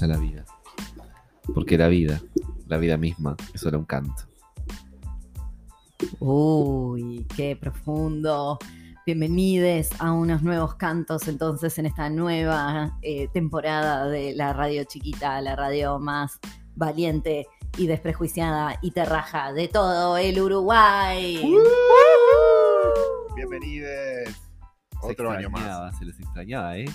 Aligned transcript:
vaya 0.00 0.14
la 0.14 0.18
vida. 0.18 0.44
Porque 1.54 1.78
la 1.78 1.88
vida, 1.88 2.20
la 2.66 2.76
vida 2.76 2.96
misma, 2.96 3.36
es 3.54 3.60
solo 3.60 3.78
un 3.78 3.84
canto. 3.84 4.24
Uy, 6.18 7.26
qué 7.34 7.56
profundo. 7.56 8.58
Bienvenidos 9.06 9.88
a 10.00 10.12
unos 10.12 10.42
nuevos 10.42 10.74
cantos 10.74 11.28
entonces 11.28 11.78
en 11.78 11.86
esta 11.86 12.10
nueva 12.10 12.98
eh, 13.02 13.28
temporada 13.28 14.08
de 14.08 14.34
la 14.34 14.52
radio 14.52 14.84
chiquita, 14.84 15.40
la 15.40 15.54
radio 15.54 15.98
más 15.98 16.40
valiente 16.74 17.46
y 17.78 17.86
desprejuiciada 17.86 18.78
y 18.82 18.90
terraja 18.90 19.52
de 19.52 19.68
todo 19.68 20.18
el 20.18 20.40
Uruguay. 20.40 21.40
Bienvenidos. 23.36 24.28
Se 25.00 25.12
Otro 25.12 25.30
año 25.30 25.48
más. 25.48 25.60
extrañaba, 25.60 25.92
Se 25.92 26.04
les 26.04 26.18
extrañaba, 26.18 26.76
¿eh? 26.76 26.86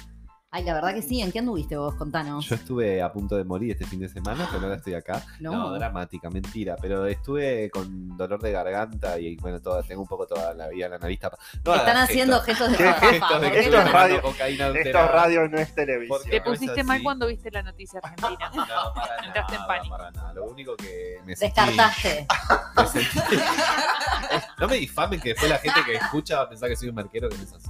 Ay, 0.54 0.66
la 0.66 0.74
verdad 0.74 0.94
que 0.94 1.02
sí. 1.02 1.22
¿En 1.22 1.32
qué 1.32 1.40
anduviste 1.40 1.78
vos? 1.78 1.96
Contanos. 1.96 2.46
Yo 2.46 2.56
estuve 2.56 3.02
a 3.02 3.10
punto 3.14 3.38
de 3.38 3.46
morir 3.46 3.72
este 3.72 3.86
fin 3.86 4.02
de 4.02 4.10
semana, 4.10 4.50
pero 4.52 4.64
ahora 4.64 4.76
estoy 4.76 4.96
acá. 4.96 5.24
No. 5.40 5.52
No, 5.54 5.72
dramática, 5.74 6.30
mentira. 6.30 6.76
Pero 6.82 7.06
estuve 7.06 7.70
con 7.72 8.18
dolor 8.18 8.42
de 8.42 8.52
garganta 8.52 9.18
y 9.18 9.38
bueno, 9.38 9.62
toda, 9.62 9.82
tengo 9.82 10.02
un 10.02 10.10
poco 10.10 10.28
toda 10.28 10.54
la 10.54 10.68
vida 10.68 10.88
en 10.88 10.92
la 10.92 10.98
nariz 10.98 11.20
tapa. 11.22 11.38
No 11.64 11.74
Están 11.74 11.96
haciendo 11.96 12.42
gestos. 12.42 12.68
gestos 12.68 12.72
de 12.72 12.78
¿Qué 12.78 12.84
jajaja, 13.20 13.50
Gestos 13.50 13.92
radio. 13.94 14.22
cocaína 14.22 14.68
Esto 14.68 14.90
es 15.00 15.12
radio, 15.12 15.48
no 15.48 15.58
es 15.58 15.74
televisión. 15.74 16.20
Te 16.30 16.42
pusiste 16.42 16.84
mal 16.84 17.02
cuando 17.02 17.28
viste 17.28 17.50
la 17.50 17.64
noticia 17.64 18.02
argentina. 18.04 18.52
No, 18.54 18.94
para 18.94 19.26
Entraste 19.26 19.54
en 19.56 19.62
nada, 19.62 19.68
pánico. 19.68 19.98
para 19.98 20.12
nada. 20.12 20.34
Lo 20.34 20.46
único 20.48 20.76
que 20.76 21.20
me 21.26 21.34
sentí- 21.34 21.56
Descartaste. 21.56 22.28
me 22.76 22.84
sentí- 22.88 23.20
no 24.60 24.68
me 24.68 24.76
difamen 24.76 25.22
que 25.22 25.30
después 25.30 25.50
la 25.50 25.60
gente 25.60 25.80
que 25.86 25.96
escucha 25.96 26.38
va 26.40 26.44
a 26.44 26.50
pensar 26.50 26.68
que 26.68 26.76
soy 26.76 26.90
un 26.90 26.96
marquero 26.96 27.30
que 27.30 27.38
no 27.38 27.44
es 27.44 27.54
así. 27.54 27.70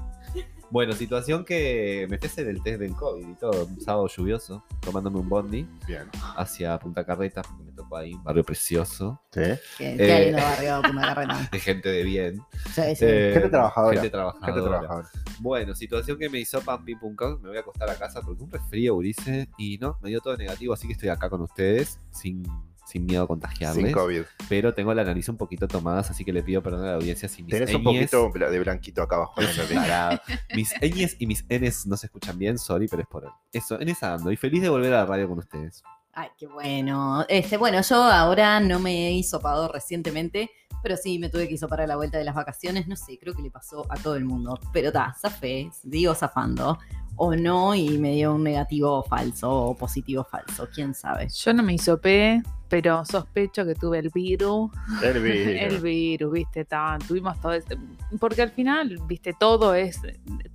Bueno, 0.71 0.93
situación 0.93 1.43
que 1.43 2.07
me 2.09 2.15
hacer 2.15 2.47
el 2.47 2.63
test 2.63 2.79
del 2.79 2.95
COVID 2.95 3.27
y 3.27 3.35
todo, 3.35 3.65
un 3.65 3.81
sábado 3.81 4.07
lluvioso, 4.07 4.63
tomándome 4.79 5.19
un 5.19 5.27
bondi 5.27 5.67
Bien. 5.85 6.09
hacia 6.37 6.79
Punta 6.79 7.03
Carretas, 7.05 7.45
porque 7.45 7.63
me 7.63 7.71
tocó 7.73 7.97
ahí, 7.97 8.13
un 8.13 8.23
barrio 8.23 8.43
precioso, 8.45 9.21
¿Sí? 9.31 9.41
Qué, 9.77 9.93
Eh, 9.93 9.97
qué 9.97 10.25
lindo 10.25 10.37
barrio, 10.41 10.81
Punta 10.85 11.01
Carreta. 11.13 11.49
de 11.51 11.59
gente 11.59 11.89
de 11.89 12.03
bien. 12.03 12.41
Sí, 12.73 12.95
sí. 12.95 13.05
Eh, 13.05 13.31
Gente 13.33 13.49
trabajadora. 13.49 13.93
Gente 13.95 14.09
trabajadora. 14.09 14.45
Gente 14.53 14.61
trabajadora. 14.69 15.09
Bueno, 15.39 15.75
situación 15.75 16.17
que 16.17 16.29
me 16.29 16.39
hizo 16.39 16.61
pam 16.61 16.85
pim 16.85 16.97
pum 16.97 17.15
pam, 17.17 17.41
me 17.41 17.49
voy 17.49 17.57
a 17.57 17.61
acostar 17.61 17.89
a 17.89 17.95
casa 17.95 18.21
porque 18.21 18.41
un 18.41 18.49
resfrío, 18.49 18.95
Ulises, 18.95 19.47
y 19.57 19.77
no, 19.77 19.97
me 20.01 20.09
dio 20.09 20.21
todo 20.21 20.37
negativo, 20.37 20.73
así 20.73 20.87
que 20.87 20.93
estoy 20.93 21.09
acá 21.09 21.29
con 21.29 21.41
ustedes 21.41 21.99
sin, 22.11 22.43
sin 22.91 23.05
miedo 23.05 23.23
a 23.23 23.27
contagiarles. 23.27 23.85
Sin 23.85 23.93
COVID. 23.93 24.23
Pero 24.49 24.73
tengo 24.73 24.93
la 24.93 25.03
nariz 25.03 25.29
un 25.29 25.37
poquito 25.37 25.67
tomada, 25.67 26.01
así 26.01 26.25
que 26.25 26.33
le 26.33 26.43
pido 26.43 26.61
perdón 26.61 26.83
a 26.83 26.87
la 26.87 26.95
audiencia 26.95 27.29
si 27.29 27.41
mis 27.43 27.51
Tenés 27.53 27.73
un 27.73 27.81
ñes- 27.83 28.09
poquito 28.11 28.49
de 28.49 28.59
blanquito 28.59 29.01
acá 29.01 29.15
abajo. 29.15 29.35
Mis 30.55 30.73
ñes 30.81 31.15
y 31.19 31.27
mis 31.27 31.45
Ns 31.49 31.87
no 31.87 31.95
se 31.97 32.07
escuchan 32.07 32.37
bien, 32.37 32.57
sorry, 32.57 32.87
pero 32.87 33.01
es 33.01 33.07
por 33.07 33.25
hoy. 33.25 33.31
Eso, 33.53 33.79
en 33.79 33.89
esa 33.89 34.13
ando. 34.15 34.31
Y 34.31 34.35
feliz 34.35 34.61
de 34.61 34.69
volver 34.69 34.93
a 34.93 34.97
la 34.97 35.05
radio 35.05 35.27
con 35.29 35.39
ustedes. 35.39 35.83
Ay, 36.13 36.27
qué 36.37 36.45
bueno. 36.47 37.25
Este, 37.29 37.55
bueno, 37.57 37.81
yo 37.81 37.95
ahora 38.03 38.59
no 38.59 38.79
me 38.79 39.07
he 39.07 39.11
hisopado 39.13 39.69
recientemente, 39.69 40.51
pero 40.83 40.97
sí 40.97 41.19
me 41.19 41.29
tuve 41.29 41.47
que 41.47 41.53
hisopar 41.53 41.79
a 41.81 41.87
la 41.87 41.95
vuelta 41.95 42.17
de 42.17 42.25
las 42.25 42.35
vacaciones. 42.35 42.87
No 42.87 42.97
sé, 42.97 43.17
creo 43.17 43.33
que 43.33 43.41
le 43.41 43.49
pasó 43.49 43.85
a 43.89 43.95
todo 43.95 44.15
el 44.17 44.25
mundo. 44.25 44.59
Pero 44.73 44.87
está, 44.89 45.15
zafé, 45.19 45.69
digo 45.83 46.13
zafando. 46.13 46.77
O 47.23 47.35
no, 47.35 47.75
y 47.75 47.99
me 47.99 48.13
dio 48.13 48.33
un 48.33 48.43
negativo 48.43 49.03
falso 49.03 49.47
o 49.51 49.75
positivo 49.75 50.23
falso, 50.23 50.67
quién 50.73 50.95
sabe. 50.95 51.27
Yo 51.29 51.53
no 51.53 51.61
me 51.61 51.75
hisopé, 51.75 52.41
pero 52.67 53.05
sospecho 53.05 53.63
que 53.63 53.75
tuve 53.75 53.99
el 53.99 54.09
virus. 54.09 54.71
El 55.03 55.21
virus. 55.21 55.61
El 55.61 55.81
virus, 55.81 56.31
viste, 56.33 56.65
tan, 56.65 56.97
tuvimos 56.97 57.39
todo 57.39 57.53
este- 57.53 57.77
porque 58.19 58.41
al 58.41 58.49
final, 58.49 58.97
viste, 59.05 59.35
todo 59.39 59.75
es, 59.75 60.01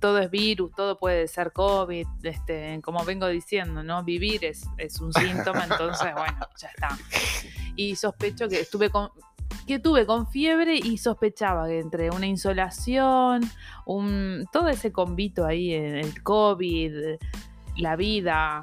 todo 0.01 0.17
es 0.19 0.29
virus, 0.29 0.73
todo 0.75 0.97
puede 0.97 1.29
ser 1.29 1.53
COVID, 1.53 2.05
este, 2.23 2.81
como 2.83 3.05
vengo 3.05 3.27
diciendo, 3.27 3.81
¿no? 3.81 4.03
Vivir 4.03 4.43
es, 4.43 4.65
es 4.77 4.99
un 4.99 5.13
síntoma, 5.13 5.63
entonces, 5.71 6.13
bueno, 6.17 6.39
ya 6.59 6.67
está. 6.67 6.89
Y 7.77 7.95
sospecho 7.95 8.49
que 8.49 8.59
estuve 8.59 8.89
con, 8.89 9.09
que 9.67 9.79
tuve 9.79 10.05
con 10.07 10.27
fiebre 10.27 10.75
y 10.75 10.97
sospechaba 10.97 11.67
que 11.67 11.79
entre 11.79 12.09
una 12.09 12.25
insolación, 12.25 13.41
un, 13.85 14.45
todo 14.51 14.69
ese 14.69 14.91
convito 14.91 15.45
ahí, 15.45 15.73
el 15.73 16.23
COVID, 16.23 16.91
la 17.77 17.95
vida, 17.95 18.61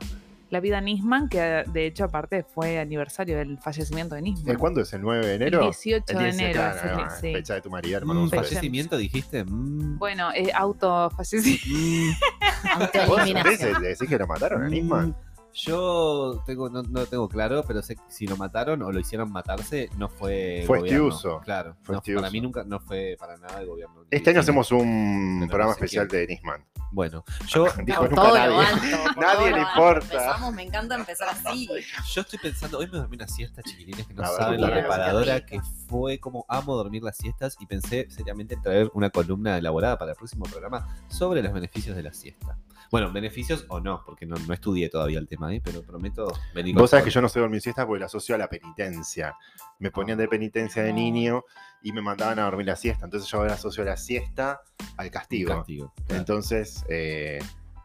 la 0.50 0.60
vida 0.60 0.80
Nisman, 0.80 1.28
que 1.28 1.64
de 1.66 1.86
hecho 1.86 2.04
aparte 2.04 2.42
fue 2.42 2.78
aniversario 2.78 3.36
del 3.38 3.58
fallecimiento 3.58 4.14
de 4.14 4.22
Nisman. 4.22 4.50
¿El 4.50 4.58
cuándo 4.58 4.80
es? 4.80 4.92
¿El 4.92 5.02
9 5.02 5.26
de 5.26 5.34
El 5.36 5.42
enero? 5.42 5.60
18 5.62 6.04
El 6.08 6.16
de 6.18 6.24
10, 6.24 6.34
enero. 6.38 6.52
claro, 6.54 6.76
es 6.76 6.84
el- 6.84 6.96
no, 6.96 7.10
sí. 7.20 7.32
Fecha 7.34 7.54
de 7.54 7.60
tu 7.60 7.70
marido, 7.70 7.96
hermano. 7.98 8.22
Mm, 8.26 8.30
fallecimiento, 8.30 8.96
dijiste. 8.96 9.44
Mm. 9.44 9.98
Bueno, 9.98 10.30
eh, 10.34 10.50
autofallecimiento. 10.54 11.66
Mm. 11.68 12.10
¿Vos 12.78 12.90
Autoeliminación. 12.96 13.68
decís, 13.74 13.80
decís 13.98 14.08
que 14.08 14.18
lo 14.18 14.26
mataron 14.26 14.62
a 14.64 14.68
Nisman? 14.68 15.14
Yo 15.54 16.42
tengo, 16.46 16.68
no, 16.68 16.82
no 16.82 17.00
lo 17.00 17.06
tengo 17.06 17.28
claro, 17.28 17.62
pero 17.66 17.80
sé 17.80 17.94
que 17.94 18.02
si 18.08 18.26
lo 18.26 18.36
mataron 18.36 18.82
o 18.82 18.90
lo 18.90 18.98
hicieron 18.98 19.30
matarse, 19.30 19.88
no 19.96 20.08
fue. 20.08 20.64
Fue 20.66 20.80
gobierno. 20.80 21.08
Estiuso. 21.08 21.40
Claro. 21.44 21.76
Fue 21.82 21.92
no, 21.94 21.98
Estiuso. 22.00 22.20
para 22.20 22.30
mí 22.32 22.40
nunca 22.40 22.64
no 22.64 22.80
fue 22.80 23.16
para 23.18 23.36
nada 23.36 23.60
el 23.60 23.66
gobierno. 23.68 24.04
Este 24.10 24.30
año 24.30 24.40
hacemos 24.40 24.72
un 24.72 25.36
Pero 25.40 25.50
programa 25.50 25.72
no 25.72 25.78
sé 25.78 25.84
especial 25.84 26.08
quién. 26.08 26.26
de 26.26 26.34
Nisman. 26.34 26.64
Bueno, 26.90 27.24
yo, 27.48 27.66
Dijo 27.84 28.06
nunca 28.08 28.22
nadie. 28.22 28.56
alto, 28.66 28.80
Nadie 29.20 29.50
le 29.52 29.60
importa. 29.60 30.04
Empezamos, 30.06 30.54
me 30.54 30.62
encanta 30.62 30.94
empezar 30.96 31.28
así. 31.28 31.68
yo 32.14 32.20
estoy 32.20 32.38
pensando, 32.38 32.78
hoy 32.78 32.86
me 32.86 32.98
dormí 32.98 33.16
una 33.16 33.26
siesta, 33.28 33.62
chiquilines, 33.62 34.06
que 34.06 34.14
no 34.14 34.22
ver, 34.22 34.30
saben 34.36 34.60
la 34.60 34.70
reparadora 34.70 35.44
que 35.46 35.60
fue 35.88 36.18
como 36.18 36.44
amo 36.48 36.76
dormir 36.76 37.02
las 37.02 37.16
siestas 37.16 37.56
y 37.60 37.66
pensé 37.66 38.06
seriamente 38.10 38.54
en 38.54 38.62
traer 38.62 38.90
una 38.94 39.10
columna 39.10 39.56
elaborada 39.58 39.98
para 39.98 40.12
el 40.12 40.16
próximo 40.16 40.44
programa 40.46 40.96
sobre 41.08 41.42
los 41.42 41.52
beneficios 41.52 41.96
de 41.96 42.02
la 42.02 42.12
siesta. 42.12 42.58
Bueno, 42.92 43.10
beneficios 43.10 43.64
o 43.68 43.80
no, 43.80 44.04
porque 44.06 44.24
no, 44.24 44.36
no 44.46 44.54
estudié 44.54 44.88
todavía 44.88 45.18
el 45.18 45.26
tema, 45.26 45.43
¿eh? 45.52 45.60
pero 45.62 45.82
prometo 45.82 46.32
venir 46.54 46.74
con 46.74 46.82
Vos 46.82 46.90
sabés 46.90 47.04
que 47.04 47.10
yo 47.10 47.20
no 47.20 47.28
sé 47.28 47.40
dormir 47.40 47.60
siesta 47.60 47.86
porque 47.86 48.00
la 48.00 48.06
asocio 48.06 48.34
a 48.34 48.38
la 48.38 48.48
penitencia. 48.48 49.34
Me 49.78 49.90
ponían 49.90 50.18
de 50.18 50.28
penitencia 50.28 50.82
de 50.82 50.92
niño 50.92 51.44
y 51.82 51.92
me 51.92 52.00
mandaban 52.00 52.38
a 52.38 52.44
dormir 52.44 52.66
la 52.66 52.76
siesta. 52.76 53.04
Entonces 53.04 53.28
yo 53.30 53.38
ahora 53.38 53.54
asocio 53.54 53.84
la 53.84 53.96
siesta 53.96 54.60
al 54.96 55.10
castigo. 55.10 55.54
Castigo, 55.56 55.92
claro. 56.06 56.20
Entonces, 56.20 56.84
eh, 56.88 57.38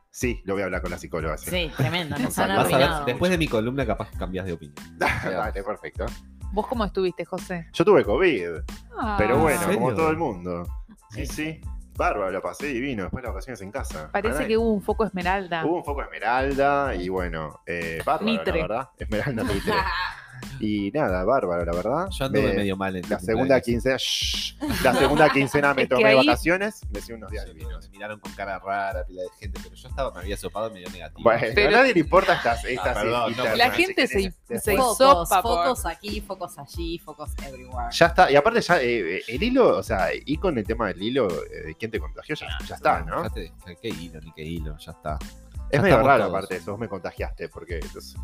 sí, 0.10 0.42
lo 0.46 0.54
voy 0.54 0.62
a 0.62 0.66
hablar 0.66 0.82
con 0.82 0.92
la 0.92 0.98
psicóloga. 0.98 1.38
sí. 1.38 1.50
Sí, 1.50 1.72
tremendo, 1.76 2.18
nos 2.18 2.38
han 2.40 2.50
Vas 2.50 2.60
a 2.60 2.64
ver, 2.64 2.74
arruinado. 2.76 3.06
después 3.06 3.32
de 3.32 3.38
mi 3.38 3.48
columna 3.48 3.86
capaz 3.86 4.10
cambias 4.18 4.46
de 4.46 4.54
opinión. 4.54 4.76
Dale, 4.98 5.64
perfecto. 5.64 6.06
¿Vos 6.52 6.66
cómo 6.68 6.84
estuviste, 6.86 7.26
José? 7.26 7.68
Yo 7.74 7.86
tuve 7.86 8.04
COVID, 8.04 8.64
Ah, 8.98 9.16
pero 9.20 9.38
bueno, 9.38 9.62
como 9.74 9.94
todo 9.94 10.10
el 10.10 10.18
mundo. 10.18 10.68
Sí, 11.12 11.26
sí. 11.26 11.62
Bárbaro, 12.00 12.32
lo 12.32 12.42
pasé 12.42 12.68
divino. 12.68 13.04
Después 13.04 13.22
las 13.22 13.34
vacaciones 13.34 13.62
en 13.62 13.72
casa. 13.72 14.10
Parece 14.12 14.48
que 14.48 14.58
hubo 14.58 14.72
un 14.72 14.82
foco 14.82 15.04
esmeralda. 15.04 15.66
Hubo 15.66 15.76
un 15.76 15.84
foco 15.84 16.02
esmeralda 16.02 16.96
y 16.96 17.10
bueno, 17.10 17.60
eh, 17.66 18.02
bárbaro, 18.06 18.26
Mitre. 18.26 18.54
la 18.54 18.68
verdad. 18.68 18.90
Esmeralda 18.98 19.44
mitre. 19.44 19.74
Y 20.60 20.92
nada, 20.92 21.24
bárbaro, 21.24 21.64
la 21.66 21.72
verdad. 21.74 22.08
Yo 22.12 22.26
anduve 22.26 22.48
Me- 22.50 22.54
medio 22.56 22.76
mal 22.78 22.96
en 22.96 23.10
La 23.10 23.20
segunda 23.20 23.60
quincena, 23.62 23.96
shh, 23.98 24.56
la 24.84 24.94
segunda 24.94 25.30
quincena 25.34 25.74
me 25.74 25.88
tomé 25.88 26.06
ahí- 26.10 26.28
vacaciones, 26.28 26.82
me 26.92 27.00
hice 27.00 27.14
unos 27.14 27.32
días 27.32 27.46
Me 27.48 27.90
miraron 27.92 28.20
con 28.20 28.32
cara 28.34 28.60
rara, 28.60 29.04
pila 29.06 29.22
de 29.24 29.30
gente, 29.40 29.60
pero 29.64 29.76
yo 29.76 29.88
estaba, 29.88 30.12
me 30.12 30.20
había 30.22 30.38
sopado 30.38 30.70
medio 30.72 30.90
negativo. 30.90 31.24
Bueno, 31.24 31.48
Pero- 31.56 31.70
a 31.70 31.72
nadie 31.80 31.94
le 31.94 32.00
importa 32.02 32.34
estas, 32.36 32.66
estas 32.66 32.98
perdón, 32.98 33.22
no, 33.22 33.30
internas, 33.30 33.58
La 33.58 33.72
gente 33.72 34.08
se- 34.08 34.34
se- 34.60 34.76
Focos, 34.76 35.30
focos 35.30 35.86
aquí, 35.86 36.22
focos 36.22 36.58
allí, 36.58 37.00
focos 37.00 37.32
everywhere. 37.46 37.88
Ya 37.92 38.06
está, 38.08 38.32
y 38.32 38.36
aparte 38.36 38.62
ya, 38.62 38.82
eh, 38.82 39.22
el 39.28 39.44
hilo, 39.44 39.78
o 39.78 39.84
sea, 39.84 40.10
y 40.14 40.38
con 40.38 40.58
el 40.58 40.66
tema 40.66 40.88
del 40.88 41.02
hilo, 41.02 41.28
eh, 41.30 41.76
quién 41.80 41.92
te 41.92 42.00
contagió, 42.00 42.36
ya, 42.36 42.48
ya 42.68 42.76
está, 42.76 43.02
¿no? 43.02 43.24
Fíjate, 43.24 43.54
qué 43.82 43.90
hilo, 43.90 44.20
ni 44.22 44.32
qué 44.34 44.44
hilo, 44.44 44.78
ya 44.78 44.92
está. 44.92 45.18
Es 45.70 45.78
ya 45.78 45.82
medio 45.84 45.98
raro 46.02 46.24
todos. 46.26 46.36
aparte 46.36 46.56
eso, 46.56 46.72
vos 46.72 46.80
me 46.80 46.88
contagiaste, 46.88 47.48
porque 47.50 47.76
entonces, 47.76 48.16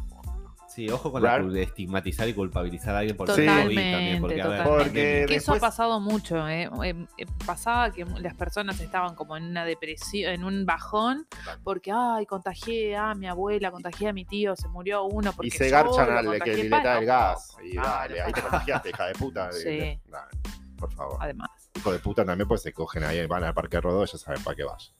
Sí, 0.76 0.90
ojo 0.90 1.10
con 1.10 1.24
Rar- 1.24 1.46
la 1.46 1.54
de 1.54 1.64
estigmatizar 1.64 2.28
y 2.28 2.34
culpabilizar 2.34 2.96
a 2.96 3.00
alguien 3.00 3.16
por 3.16 3.28
COVID 3.28 3.46
también, 3.46 4.20
porque 4.20 4.42
a 4.42 4.48
ver, 4.50 4.64
Porque 4.64 4.92
Que 4.92 5.36
eso 5.36 5.52
ha 5.52 5.56
después- 5.56 5.62
pasado 5.62 6.02
mucho, 6.02 6.46
¿eh? 6.50 6.70
Eh, 6.84 7.06
eh, 7.18 7.26
Pasaba 7.46 7.92
que 7.92 8.04
las 8.20 8.34
personas 8.34 8.80
estaban 8.82 9.16
como 9.16 9.38
en 9.38 9.44
una 9.46 9.64
depresión, 9.64 10.34
en 10.34 10.44
un 10.44 10.66
bajón, 10.66 11.28
porque, 11.64 11.92
ay, 11.94 12.26
contagié 12.26 12.96
a 12.98 13.14
mi 13.14 13.28
abuela, 13.28 13.72
contagié 13.72 14.10
a 14.10 14.14
mi 14.14 14.26
tío, 14.26 14.56
se 14.58 14.68
murió 14.68 15.04
uno. 15.06 15.32
Porque 15.32 15.48
y 15.48 15.52
se 15.52 15.70
garchan 15.70 16.10
al 16.12 16.42
que 16.44 16.52
el 16.52 16.70
gas. 16.70 17.56
Y 17.64 17.76
dale, 17.78 18.22
ahí 18.22 18.34
te 18.34 18.42
contagiaste, 18.42 18.90
hija 18.90 19.06
de 19.08 19.14
puta. 19.14 19.50
Sí. 19.54 20.00
Dale, 20.10 20.32
por 20.78 20.92
favor. 20.92 21.18
Además. 21.22 21.50
Hijo 21.76 21.92
de 21.94 22.00
puta 22.00 22.26
también, 22.26 22.48
pues 22.48 22.62
se 22.62 22.74
cogen 22.74 23.04
ahí, 23.06 23.26
van 23.28 23.44
al 23.46 23.54
parque 23.54 23.80
Rodó, 23.80 24.04
ya 24.06 24.18
saben 24.18 24.44
para 24.44 24.56
qué 24.56 24.64
vayan. 24.66 24.92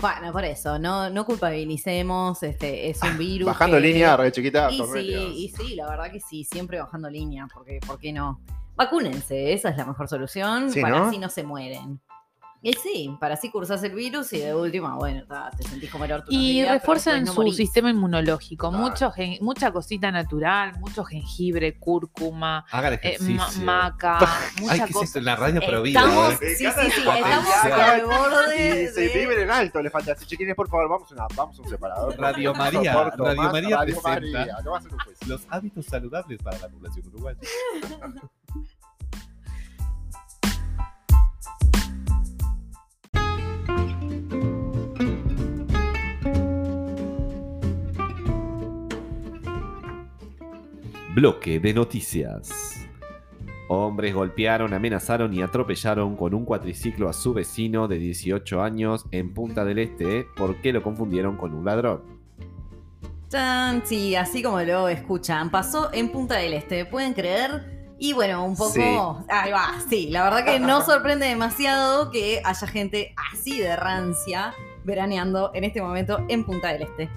Bueno, 0.00 0.32
por 0.32 0.44
eso, 0.44 0.78
no, 0.78 1.10
no 1.10 1.24
culpabilicemos, 1.24 2.40
este, 2.44 2.88
es 2.88 3.02
un 3.02 3.18
virus. 3.18 3.46
Bajando 3.46 3.78
que- 3.78 3.82
línea, 3.82 4.16
re 4.16 4.30
chiquita, 4.30 4.70
Y 4.70 4.80
sí, 4.84 5.10
y 5.34 5.48
sí, 5.48 5.74
la 5.74 5.88
verdad 5.88 6.12
que 6.12 6.20
sí, 6.20 6.44
siempre 6.44 6.78
bajando 6.80 7.10
línea, 7.10 7.48
porque 7.52 7.80
¿por 7.84 7.98
qué 7.98 8.12
no? 8.12 8.40
Vacúnense, 8.76 9.52
esa 9.52 9.70
es 9.70 9.76
la 9.76 9.84
mejor 9.84 10.08
solución, 10.08 10.70
Sí, 10.70 10.80
para 10.80 10.96
¿no? 11.00 11.06
así 11.08 11.18
no 11.18 11.28
se 11.28 11.42
mueren. 11.42 12.00
Y 12.60 12.72
sí, 12.72 13.16
para 13.20 13.34
así 13.34 13.50
cursás 13.50 13.82
el 13.84 13.94
virus 13.94 14.32
y 14.32 14.38
de 14.40 14.52
última, 14.54 14.96
bueno, 14.96 15.24
ta, 15.28 15.50
te 15.56 15.62
sentís 15.62 15.90
como 15.90 16.04
el 16.06 16.12
orto. 16.12 16.26
Y 16.28 16.54
días, 16.54 16.66
pero 16.66 16.78
refuerzan 16.80 17.24
no 17.24 17.32
su 17.32 17.40
morís. 17.40 17.56
sistema 17.56 17.90
inmunológico. 17.90 18.70
Claro. 18.70 18.84
Mucho 18.84 19.10
gen- 19.12 19.38
mucha 19.42 19.70
cosita 19.70 20.10
natural, 20.10 20.78
mucho 20.80 21.04
jengibre, 21.04 21.78
cúrcuma, 21.78 22.64
eh, 23.02 23.16
ma- 23.20 23.48
maca, 23.62 24.18
Ay, 24.58 24.60
mucha 24.60 24.76
¿qué 24.76 24.82
es 24.84 24.90
cosa. 24.92 25.04
esto? 25.04 25.18
En 25.20 25.24
la 25.26 25.36
radio 25.36 25.60
prohibida. 25.60 26.00
Estamos, 26.00 26.32
¿eh? 26.42 26.54
sí, 26.56 26.64
sí, 26.66 26.90
sí, 26.90 27.00
estamos 27.00 27.54
al 27.64 28.04
borde 28.06 28.82
Y 28.82 28.86
se 28.88 29.08
viven 29.16 29.38
en 29.38 29.50
alto, 29.52 29.80
le 29.80 29.90
falta. 29.90 30.16
Chiquines, 30.16 30.56
por 30.56 30.68
favor, 30.68 30.88
vamos, 30.88 31.12
una, 31.12 31.26
vamos 31.36 31.58
a 31.58 31.62
un 31.62 31.68
separador. 31.68 32.18
Radio 32.18 32.54
María, 32.54 32.92
soporto 32.92 33.24
Radio 33.24 33.42
más 33.42 33.52
María 33.52 33.76
Radio 33.76 34.00
presenta. 34.02 34.38
María, 34.38 34.56
no 34.64 34.70
va 34.72 34.78
a 34.78 34.82
ser 34.82 34.92
un 34.92 34.98
juez. 34.98 35.18
Los 35.28 35.46
hábitos 35.48 35.86
saludables 35.86 36.42
para 36.42 36.58
la 36.58 36.68
población 36.68 37.06
uruguaya. 37.06 37.38
Bloque 51.18 51.58
de 51.58 51.74
noticias. 51.74 52.86
Hombres 53.66 54.14
golpearon, 54.14 54.72
amenazaron 54.72 55.34
y 55.34 55.42
atropellaron 55.42 56.14
con 56.14 56.32
un 56.32 56.44
cuatriciclo 56.44 57.08
a 57.08 57.12
su 57.12 57.34
vecino 57.34 57.88
de 57.88 57.98
18 57.98 58.62
años 58.62 59.04
en 59.10 59.34
Punta 59.34 59.64
del 59.64 59.80
Este 59.80 60.28
porque 60.36 60.72
lo 60.72 60.80
confundieron 60.80 61.36
con 61.36 61.54
un 61.54 61.64
ladrón. 61.64 62.04
Chan, 63.30 63.82
sí, 63.84 64.14
así 64.14 64.44
como 64.44 64.60
lo 64.60 64.88
escuchan. 64.88 65.50
Pasó 65.50 65.92
en 65.92 66.10
Punta 66.10 66.36
del 66.36 66.52
Este, 66.52 66.84
¿pueden 66.86 67.14
creer? 67.14 67.96
Y 67.98 68.12
bueno, 68.12 68.44
un 68.44 68.54
poco. 68.54 68.70
Sí. 68.70 68.80
Ahí 69.28 69.50
va, 69.50 69.74
sí. 69.90 70.10
La 70.10 70.22
verdad 70.22 70.44
que 70.44 70.60
no 70.60 70.82
sorprende 70.82 71.26
demasiado 71.26 72.12
que 72.12 72.40
haya 72.44 72.66
gente 72.68 73.12
así 73.32 73.58
de 73.58 73.74
rancia 73.74 74.54
veraneando 74.84 75.50
en 75.52 75.64
este 75.64 75.82
momento 75.82 76.24
en 76.28 76.44
Punta 76.44 76.72
del 76.72 76.82
Este. 76.82 77.10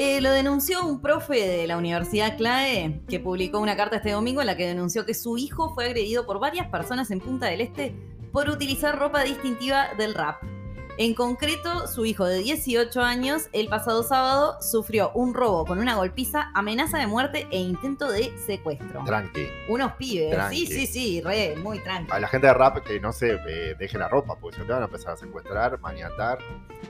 Eh, 0.00 0.20
lo 0.20 0.30
denunció 0.30 0.86
un 0.86 1.00
profe 1.00 1.34
de 1.34 1.66
la 1.66 1.76
Universidad 1.76 2.36
CLAE 2.36 3.02
que 3.08 3.18
publicó 3.18 3.58
una 3.58 3.76
carta 3.76 3.96
este 3.96 4.12
domingo 4.12 4.40
en 4.40 4.46
la 4.46 4.56
que 4.56 4.64
denunció 4.64 5.04
que 5.04 5.12
su 5.12 5.36
hijo 5.38 5.74
fue 5.74 5.86
agredido 5.86 6.24
por 6.24 6.38
varias 6.38 6.68
personas 6.68 7.10
en 7.10 7.18
Punta 7.18 7.46
del 7.46 7.62
Este 7.62 7.96
por 8.30 8.48
utilizar 8.48 8.96
ropa 8.96 9.24
distintiva 9.24 9.88
del 9.98 10.14
rap. 10.14 10.40
En 11.00 11.14
concreto, 11.14 11.86
su 11.86 12.04
hijo 12.06 12.24
de 12.24 12.38
18 12.38 13.00
años, 13.00 13.48
el 13.52 13.68
pasado 13.68 14.02
sábado, 14.02 14.60
sufrió 14.60 15.12
un 15.14 15.32
robo 15.32 15.64
con 15.64 15.78
una 15.78 15.94
golpiza, 15.94 16.50
amenaza 16.54 16.98
de 16.98 17.06
muerte 17.06 17.46
e 17.52 17.58
intento 17.60 18.10
de 18.10 18.36
secuestro. 18.36 19.04
Tranqui. 19.04 19.46
Unos 19.68 19.92
pibes, 19.92 20.32
Tranqui. 20.32 20.66
sí, 20.66 20.66
sí, 20.66 20.86
sí, 20.88 21.20
re, 21.20 21.54
muy 21.62 21.78
tranqui. 21.78 22.10
A 22.10 22.18
la 22.18 22.26
gente 22.26 22.48
de 22.48 22.54
rap 22.54 22.78
que 22.84 22.98
no 22.98 23.12
se 23.12 23.34
eh, 23.34 23.76
deje 23.78 23.96
la 23.96 24.08
ropa, 24.08 24.34
porque 24.40 24.56
si 24.56 24.62
no 24.62 24.66
te 24.66 24.72
van 24.72 24.82
a 24.82 24.86
empezar 24.86 25.12
a 25.12 25.16
secuestrar, 25.16 25.78
maniatar. 25.78 26.38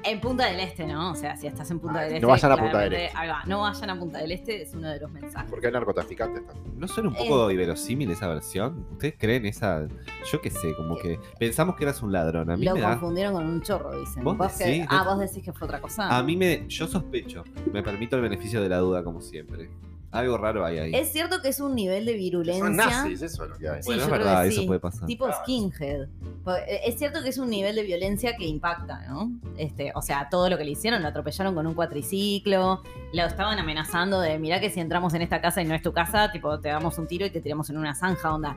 En 0.03 0.21
Punta 0.23 0.47
del 0.47 0.61
Este, 0.61 0.87
¿no? 0.87 1.11
O 1.13 1.15
sea, 1.15 1.37
si 1.37 1.47
estás 1.47 1.71
en 1.71 1.79
Punta 1.79 2.01
Ay, 2.01 2.15
del 2.15 2.23
no 2.23 2.35
Este. 2.35 2.47
vayan 2.47 2.53
a 2.59 2.63
Punta 2.63 2.79
del 2.79 2.93
Este. 2.95 3.19
ahí 3.19 3.29
va, 3.29 3.43
no 3.45 3.61
vayan 3.61 3.91
a 3.91 3.99
Punta 3.99 4.19
del 4.21 4.33
Este, 4.33 4.63
es 4.63 4.73
uno 4.75 4.89
de 4.89 5.01
los 5.01 5.11
mensajes. 5.11 5.51
Porque 5.51 5.67
hay 5.67 5.73
narcotraficantes 5.75 6.47
también. 6.47 6.79
¿No 6.81 6.89
suena 6.89 7.11
un 7.11 7.15
poco 7.15 7.51
inverosímil 7.51 8.11
esa 8.11 8.27
versión? 8.29 8.87
¿Ustedes 8.93 9.17
creen 9.19 9.45
esa.? 9.45 9.87
Yo 10.33 10.41
qué 10.41 10.49
sé, 10.51 10.75
como 10.77 10.97
que 10.97 11.21
pensamos 11.39 11.77
que 11.77 11.85
eras 11.85 12.03
un 12.03 12.11
ladrón. 12.11 12.51
A 12.51 12.57
mí 12.57 12.65
Lo 12.65 12.73
me 12.75 12.81
da. 12.81 12.93
confundieron 12.93 13.35
con 13.35 13.47
un 13.47 13.61
chorro, 13.61 13.98
dicen. 14.01 14.25
¿Vos 14.25 14.37
que- 14.57 14.65
decís? 14.65 14.87
ah, 14.89 15.05
vos 15.07 15.19
decís 15.19 15.43
que 15.43 15.53
fue 15.53 15.67
otra 15.67 15.81
cosa. 15.81 16.17
A 16.17 16.23
mí 16.23 16.37
me. 16.37 16.65
Yo 16.69 16.87
sospecho. 16.87 17.45
Me 17.73 17.83
permito 17.83 18.17
el 18.17 18.23
beneficio 18.23 18.63
de 18.63 18.69
la 18.69 18.79
duda, 18.79 19.03
como 19.05 19.21
siempre. 19.21 19.71
Algo 20.11 20.39
raro 20.39 20.65
hay 20.65 20.79
ahí. 20.79 20.95
Es 20.95 21.13
cierto 21.13 21.43
que 21.43 21.49
es 21.49 21.61
un 21.61 21.75
nivel 21.75 22.07
de 22.07 22.15
virulencia. 22.15 22.65
Son 22.65 22.75
nazis, 22.77 23.21
eso 23.21 23.45
es 23.45 23.51
lo 23.51 23.59
que 23.59 23.69
hay. 23.69 23.83
Sí, 23.83 23.89
bueno, 23.91 24.05
es 24.05 24.11
verdad, 24.11 24.47
eso 24.47 24.61
sí. 24.63 24.67
puede 24.67 24.81
pasar. 24.81 25.07
tipo 25.07 25.27
Claro. 25.27 25.43
skinhead. 25.43 26.09
Porque, 26.43 26.61
eh, 26.67 26.81
Es 26.87 26.99
cierto 26.99 27.23
que 27.23 27.29
es 27.29 27.37
un 27.37 27.51
nivel 27.51 27.77
de 27.77 27.83
violencia 27.83 28.35
que 28.35 28.47
impacta, 28.47 29.07
¿no? 29.07 29.31
Este, 29.59 29.93
o 29.95 30.01
sea, 30.01 30.29
todo 30.31 30.49
lo 30.49 30.57
que 30.57 30.65
le 30.65 30.71
hicieron, 30.71 31.03
lo 31.03 31.09
atropellaron 31.09 31.55
con 31.55 31.67
un 31.67 31.75
cuatriciclo, 31.75 32.83
lo 33.13 33.23
estaban 33.27 33.59
amenazando 33.59 34.19
de, 34.21 34.39
mirá 34.39 34.61
que 34.61 34.71
si 34.71 34.81
entramos 34.81 35.13
en 35.13 35.21
esta 35.21 35.43
casa 35.43 35.61
y 35.61 35.67
no 35.67 35.75
es 35.75 35.83
tu 35.83 35.93
casa, 35.93 36.33
tipo, 36.33 36.59
te 36.59 36.69
damos 36.71 36.97
un 36.97 37.07
tiro 37.07 37.27
y 37.27 37.31
te 37.31 37.43
tiramos 37.43 37.69
en 37.69 37.77
una 37.77 37.95
zanja, 37.95 38.33
onda. 38.33 38.57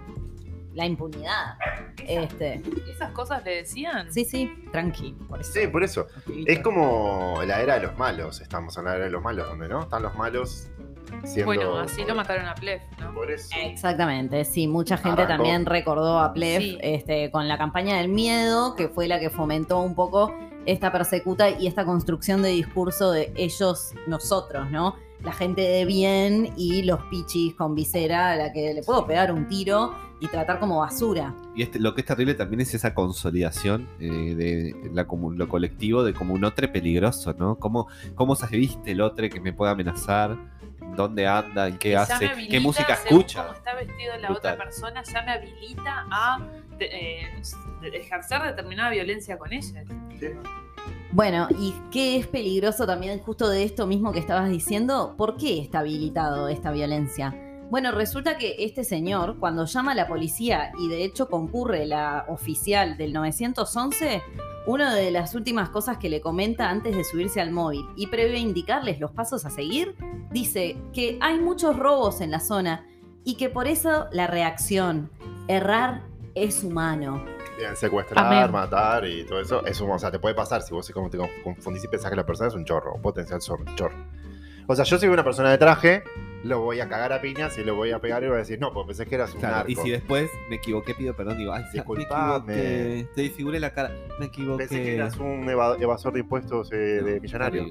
La 0.74 0.86
impunidad. 0.86 1.56
Este, 2.08 2.62
Esas 2.90 3.12
cosas 3.12 3.44
le 3.44 3.58
decían. 3.58 4.12
sí, 4.12 4.24
sí, 4.26 4.50
tranqui. 4.72 5.14
Por 5.28 5.42
eso. 5.42 5.52
Sí, 5.54 5.68
por 5.68 5.84
eso. 5.84 6.08
Es 6.46 6.60
como 6.60 7.40
la 7.46 7.62
era 7.62 7.76
de 7.80 7.88
los 7.88 7.98
malos. 7.98 8.40
Estamos 8.42 8.78
en 8.78 8.86
la 8.86 8.96
era 8.96 9.06
de 9.06 9.12
los 9.12 9.22
malos, 9.22 9.48
donde 9.48 9.68
no 9.68 9.82
están 9.82 10.02
los 10.04 10.16
malos 10.16 10.70
siendo. 11.26 11.46
Bueno, 11.46 11.78
así 11.78 12.06
lo 12.06 12.16
mataron 12.16 12.46
a 12.46 12.56
Plef, 12.56 12.82
¿no? 13.00 13.14
Por 13.14 13.30
eso. 13.32 13.50
Exactamente, 13.62 14.46
sí, 14.46 14.68
mucha 14.68 14.96
gente 14.98 15.24
Arrancó. 15.24 15.44
también 15.44 15.66
recordó 15.66 16.20
a 16.20 16.32
Plef 16.34 16.62
Sí. 16.62 16.78
este, 16.82 17.32
con 17.32 17.48
la 17.50 17.58
campaña 17.58 17.98
del 17.98 18.08
miedo, 18.08 18.76
que 18.76 18.88
fue 18.88 19.08
la 19.10 19.20
que 19.20 19.30
fomentó 19.30 19.80
un 19.80 19.94
poco 19.94 20.34
esta 20.66 20.92
persecuta 20.92 21.50
y 21.50 21.68
esta 21.68 21.84
construcción 21.86 22.42
de 22.44 22.50
discurso 22.50 23.12
de 23.12 23.34
ellos, 23.36 23.94
nosotros, 24.08 24.70
¿no? 24.72 24.96
La 25.22 25.34
gente 25.34 25.62
de 25.62 25.86
bien 25.86 26.54
y 26.56 26.84
los 26.84 27.00
pichis 27.10 27.56
con 27.56 27.76
visera 27.76 28.32
a 28.32 28.36
la 28.36 28.54
que 28.54 28.74
le 28.74 28.82
puedo 28.84 29.06
pegar 29.06 29.32
un 29.34 29.48
tiro 29.48 29.94
y 30.22 30.28
tratar 30.28 30.60
como 30.60 30.80
basura. 30.80 31.34
Y 31.56 31.64
este, 31.64 31.80
lo 31.80 31.94
que 31.96 32.02
es 32.02 32.08
terrible 32.08 32.36
también 32.36 32.62
es 32.62 32.74
esa 32.74 32.94
consolidación 32.94 33.90
eh, 34.00 34.08
de 34.36 34.90
la, 34.94 35.08
comu- 35.08 35.36
lo 35.36 35.50
colectivo 35.50 36.04
de 36.04 36.14
como 36.14 36.34
un 36.36 36.44
otro 36.46 36.72
peligroso, 36.72 37.34
¿no? 37.38 37.58
¿Cómo, 37.58 37.88
cómo 38.16 38.36
se 38.36 38.48
viste 38.56 38.92
el 38.92 39.02
otro 39.02 39.28
que 39.30 39.42
me 39.42 39.52
puede 39.52 39.72
amenazar? 39.72 40.38
¿Dónde 40.96 41.26
anda? 41.26 41.68
¿En 41.68 41.78
qué 41.78 41.96
hace? 41.98 42.30
¿Qué 42.50 42.60
música 42.60 42.94
escucha? 42.94 43.44
Cómo 43.44 43.56
está 43.56 43.74
vestido 43.76 44.16
la 44.20 44.30
Brutal. 44.30 44.54
otra 44.54 44.58
persona, 44.66 45.04
ya 45.04 45.22
me 45.24 45.32
habilita 45.32 46.06
a 46.12 46.40
de- 46.78 46.86
eh, 46.86 47.42
ejercer 47.94 48.42
determinada 48.44 48.90
violencia 48.92 49.38
con 49.38 49.52
ella. 49.52 49.84
Bueno, 51.14 51.48
¿y 51.60 51.74
qué 51.92 52.18
es 52.18 52.28
peligroso 52.28 52.86
también 52.86 53.20
justo 53.20 53.50
de 53.50 53.64
esto 53.64 53.86
mismo 53.88 54.12
que 54.12 54.20
estabas 54.20 54.50
diciendo? 54.50 55.16
¿Por 55.18 55.36
qué 55.38 55.60
está 55.62 55.80
habilitado 55.80 56.48
esta 56.48 56.72
violencia? 56.72 57.36
Bueno, 57.72 57.94
resulta 57.94 58.38
que 58.38 58.58
este 58.60 58.84
señor, 58.84 59.38
cuando 59.40 59.64
llama 59.64 59.94
a 59.94 59.96
la 59.96 60.06
policía 60.06 60.74
y 60.78 60.90
de 60.90 61.06
hecho 61.06 61.30
concurre 61.30 61.86
la 61.86 62.26
oficial 62.28 62.98
del 62.98 63.14
911, 63.14 64.22
una 64.66 64.94
de 64.94 65.10
las 65.10 65.36
últimas 65.36 65.70
cosas 65.70 65.98
que 65.98 66.10
le 66.10 66.20
comenta 66.20 66.70
antes 66.70 66.94
de 66.94 67.06
subirse 67.06 67.40
al 67.40 67.52
móvil 67.52 67.86
y 67.96 68.08
previo 68.08 68.36
a 68.36 68.40
indicarles 68.40 69.00
los 69.00 69.12
pasos 69.12 69.46
a 69.46 69.50
seguir, 69.50 69.96
dice 70.32 70.76
que 70.92 71.18
hay 71.22 71.40
muchos 71.40 71.80
robos 71.80 72.20
en 72.20 72.32
la 72.32 72.42
zona 72.42 72.86
y 73.24 73.38
que 73.38 73.48
por 73.48 73.68
eso 73.68 74.08
la 74.12 74.28
reacción, 74.28 75.10
errar 75.48 76.02
es 76.36 76.66
humano. 76.66 77.24
Bien, 77.58 77.78
secuestrar, 77.78 78.26
Amén. 78.26 78.52
matar 78.52 79.08
y 79.08 79.24
todo 79.24 79.40
eso. 79.40 79.66
Es 79.66 79.80
un, 79.80 79.92
o 79.92 79.98
sea, 79.98 80.12
te 80.12 80.20
puede 80.20 80.36
pasar 80.36 80.62
si 80.62 80.74
vos 80.74 80.92
como 80.92 81.10
te 81.10 81.18
confundís 81.42 81.86
y 81.86 81.88
pensás 81.88 82.10
que 82.10 82.18
la 82.18 82.26
persona 82.26 82.50
es 82.50 82.54
un 82.54 82.66
chorro, 82.66 82.96
un 82.96 83.02
potencial 83.02 83.40
chorro. 83.40 83.96
O 84.68 84.76
sea, 84.76 84.84
yo 84.84 84.98
soy 84.98 85.08
una 85.08 85.24
persona 85.24 85.52
de 85.52 85.58
traje, 85.58 86.04
lo 86.44 86.60
voy 86.62 86.80
a 86.80 86.90
cagar 86.90 87.14
a 87.14 87.22
piñas 87.22 87.58
y 87.58 87.64
lo 87.64 87.76
voy 87.76 87.92
a 87.92 88.00
pegar 88.00 88.24
y 88.24 88.28
voy 88.28 88.36
a 88.36 88.40
decir, 88.40 88.60
no, 88.60 88.74
pues 88.74 88.88
pensé 88.88 89.06
que 89.06 89.16
eras 89.16 89.34
un 89.34 89.40
Claro, 89.42 89.70
y 89.70 89.74
narco. 89.76 89.84
si 89.86 89.92
después 89.92 90.30
me 90.50 90.56
equivoqué, 90.56 90.94
pido 90.96 91.16
perdón, 91.16 91.38
digo, 91.38 91.54
ay, 91.54 91.64
me 91.64 91.72
Disculpame. 91.72 92.54
equivoqué, 92.54 93.08
te 93.16 93.22
disfiguré 93.22 93.60
la 93.60 93.74
cara, 93.74 93.92
me 94.20 94.26
equivoqué. 94.28 94.66
Pensé 94.68 94.84
que 94.84 94.96
eras 94.96 95.18
un 95.18 95.48
eva- 95.50 95.78
evasor 95.80 96.14
de 96.14 96.20
impuestos 96.22 96.72
eh, 96.72 96.76
de 96.76 97.20
millonario. 97.20 97.66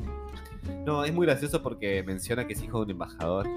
No, 0.84 1.04
es 1.04 1.12
muy 1.12 1.26
gracioso 1.26 1.62
porque 1.62 2.02
menciona 2.04 2.46
que 2.46 2.52
es 2.52 2.62
hijo 2.62 2.78
de 2.78 2.84
un 2.84 2.90
embajador. 2.92 3.48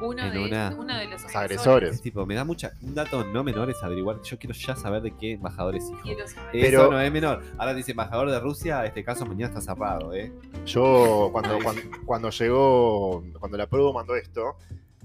Uno, 0.00 0.22
En 0.22 0.32
de, 0.32 0.38
una- 0.44 0.74
uno 0.78 0.96
de 0.96 1.04
los 1.06 1.22
Los 1.22 1.30
Es 1.30 1.36
agresores. 1.36 2.00
tipo, 2.02 2.24
me 2.24 2.34
da 2.34 2.44
mucha. 2.44 2.72
Un 2.82 2.94
dato 2.94 3.24
no 3.24 3.42
menor 3.42 3.68
es 3.70 3.82
averiguar. 3.82 4.20
Yo 4.22 4.38
quiero 4.38 4.54
ya 4.54 4.76
saber 4.76 5.02
de 5.02 5.16
qué 5.16 5.32
embajador 5.32 5.74
es 5.76 5.88
hijo. 5.90 6.00
Quiero 6.02 6.26
saber. 6.28 6.50
Pero- 6.52 6.82
Eso 6.82 6.90
no 6.92 7.00
es 7.00 7.12
menor. 7.12 7.42
Ahora 7.58 7.74
dice 7.74 7.90
embajador 7.90 8.30
de 8.30 8.38
Rusia, 8.40 8.84
este 8.86 9.02
caso 9.02 9.26
mañana 9.26 9.46
está 9.58 9.60
cerrado, 9.60 10.14
¿eh? 10.14 10.32
Yo, 10.66 11.28
cuando, 11.32 11.58
cuando, 11.62 11.82
cuando 12.06 12.30
llegó, 12.30 13.24
cuando 13.40 13.58
la 13.58 13.66
prueba 13.66 13.92
mandó 13.92 14.14
esto, 14.16 14.56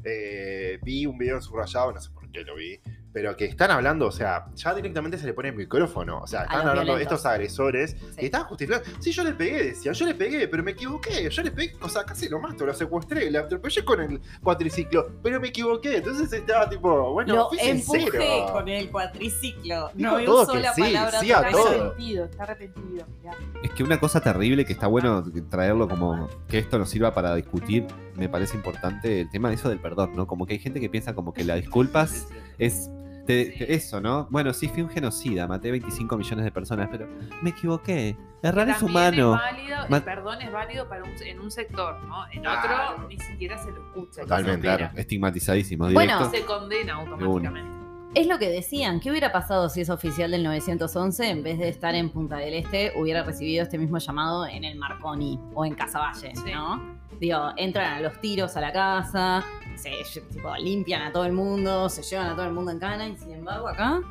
eh, 0.04 0.80
vi 0.84 1.06
un 1.06 1.18
video 1.18 1.38
en 1.38 1.42
subrayado, 1.42 1.92
no 1.92 2.00
sé 2.02 2.10
por 2.12 2.30
qué 2.30 2.44
lo 2.44 2.56
vi, 2.56 2.80
pero 3.14 3.36
que 3.38 3.46
están 3.46 3.70
hablando, 3.72 4.08
o 4.08 4.12
sea, 4.12 4.46
ya 4.56 4.74
directamente 4.74 5.18
se 5.18 5.26
le 5.28 5.34
pone 5.34 5.50
el 5.50 5.56
micrófono, 5.56 6.20
o 6.22 6.28
sea, 6.28 6.42
están 6.44 6.62
hablando 6.62 6.80
de 6.82 6.86
violentos. 6.86 7.18
estos 7.20 7.26
agresores 7.32 7.92
Sí. 7.92 8.16
que 8.18 8.26
estaban 8.26 8.48
justificando. 8.48 8.90
Sí, 9.00 9.12
yo 9.12 9.24
le 9.24 9.34
pegué, 9.34 9.64
decía, 9.66 9.92
yo 9.92 10.06
le 10.06 10.16
pegué, 10.16 10.48
pero 10.48 10.64
me 10.64 10.72
equivoqué, 10.72 11.30
yo 11.30 11.44
le 11.44 11.52
pegué, 11.52 11.76
o 11.82 11.88
sea, 11.90 12.04
casi 12.04 12.28
lo 12.28 12.40
mato, 12.40 12.66
lo 12.66 12.74
secuestré, 12.74 13.30
le 13.30 13.38
atropellé 13.38 13.86
con 13.86 14.02
el 14.02 14.20
cuatriciclo, 14.42 15.12
pero 15.22 15.40
me 15.40 15.50
equivoqué, 15.50 15.98
entonces 15.98 16.34
estaba 16.34 16.70
tipo, 16.70 17.14
bueno, 17.14 17.36
Lo 17.36 17.50
fui 17.50 17.60
empujé 17.62 18.00
sincero. 18.02 18.52
con 18.52 18.68
el 18.68 18.90
cuatriciclo. 18.90 19.92
Dijo 19.94 20.20
no 20.20 20.26
todo 20.26 20.42
usó 20.44 20.52
que 20.54 20.60
la 20.60 20.74
sí, 20.74 20.82
palabra 20.82 21.20
sí 21.20 21.32
a 21.32 21.50
todo. 21.52 21.68
arrepentido, 21.70 22.26
está 22.26 22.44
arrepentido. 22.44 23.06
mirá. 23.22 23.38
Es 23.64 23.72
que 23.72 23.84
una 23.84 24.00
cosa 24.00 24.20
terrible 24.22 24.66
que 24.66 24.74
está 24.74 24.88
bueno 24.88 25.24
traerlo 25.50 25.88
como 25.88 26.28
que 26.48 26.58
esto 26.60 26.78
nos 26.80 26.90
sirva 26.90 27.14
para 27.14 27.36
discutir, 27.36 27.86
me 28.16 28.28
parece 28.30 28.56
importante 28.58 29.22
el 29.22 29.30
tema 29.30 29.50
de 29.50 29.56
eso 29.56 29.70
del 29.70 29.80
perdón, 29.80 30.12
¿no? 30.16 30.28
Como 30.28 30.46
que 30.46 30.54
hay 30.54 30.60
gente 30.60 30.80
que 30.80 30.90
piensa 30.90 31.14
como 31.14 31.34
que 31.34 31.44
las 31.44 31.58
disculpas 31.58 32.28
es 32.58 32.90
te- 33.26 33.46
te- 33.58 33.74
eso, 33.74 34.00
¿no? 34.02 34.28
Bueno, 34.30 34.54
sí, 34.54 34.68
fui 34.68 34.82
un 34.84 34.90
genocida, 34.90 35.48
maté 35.48 35.72
25 35.72 36.18
millones 36.18 36.46
de 36.46 36.52
personas, 36.52 36.90
pero 36.92 37.08
me 37.42 37.52
equivoqué. 37.52 38.18
Errar 38.42 38.68
es 38.70 38.82
humano. 38.82 39.36
Es 39.36 39.42
válido, 39.42 39.78
Ma- 39.90 39.98
el 39.98 40.04
perdón 40.04 40.42
es 40.42 40.52
válido 40.52 40.88
para 40.90 41.04
un, 41.04 41.12
en 41.26 41.40
un 41.40 41.50
sector, 41.52 42.02
¿no? 42.04 42.26
En 42.32 42.42
Claro. 42.42 42.94
otro 42.96 43.08
ni 43.08 43.18
siquiera 43.18 43.58
se 43.58 43.72
lo 43.72 43.86
escucha. 43.86 44.22
Totalmente. 44.22 44.68
espera. 44.68 44.92
Estigmatizadísimo, 44.96 45.86
Bueno, 45.92 46.18
directo. 46.20 46.38
Se 46.38 46.46
condena 46.46 46.94
automáticamente. 46.96 47.83
Es 48.16 48.28
lo 48.28 48.38
que 48.38 48.50
decían. 48.50 49.00
¿Qué 49.00 49.10
hubiera 49.10 49.32
pasado 49.32 49.70
si 49.70 49.82
ese 49.82 49.92
oficial 49.92 50.30
del 50.30 50.44
911, 50.44 51.30
en 51.30 51.42
vez 51.42 51.58
de 51.58 51.70
estar 51.70 51.96
en 51.96 52.12
Punta 52.12 52.38
del 52.38 52.54
Este, 52.54 52.92
hubiera 52.96 53.24
recibido 53.24 53.64
este 53.64 53.80
mismo 53.80 53.98
llamado 53.98 54.46
en 54.46 54.64
el 54.64 54.78
Marconi 54.78 55.40
o 55.56 55.66
en 55.66 55.74
Casaballe, 55.74 56.32
Sí. 56.36 56.52
¿no? 56.54 57.02
Digo, 57.20 57.52
entran 57.58 57.94
a 57.94 58.02
los 58.02 58.20
tiros 58.22 58.56
a 58.56 58.62
la 58.62 58.72
casa, 58.72 59.44
se 59.76 59.92
tipo, 60.32 60.56
limpian 60.58 61.02
a 61.04 61.12
todo 61.12 61.26
el 61.26 61.34
mundo, 61.34 61.90
se 61.90 62.04
llevan 62.04 62.28
a 62.28 62.36
todo 62.36 62.46
el 62.46 62.54
mundo 62.54 62.72
en 62.72 62.80
cana 62.80 63.08
y 63.08 63.16
sin 63.18 63.32
embargo 63.32 63.68
acá 63.68 64.02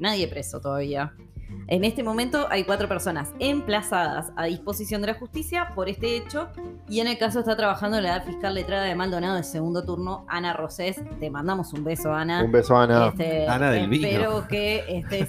nadie 0.00 0.26
preso 0.26 0.60
todavía. 0.60 1.12
En 1.66 1.84
este 1.84 2.02
momento 2.02 2.46
hay 2.50 2.64
cuatro 2.64 2.88
personas 2.88 3.32
emplazadas 3.38 4.32
a 4.36 4.44
disposición 4.44 5.00
de 5.00 5.08
la 5.08 5.14
justicia 5.14 5.72
por 5.74 5.88
este 5.88 6.16
hecho 6.16 6.50
y 6.88 7.00
en 7.00 7.06
el 7.06 7.16
caso 7.16 7.40
está 7.40 7.56
trabajando 7.56 8.00
la 8.00 8.20
fiscal 8.20 8.54
letrada 8.54 8.84
de 8.84 8.94
Maldonado 8.94 9.36
de 9.36 9.44
segundo 9.44 9.84
turno, 9.84 10.26
Ana 10.28 10.52
Rosés. 10.52 11.00
Te 11.20 11.30
mandamos 11.30 11.72
un 11.72 11.84
beso, 11.84 12.12
Ana. 12.12 12.44
Un 12.44 12.52
beso, 12.52 12.76
Ana. 12.76 13.08
Este, 13.08 13.48
Ana 13.48 13.70
del 13.70 13.88
vino. 13.88 14.06
Espero 14.06 14.48
que 14.48 14.84
estés. 14.88 15.28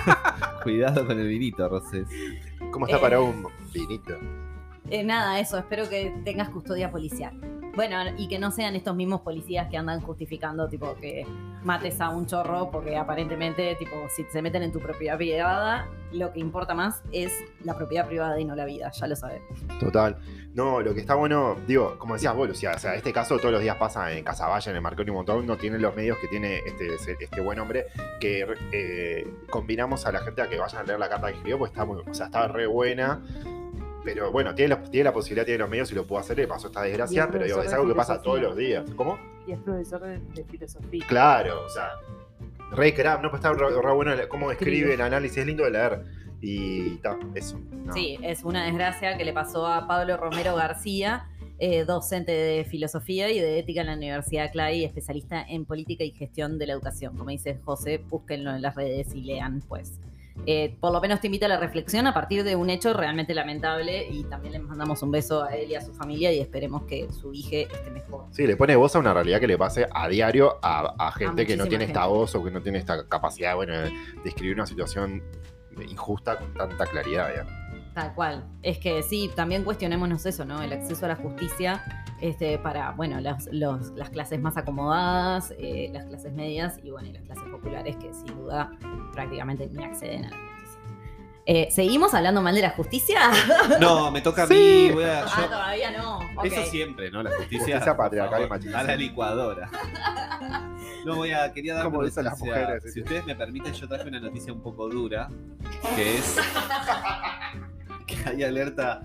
Cuidado 0.62 1.06
con 1.06 1.18
el 1.18 1.28
vinito, 1.28 1.68
Rosés. 1.68 2.06
¿Cómo 2.72 2.86
está 2.86 2.98
eh, 2.98 3.00
para 3.00 3.20
un 3.20 3.46
vinito? 3.72 4.14
Eh, 4.88 5.04
nada, 5.04 5.40
eso, 5.40 5.58
espero 5.58 5.88
que 5.88 6.14
tengas 6.24 6.48
custodia 6.48 6.90
policial. 6.90 7.38
Bueno, 7.76 7.96
y 8.16 8.26
que 8.26 8.38
no 8.38 8.50
sean 8.50 8.74
estos 8.74 8.96
mismos 8.96 9.20
policías 9.20 9.68
que 9.68 9.76
andan 9.76 10.00
justificando, 10.00 10.66
tipo, 10.66 10.94
que 10.94 11.26
mates 11.62 12.00
a 12.00 12.08
un 12.08 12.26
chorro, 12.26 12.70
porque 12.70 12.96
aparentemente, 12.96 13.74
tipo, 13.74 14.08
si 14.08 14.24
se 14.24 14.40
meten 14.40 14.62
en 14.62 14.72
tu 14.72 14.80
propiedad 14.80 15.18
privada, 15.18 15.86
lo 16.10 16.32
que 16.32 16.40
importa 16.40 16.74
más 16.74 17.02
es 17.12 17.32
la 17.64 17.76
propiedad 17.76 18.06
privada 18.06 18.40
y 18.40 18.46
no 18.46 18.56
la 18.56 18.64
vida, 18.64 18.90
ya 18.92 19.06
lo 19.06 19.14
sabes. 19.14 19.42
Total. 19.78 20.16
No, 20.54 20.80
lo 20.80 20.94
que 20.94 21.00
está 21.00 21.16
bueno, 21.16 21.56
digo, 21.66 21.98
como 21.98 22.14
decías 22.14 22.34
vos, 22.34 22.48
Lucía, 22.48 22.72
o 22.74 22.78
sea, 22.78 22.94
este 22.94 23.12
caso 23.12 23.36
todos 23.36 23.52
los 23.52 23.60
días 23.60 23.76
pasa 23.76 24.10
en 24.10 24.24
Casaballe, 24.24 24.70
en 24.70 24.76
el 24.76 24.82
Marconi 24.82 25.10
montón, 25.10 25.46
no 25.46 25.58
tiene 25.58 25.78
los 25.78 25.94
medios 25.94 26.16
que 26.16 26.28
tiene 26.28 26.60
este, 26.64 26.94
este 26.94 27.40
buen 27.42 27.58
hombre, 27.58 27.88
que 28.20 28.46
eh, 28.72 29.26
combinamos 29.50 30.06
a 30.06 30.12
la 30.12 30.20
gente 30.20 30.40
a 30.40 30.48
que 30.48 30.58
vayan 30.58 30.80
a 30.80 30.84
leer 30.84 30.98
la 30.98 31.10
carta 31.10 31.26
que 31.26 31.34
escribió, 31.34 31.58
pues 31.58 31.72
está 31.72 31.84
muy, 31.84 32.00
o 32.00 32.14
sea, 32.14 32.26
está 32.26 32.48
re 32.48 32.66
buena. 32.66 33.20
Pero 34.06 34.30
bueno, 34.32 34.54
tiene, 34.54 34.76
los- 34.76 34.90
tiene 34.90 35.04
la 35.04 35.12
posibilidad, 35.12 35.44
tiene 35.44 35.58
los 35.58 35.68
medios 35.68 35.90
y 35.90 35.96
lo 35.96 36.06
pudo 36.06 36.20
hacer, 36.20 36.38
le 36.38 36.46
pasó 36.46 36.68
esta 36.68 36.80
desgracia, 36.82 37.24
es 37.24 37.28
pero 37.32 37.44
digo, 37.44 37.60
es 37.60 37.72
algo 37.72 37.88
que 37.88 37.94
pasa 37.94 38.22
todos 38.22 38.40
los 38.40 38.56
días. 38.56 38.84
¿Cómo? 38.94 39.18
Y 39.46 39.52
es 39.52 39.58
profesor 39.58 40.00
de, 40.00 40.18
de 40.20 40.44
filosofía. 40.44 41.04
Claro, 41.08 41.64
o 41.64 41.68
sea, 41.68 41.90
re 42.70 42.94
crap, 42.94 43.20
no, 43.22 43.30
pues 43.30 43.40
está 43.44 43.52
re, 43.52 43.68
re 43.82 43.92
bueno 43.92 44.12
cómo 44.28 44.50
escribe 44.52 44.76
Escribe. 44.76 44.94
el 44.94 45.00
análisis, 45.00 45.38
es 45.38 45.46
lindo 45.46 45.64
de 45.64 45.70
leer. 45.72 46.04
Y 46.40 46.94
está, 46.94 47.18
eso. 47.34 47.58
no. 47.84 47.92
Sí, 47.92 48.18
es 48.22 48.44
una 48.44 48.64
desgracia 48.66 49.16
que 49.18 49.24
le 49.24 49.32
pasó 49.32 49.66
a 49.66 49.86
Pablo 49.88 50.16
Romero 50.18 50.54
García, 50.54 51.28
eh, 51.58 51.84
docente 51.84 52.30
de 52.30 52.64
filosofía 52.64 53.30
y 53.30 53.40
de 53.40 53.58
ética 53.58 53.80
en 53.80 53.86
la 53.88 53.94
Universidad 53.94 54.52
Clay, 54.52 54.84
especialista 54.84 55.42
en 55.42 55.64
política 55.64 56.04
y 56.04 56.10
gestión 56.12 56.58
de 56.58 56.66
la 56.66 56.74
educación. 56.74 57.16
Como 57.16 57.30
dice 57.30 57.58
José, 57.64 57.98
búsquenlo 57.98 58.54
en 58.54 58.62
las 58.62 58.74
redes 58.76 59.14
y 59.14 59.22
lean, 59.22 59.62
pues. 59.66 59.98
Eh, 60.44 60.76
por 60.80 60.92
lo 60.92 61.00
menos 61.00 61.20
te 61.20 61.28
invito 61.28 61.46
a 61.46 61.48
la 61.48 61.58
reflexión 61.58 62.06
a 62.06 62.14
partir 62.14 62.44
de 62.44 62.56
un 62.56 62.70
hecho 62.70 62.92
realmente 62.92 63.34
lamentable 63.34 64.06
y 64.08 64.24
también 64.24 64.52
le 64.52 64.58
mandamos 64.60 65.02
un 65.02 65.10
beso 65.10 65.42
a 65.42 65.54
él 65.56 65.70
y 65.70 65.74
a 65.74 65.80
su 65.80 65.94
familia 65.94 66.32
y 66.32 66.40
esperemos 66.40 66.82
que 66.84 67.08
su 67.12 67.32
hija 67.32 67.72
esté 67.72 67.90
mejor. 67.90 68.26
Sí, 68.30 68.46
le 68.46 68.56
pone 68.56 68.76
voz 68.76 68.94
a 68.94 68.98
una 68.98 69.14
realidad 69.14 69.40
que 69.40 69.48
le 69.48 69.58
pase 69.58 69.86
a 69.90 70.08
diario 70.08 70.58
a, 70.62 70.94
a 70.98 71.12
gente 71.12 71.46
que 71.46 71.56
no 71.56 71.66
tiene 71.66 71.84
esta 71.84 72.06
voz 72.06 72.34
o 72.34 72.44
que 72.44 72.50
no 72.50 72.62
tiene 72.62 72.78
esta 72.78 73.08
capacidad 73.08 73.56
bueno, 73.56 73.72
de 73.80 73.90
describir 74.24 74.54
una 74.54 74.66
situación 74.66 75.22
injusta 75.88 76.38
con 76.38 76.54
tanta 76.54 76.86
claridad. 76.86 77.28
ya. 77.34 77.65
Tal 77.96 78.14
cual. 78.14 78.44
Es 78.62 78.76
que 78.78 79.02
sí, 79.02 79.30
también 79.34 79.64
cuestionémonos 79.64 80.26
eso, 80.26 80.44
¿no? 80.44 80.60
El 80.62 80.70
acceso 80.70 81.06
a 81.06 81.08
la 81.08 81.16
justicia 81.16 81.82
este, 82.20 82.58
para, 82.58 82.90
bueno, 82.90 83.20
las, 83.20 83.48
los- 83.50 83.90
las 83.92 84.10
clases 84.10 84.38
más 84.38 84.58
acomodadas, 84.58 85.54
eh, 85.58 85.88
las 85.94 86.04
clases 86.04 86.32
medias 86.34 86.78
y, 86.84 86.90
bueno, 86.90 87.08
y 87.08 87.12
las 87.12 87.22
clases 87.22 87.44
populares 87.50 87.96
que 87.96 88.12
sin 88.12 88.26
duda 88.36 88.70
prácticamente 89.14 89.66
ni 89.72 89.82
acceden 89.82 90.26
a 90.26 90.28
la 90.30 90.36
justicia. 90.36 90.80
Eh, 91.46 91.68
¿Seguimos 91.70 92.12
hablando 92.12 92.42
mal 92.42 92.54
de 92.54 92.60
la 92.62 92.70
justicia? 92.70 93.18
No, 93.80 94.10
me 94.10 94.20
toca 94.20 94.42
a 94.42 94.46
mí. 94.46 94.54
Sí. 94.54 94.90
voy 94.92 95.04
a- 95.04 95.24
ah, 95.24 95.40
yo- 95.40 95.46
todavía 95.46 95.90
no. 95.92 96.18
Eso 96.44 96.62
siempre, 96.64 97.10
¿no? 97.10 97.22
La 97.22 97.30
justicia. 97.30 97.76
Justicia 97.76 97.96
patriarcal 97.96 98.42
y 98.44 98.46
machista. 98.48 98.78
A 98.80 98.82
la 98.84 98.96
licuadora. 98.96 99.70
No 101.06 101.14
voy 101.16 101.30
a. 101.32 101.50
Quería 101.52 101.74
dar 101.76 101.84
Como 101.84 101.98
una 102.00 102.08
dicen 102.08 102.24
las 102.24 102.38
noticia. 102.38 102.60
mujeres, 102.62 102.92
Si 102.92 103.00
ustedes 103.00 103.24
me 103.24 103.34
permiten, 103.36 103.72
yo 103.72 103.88
traje 103.88 104.06
una 104.08 104.20
noticia 104.20 104.52
un 104.52 104.60
poco 104.60 104.86
dura. 104.88 105.30
Que 105.94 106.18
es. 106.18 106.36
hay 108.26 108.42
alerta. 108.42 109.02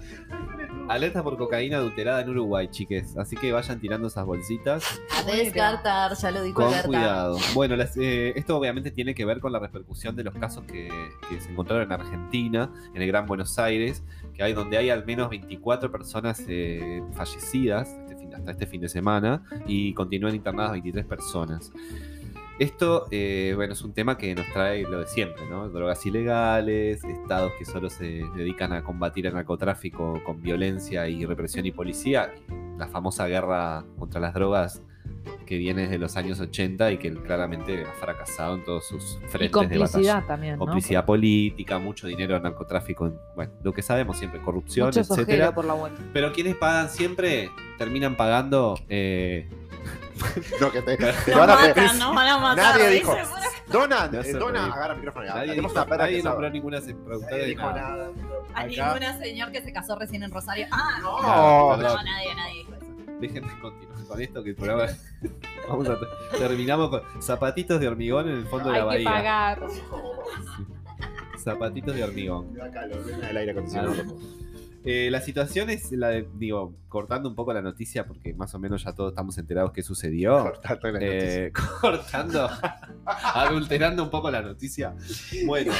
Alerta 0.89 1.23
por 1.23 1.37
cocaína 1.37 1.77
adulterada 1.77 2.21
en 2.21 2.29
Uruguay, 2.29 2.67
chiques. 2.69 3.15
Así 3.17 3.35
que 3.37 3.51
vayan 3.53 3.79
tirando 3.79 4.07
esas 4.07 4.25
bolsitas. 4.25 4.83
A 5.17 5.23
descartar, 5.23 6.15
ya 6.17 6.31
lo 6.31 6.43
dijo 6.43 6.55
Con 6.55 6.65
Alberta. 6.67 6.87
cuidado. 6.87 7.37
Bueno, 7.53 7.75
las- 7.75 7.95
eh, 7.97 8.33
esto 8.35 8.57
obviamente 8.57 8.91
tiene 8.91 9.13
que 9.15 9.23
ver 9.25 9.39
con 9.39 9.51
la 9.53 9.59
repercusión 9.59 10.15
de 10.15 10.23
los 10.23 10.33
casos 10.35 10.63
que, 10.65 10.89
que 11.29 11.39
se 11.39 11.51
encontraron 11.51 11.85
en 11.85 11.91
Argentina, 11.93 12.71
en 12.93 13.01
el 13.01 13.07
Gran 13.07 13.25
Buenos 13.25 13.57
Aires, 13.59 14.03
que 14.33 14.43
hay 14.43 14.53
donde 14.53 14.77
hay 14.77 14.89
al 14.89 15.05
menos 15.05 15.29
24 15.29 15.91
personas 15.91 16.43
eh, 16.47 17.01
fallecidas 17.13 17.87
este 18.09 18.17
fin- 18.17 18.33
hasta 18.33 18.51
este 18.51 18.67
fin 18.67 18.81
de 18.81 18.89
semana 18.89 19.43
y 19.67 19.93
continúan 19.93 20.35
internadas 20.35 20.71
23 20.73 21.05
personas. 21.05 21.71
Esto, 22.61 23.07
eh, 23.09 23.53
bueno, 23.55 23.73
es 23.73 23.81
un 23.81 23.91
tema 23.91 24.19
que 24.19 24.35
nos 24.35 24.45
trae 24.53 24.83
lo 24.83 24.99
de 24.99 25.07
siempre, 25.07 25.47
¿no? 25.49 25.67
Drogas 25.69 26.05
ilegales, 26.05 27.03
estados 27.03 27.53
que 27.57 27.65
solo 27.65 27.89
se 27.89 28.23
dedican 28.35 28.71
a 28.71 28.83
combatir 28.83 29.25
el 29.25 29.33
narcotráfico 29.33 30.21
con 30.23 30.43
violencia 30.43 31.07
y 31.07 31.25
represión 31.25 31.65
y 31.65 31.71
policía, 31.71 32.31
la 32.77 32.87
famosa 32.87 33.25
guerra 33.25 33.83
contra 33.97 34.21
las 34.21 34.35
drogas 34.35 34.83
que 35.47 35.57
viene 35.57 35.81
desde 35.83 35.97
los 35.97 36.15
años 36.17 36.39
80 36.39 36.91
y 36.91 36.97
que 36.99 37.11
claramente 37.15 37.83
ha 37.83 37.93
fracasado 37.93 38.53
en 38.53 38.63
todos 38.63 38.85
sus 38.87 39.17
frentes 39.29 39.39
Y 39.41 39.41
de 39.41 39.49
complicidad 39.49 40.13
batalla. 40.13 40.27
también, 40.27 40.53
¿no? 40.53 40.59
Complicidad 40.59 41.03
política, 41.03 41.79
mucho 41.79 42.05
dinero 42.05 42.35
en 42.35 42.43
narcotráfico, 42.43 43.11
bueno, 43.35 43.53
lo 43.63 43.73
que 43.73 43.81
sabemos 43.81 44.19
siempre, 44.19 44.39
corrupción, 44.39 44.85
Mucho 44.89 44.99
etcétera. 44.99 45.51
por 45.51 45.65
la 45.65 45.73
vuelta. 45.73 45.99
Pero 46.13 46.31
quienes 46.31 46.55
pagan 46.57 46.89
siempre 46.89 47.49
terminan 47.79 48.15
pagando 48.15 48.77
eh, 48.87 49.49
No, 50.61 50.71
que 50.71 50.81
te, 50.81 50.97
te 50.97 51.35
van 51.35 51.49
a 51.49 51.55
matan, 51.55 51.73
pe- 51.73 51.81
nos 51.97 52.15
van 52.15 52.27
a 52.27 52.37
matar. 52.37 52.77
Nadie 52.79 52.89
dijo. 52.89 53.15
Dona, 53.67 54.09
eh, 54.13 54.33
Dona, 54.33 54.65
agarra 54.73 54.93
el 54.93 54.97
micrófono. 54.99 55.25
nadie, 55.25 55.53
dijo, 55.53 55.71
una 55.71 55.85
perra 55.85 55.97
nadie 56.03 56.17
que 56.17 56.23
nombró 56.23 56.49
ninguna 56.49 56.81
se- 56.81 56.93
productora 56.93 57.31
Nadie 57.31 57.41
de 57.43 57.47
dijo 57.49 57.61
nada. 57.63 57.81
nada. 57.81 58.09
A 58.53 58.59
Acá. 58.59 58.67
ninguna 58.67 59.17
señor 59.19 59.51
que 59.51 59.61
se 59.61 59.73
casó 59.73 59.95
recién 59.97 60.23
en 60.23 60.31
Rosario. 60.31 60.67
Ah, 60.71 60.99
no. 61.01 61.21
No, 61.21 61.77
No, 61.77 62.03
nadie, 62.03 62.35
nadie 62.35 62.53
dijo 62.59 62.73
eso. 62.75 62.85
Déjenme 63.19 63.59
continuar 63.61 64.05
con 64.07 64.21
esto 64.21 64.43
que 64.43 64.49
el 64.51 64.55
programa. 64.55 64.91
Vamos 65.69 65.89
a 65.89 65.97
terminamos 66.37 66.89
con 66.89 67.01
zapatitos 67.21 67.79
de 67.79 67.87
hormigón 67.87 68.27
en 68.29 68.37
el 68.37 68.45
fondo 68.45 68.69
de 68.71 68.79
la 68.79 68.91
Hay 68.91 68.99
que 68.99 69.03
bahía. 69.05 69.17
pagar. 69.17 69.61
Zapatitos 71.37 71.95
de 71.95 72.03
hormigón. 72.03 72.53
Da 72.53 72.69
calor, 72.71 72.99
el 73.29 73.37
aire 73.37 73.51
acondicionado. 73.51 73.93
Eh, 74.83 75.09
la 75.11 75.21
situación 75.21 75.69
es 75.69 75.91
la 75.91 76.09
de, 76.09 76.27
digo, 76.35 76.73
cortando 76.89 77.29
un 77.29 77.35
poco 77.35 77.53
la 77.53 77.61
noticia, 77.61 78.05
porque 78.07 78.33
más 78.33 78.53
o 78.55 78.59
menos 78.59 78.83
ya 78.83 78.93
todos 78.93 79.11
estamos 79.11 79.37
enterados 79.37 79.71
qué 79.71 79.83
sucedió. 79.83 80.43
Cortando 80.43 80.91
la 80.91 80.99
noticia. 80.99 81.45
Eh, 81.45 81.51
cortando, 81.81 82.49
adulterando 83.05 84.03
un 84.03 84.09
poco 84.09 84.31
la 84.31 84.41
noticia. 84.41 84.95
Bueno, 85.45 85.71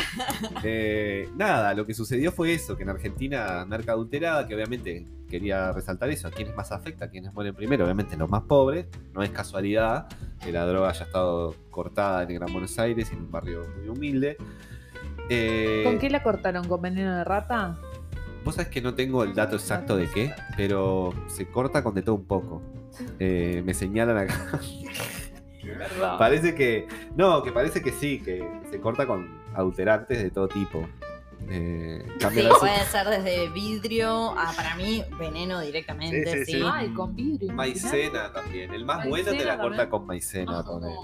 eh, 0.63 1.27
nada, 1.35 1.73
lo 1.73 1.85
que 1.85 1.93
sucedió 1.93 2.31
fue 2.31 2.53
eso, 2.53 2.77
que 2.77 2.83
en 2.83 2.89
Argentina, 2.89 3.65
narca 3.65 3.93
adulterada, 3.93 4.47
que 4.47 4.53
obviamente 4.53 5.05
quería 5.27 5.71
resaltar 5.71 6.09
eso, 6.09 6.27
a 6.27 6.31
quienes 6.31 6.55
más 6.55 6.71
afecta, 6.71 7.05
a 7.05 7.09
quienes 7.09 7.33
mueren 7.33 7.55
primero, 7.55 7.85
obviamente 7.85 8.17
los 8.17 8.29
más 8.29 8.43
pobres, 8.43 8.87
no 9.13 9.23
es 9.23 9.29
casualidad 9.31 10.07
que 10.43 10.51
la 10.51 10.65
droga 10.65 10.89
haya 10.89 11.05
estado 11.05 11.55
cortada 11.71 12.23
en 12.23 12.29
el 12.31 12.35
Gran 12.35 12.51
Buenos 12.51 12.77
Aires, 12.77 13.11
en 13.11 13.19
un 13.19 13.31
barrio 13.31 13.65
muy 13.77 13.87
humilde. 13.87 14.37
Eh, 15.29 15.81
¿Con 15.85 15.97
qué 15.97 16.09
la 16.09 16.21
cortaron? 16.21 16.67
¿Con 16.67 16.81
veneno 16.81 17.15
de 17.15 17.23
rata? 17.23 17.79
Vos 18.43 18.55
sabés 18.55 18.69
que 18.69 18.81
no 18.81 18.93
tengo 18.95 19.23
el 19.23 19.33
dato 19.35 19.55
exacto 19.55 19.95
de 19.97 20.09
qué, 20.09 20.33
pero 20.57 21.13
se 21.27 21.47
corta 21.47 21.83
con 21.83 21.93
de 21.93 22.01
todo 22.01 22.15
un 22.15 22.25
poco. 22.25 22.61
Eh, 23.19 23.61
me 23.65 23.73
señalan 23.73 24.17
acá. 24.17 24.59
Parece 26.17 26.55
que. 26.55 26.87
No, 27.15 27.43
que 27.43 27.51
parece 27.51 27.81
que 27.81 27.91
sí, 27.91 28.19
que 28.19 28.47
se 28.69 28.79
corta 28.79 29.05
con 29.05 29.39
adulterantes 29.53 30.21
de 30.21 30.31
todo 30.31 30.47
tipo. 30.47 30.87
Eh, 31.49 32.05
Sí, 32.19 32.47
puede 32.59 32.85
ser 32.85 33.07
desde 33.07 33.49
vidrio 33.49 34.31
a, 34.37 34.53
para 34.55 34.75
mí, 34.75 35.03
veneno 35.19 35.59
directamente. 35.59 36.31
Sí, 36.31 36.45
Sí, 36.45 36.51
sí, 36.53 36.57
sí. 36.59 36.63
Ay, 36.71 36.93
con 36.93 37.15
vidrio. 37.15 37.53
Maicena 37.53 38.31
también. 38.31 38.73
El 38.73 38.85
más 38.85 39.07
bueno 39.07 39.25
te 39.25 39.31
Maicena 39.31 39.55
la 39.55 39.61
corta 39.61 39.77
también. 39.77 39.89
con 39.89 40.05
maicena. 40.07 40.63
ponele. 40.63 40.95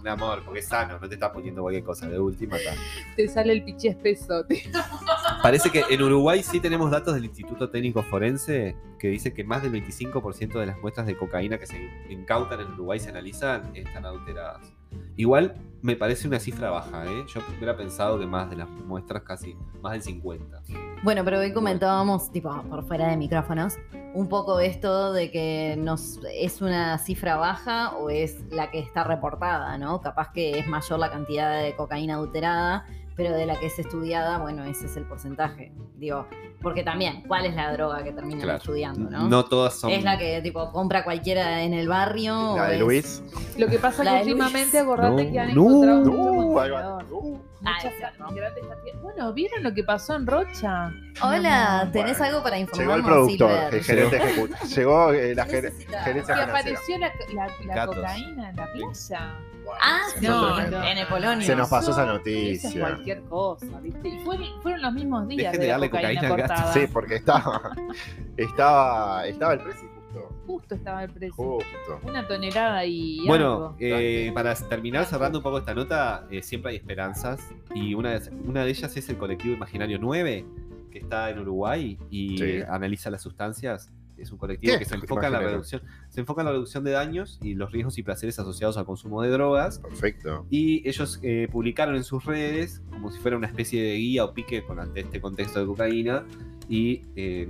Un 0.00 0.08
amor, 0.08 0.42
porque 0.44 0.60
es 0.60 0.68
sano, 0.68 0.98
no 0.98 1.08
te 1.08 1.14
está 1.14 1.32
poniendo 1.32 1.62
cualquier 1.62 1.84
cosa. 1.84 2.08
De 2.08 2.18
última, 2.18 2.56
está. 2.56 2.72
Te 3.16 3.28
sale 3.28 3.52
el 3.52 3.64
pichi 3.64 3.88
espeso. 3.88 4.44
Parece 5.42 5.70
que 5.70 5.84
en 5.90 6.02
Uruguay 6.02 6.42
sí 6.42 6.60
tenemos 6.60 6.90
datos 6.90 7.14
del 7.14 7.26
Instituto 7.26 7.68
Técnico 7.68 8.02
Forense 8.02 8.76
que 8.98 9.08
dice 9.08 9.32
que 9.34 9.44
más 9.44 9.62
del 9.62 9.72
25% 9.72 10.58
de 10.58 10.66
las 10.66 10.78
muestras 10.78 11.06
de 11.06 11.16
cocaína 11.16 11.58
que 11.58 11.66
se 11.66 11.90
incautan 12.08 12.60
en 12.60 12.72
Uruguay 12.72 12.98
se 12.98 13.10
analizan 13.10 13.74
están 13.74 14.04
adulteradas. 14.04 14.72
Igual 15.16 15.54
me 15.82 15.96
parece 15.96 16.28
una 16.28 16.38
cifra 16.38 16.70
baja, 16.70 17.04
¿eh? 17.06 17.24
Yo 17.26 17.40
hubiera 17.56 17.76
pensado 17.76 18.18
que 18.18 18.26
más 18.26 18.50
de 18.50 18.56
las 18.56 18.68
muestras, 18.68 19.22
casi 19.22 19.56
más 19.80 19.92
del 19.92 20.02
50. 20.02 20.62
Bueno, 21.02 21.24
pero 21.24 21.38
hoy 21.38 21.52
comentábamos, 21.52 22.30
tipo, 22.30 22.50
por 22.68 22.84
fuera 22.84 23.08
de 23.08 23.16
micrófonos, 23.16 23.78
un 24.14 24.28
poco 24.28 24.60
esto 24.60 25.12
de 25.12 25.30
que 25.30 25.76
nos 25.78 26.20
es 26.34 26.60
una 26.60 26.98
cifra 26.98 27.36
baja 27.36 27.96
o 27.96 28.10
es 28.10 28.44
la 28.50 28.70
que 28.70 28.80
está 28.80 29.04
reportada, 29.04 29.78
¿no? 29.78 30.00
Capaz 30.00 30.32
que 30.32 30.58
es 30.58 30.66
mayor 30.66 30.98
la 30.98 31.10
cantidad 31.10 31.62
de 31.62 31.74
cocaína 31.76 32.14
adulterada, 32.14 32.84
pero 33.16 33.32
de 33.32 33.46
la 33.46 33.58
que 33.58 33.66
es 33.66 33.78
estudiada, 33.78 34.38
bueno, 34.38 34.64
ese 34.64 34.86
es 34.86 34.96
el 34.96 35.04
porcentaje. 35.04 35.72
Digo, 35.96 36.26
porque 36.62 36.82
también, 36.82 37.22
¿cuál 37.26 37.46
es 37.46 37.54
la 37.54 37.72
droga 37.72 38.02
que 38.04 38.12
terminan 38.12 38.40
Claro. 38.42 38.58
estudiando, 38.58 39.10
no? 39.10 39.28
No 39.28 39.44
todas 39.46 39.74
son. 39.74 39.90
Es 39.90 40.02
la 40.04 40.18
que, 40.18 40.40
tipo, 40.42 40.70
compra 40.72 41.04
cualquiera 41.04 41.62
en 41.62 41.72
el 41.74 41.88
barrio. 41.88 42.56
La 42.56 42.68
de 42.68 42.74
es- 42.74 42.80
Luis. 42.80 43.22
Lo 43.58 43.66
que 43.68 43.78
pasa 43.78 44.02
es 44.02 44.08
que 44.24 44.32
últimamente 44.32 44.78
acordate 44.78 45.24
No, 45.24 45.32
que 45.32 45.38
han 45.40 45.54
no, 45.54 45.66
encontrado 45.66 46.04
No. 46.04 47.40
Ah, 47.62 47.72
Muchas 47.76 47.94
cierto. 47.98 48.24
grandes. 48.34 48.64
Bueno, 49.02 49.32
¿vieron 49.34 49.62
lo 49.62 49.74
que 49.74 49.84
pasó 49.84 50.14
en 50.16 50.26
Rocha? 50.26 50.90
Hola, 51.22 51.84
No, 51.84 51.90
¿tenés 51.92 52.16
bueno. 52.18 52.24
algo 52.32 52.42
para 52.42 52.56
Llegó 52.56 52.70
el 52.72 52.80
informarnos, 52.80 53.06
productor, 53.06 53.50
Silver? 53.50 53.74
el 53.74 53.84
gerente 53.84 54.16
ejecutivo. 54.16 54.58
Llegó 54.76 55.12
eh, 55.12 55.34
la 55.34 55.46
ger- 55.46 55.50
gerencia 55.72 56.02
financiera. 56.04 56.42
apareció 56.44 56.98
la, 56.98 57.12
la, 57.34 57.74
la 57.74 57.86
cocaína 57.86 58.50
en 58.50 58.56
la 58.56 58.72
playa. 58.72 59.34
Ah, 59.80 60.00
Se 60.14 60.20
sí, 60.20 60.26
nos- 60.26 60.70
no. 60.70 60.82
en 60.84 60.98
el 60.98 61.06
Polonio. 61.06 61.46
Se 61.46 61.54
nos 61.54 61.68
pasó 61.68 61.90
esa 61.92 62.02
Eso 62.02 62.10
es 62.12 62.16
noticia. 62.18 62.80
cualquier 62.80 63.22
cosa, 63.24 63.66
¿viste? 63.82 64.08
Y 64.08 64.18
fueron, 64.24 64.62
fueron 64.62 64.82
los 64.82 64.92
mismos 64.94 65.28
días 65.28 65.52
Dejen 65.52 65.52
de 65.52 65.58
de 65.60 65.66
la 65.66 65.72
darle 65.74 65.90
cocaína, 65.90 66.20
cocaína 66.28 66.34
Sí, 66.72 66.80
porque 66.92 67.16
estaba, 67.16 67.72
estaba, 68.36 69.26
estaba 69.26 69.52
el 69.54 69.60
precio 69.60 69.88
justo. 69.88 70.28
Justo 70.46 70.74
estaba 70.74 71.04
el 71.04 71.10
precio. 71.10 71.34
Justo. 71.34 72.00
Una 72.04 72.26
tonelada 72.26 72.84
y 72.84 73.24
Bueno, 73.26 73.52
algo. 73.52 73.76
eh, 73.78 74.30
para 74.34 74.54
terminar 74.54 75.04
cerrando 75.06 75.38
un 75.38 75.42
poco 75.44 75.58
esta 75.58 75.74
nota, 75.74 76.26
eh, 76.30 76.42
siempre 76.42 76.72
hay 76.72 76.76
esperanzas. 76.78 77.40
Y 77.74 77.94
una 77.94 78.18
de, 78.18 78.30
una 78.44 78.64
de 78.64 78.70
ellas 78.70 78.96
es 78.96 79.08
el 79.08 79.16
colectivo 79.18 79.54
Imaginario 79.54 79.98
9, 80.00 80.44
que 80.90 80.98
está 80.98 81.30
en 81.30 81.38
Uruguay 81.38 81.96
y 82.10 82.38
Sí. 82.38 82.60
analiza 82.68 83.10
las 83.10 83.22
sustancias. 83.22 83.92
Es 84.20 84.32
un 84.32 84.38
colectivo 84.38 84.74
¿Qué 84.74 84.80
que 84.80 84.84
se 84.84 84.94
enfoca 84.94 85.26
en 85.26 85.32
la 85.32 85.40
reducción, 85.40 85.82
se 86.08 86.20
enfoca 86.20 86.42
en 86.42 86.46
la 86.46 86.52
reducción 86.52 86.84
de 86.84 86.90
daños 86.92 87.38
y 87.42 87.54
los 87.54 87.72
riesgos 87.72 87.98
y 87.98 88.02
placeres 88.02 88.38
asociados 88.38 88.76
al 88.76 88.84
consumo 88.84 89.22
de 89.22 89.30
drogas. 89.30 89.78
Perfecto. 89.78 90.46
Y 90.50 90.86
ellos 90.88 91.18
eh, 91.22 91.48
publicaron 91.50 91.96
en 91.96 92.04
sus 92.04 92.24
redes, 92.24 92.82
como 92.90 93.10
si 93.10 93.20
fuera 93.20 93.36
una 93.36 93.46
especie 93.46 93.82
de 93.82 93.96
guía 93.96 94.24
o 94.24 94.34
pique 94.34 94.62
con 94.62 94.78
ante 94.78 95.00
este 95.00 95.20
contexto 95.20 95.60
de 95.60 95.66
cocaína, 95.66 96.24
y 96.68 97.02
eh, 97.16 97.48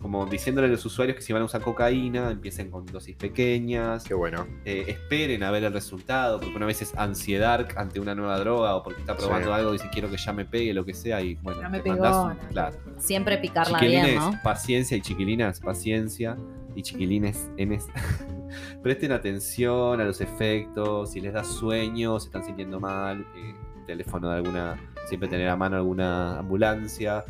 como 0.00 0.26
diciéndole 0.26 0.68
a 0.68 0.70
los 0.70 0.84
usuarios 0.86 1.16
que 1.16 1.22
si 1.22 1.32
van 1.32 1.42
a 1.42 1.44
usar 1.46 1.60
cocaína, 1.60 2.30
empiecen 2.30 2.70
con 2.70 2.86
dosis 2.86 3.16
pequeñas, 3.16 4.04
Qué 4.04 4.14
bueno. 4.14 4.46
eh, 4.64 4.84
esperen 4.88 5.42
a 5.42 5.50
ver 5.50 5.64
el 5.64 5.72
resultado, 5.72 6.38
porque 6.38 6.56
una 6.56 6.66
vez 6.66 6.80
es 6.82 6.94
ansiedad 6.96 7.66
ante 7.76 7.98
una 7.98 8.14
nueva 8.14 8.38
droga 8.38 8.76
o 8.76 8.82
porque 8.82 9.00
está 9.00 9.16
probando 9.16 9.48
Sí. 9.48 9.52
algo 9.54 9.70
y 9.70 9.72
dice 9.74 9.88
quiero 9.92 10.08
que 10.10 10.16
ya 10.16 10.32
me 10.32 10.44
pegue, 10.44 10.72
lo 10.72 10.84
que 10.84 10.94
sea, 10.94 11.20
y 11.20 11.34
bueno, 11.36 11.60
Ya 11.62 11.68
me 11.68 11.78
te 11.78 11.84
pegó, 11.84 11.96
mandás 12.02 12.16
un- 12.36 12.42
no. 12.44 12.48
claro. 12.50 12.76
Siempre 12.98 13.38
picarla 13.38 13.80
bien, 13.80 14.14
¿no? 14.16 14.32
paciencia 14.44 14.96
y 14.96 15.00
chiquilinas, 15.00 15.60
paciencia 15.60 16.36
y 16.76 16.82
chiquilines, 16.82 17.50
enes. 17.56 17.86
Presten 18.82 19.12
atención 19.12 20.00
a 20.00 20.04
los 20.04 20.20
efectos, 20.20 21.10
si 21.10 21.20
les 21.20 21.32
da 21.32 21.44
sueño, 21.44 22.18
si 22.20 22.26
están 22.28 22.44
sintiendo 22.44 22.80
mal, 22.80 23.26
eh, 23.36 23.54
teléfono 23.86 24.30
de 24.30 24.36
alguna, 24.36 24.76
siempre 25.08 25.28
tener 25.28 25.48
a 25.48 25.56
mano 25.56 25.76
alguna 25.76 26.38
ambulancia, 26.38 27.24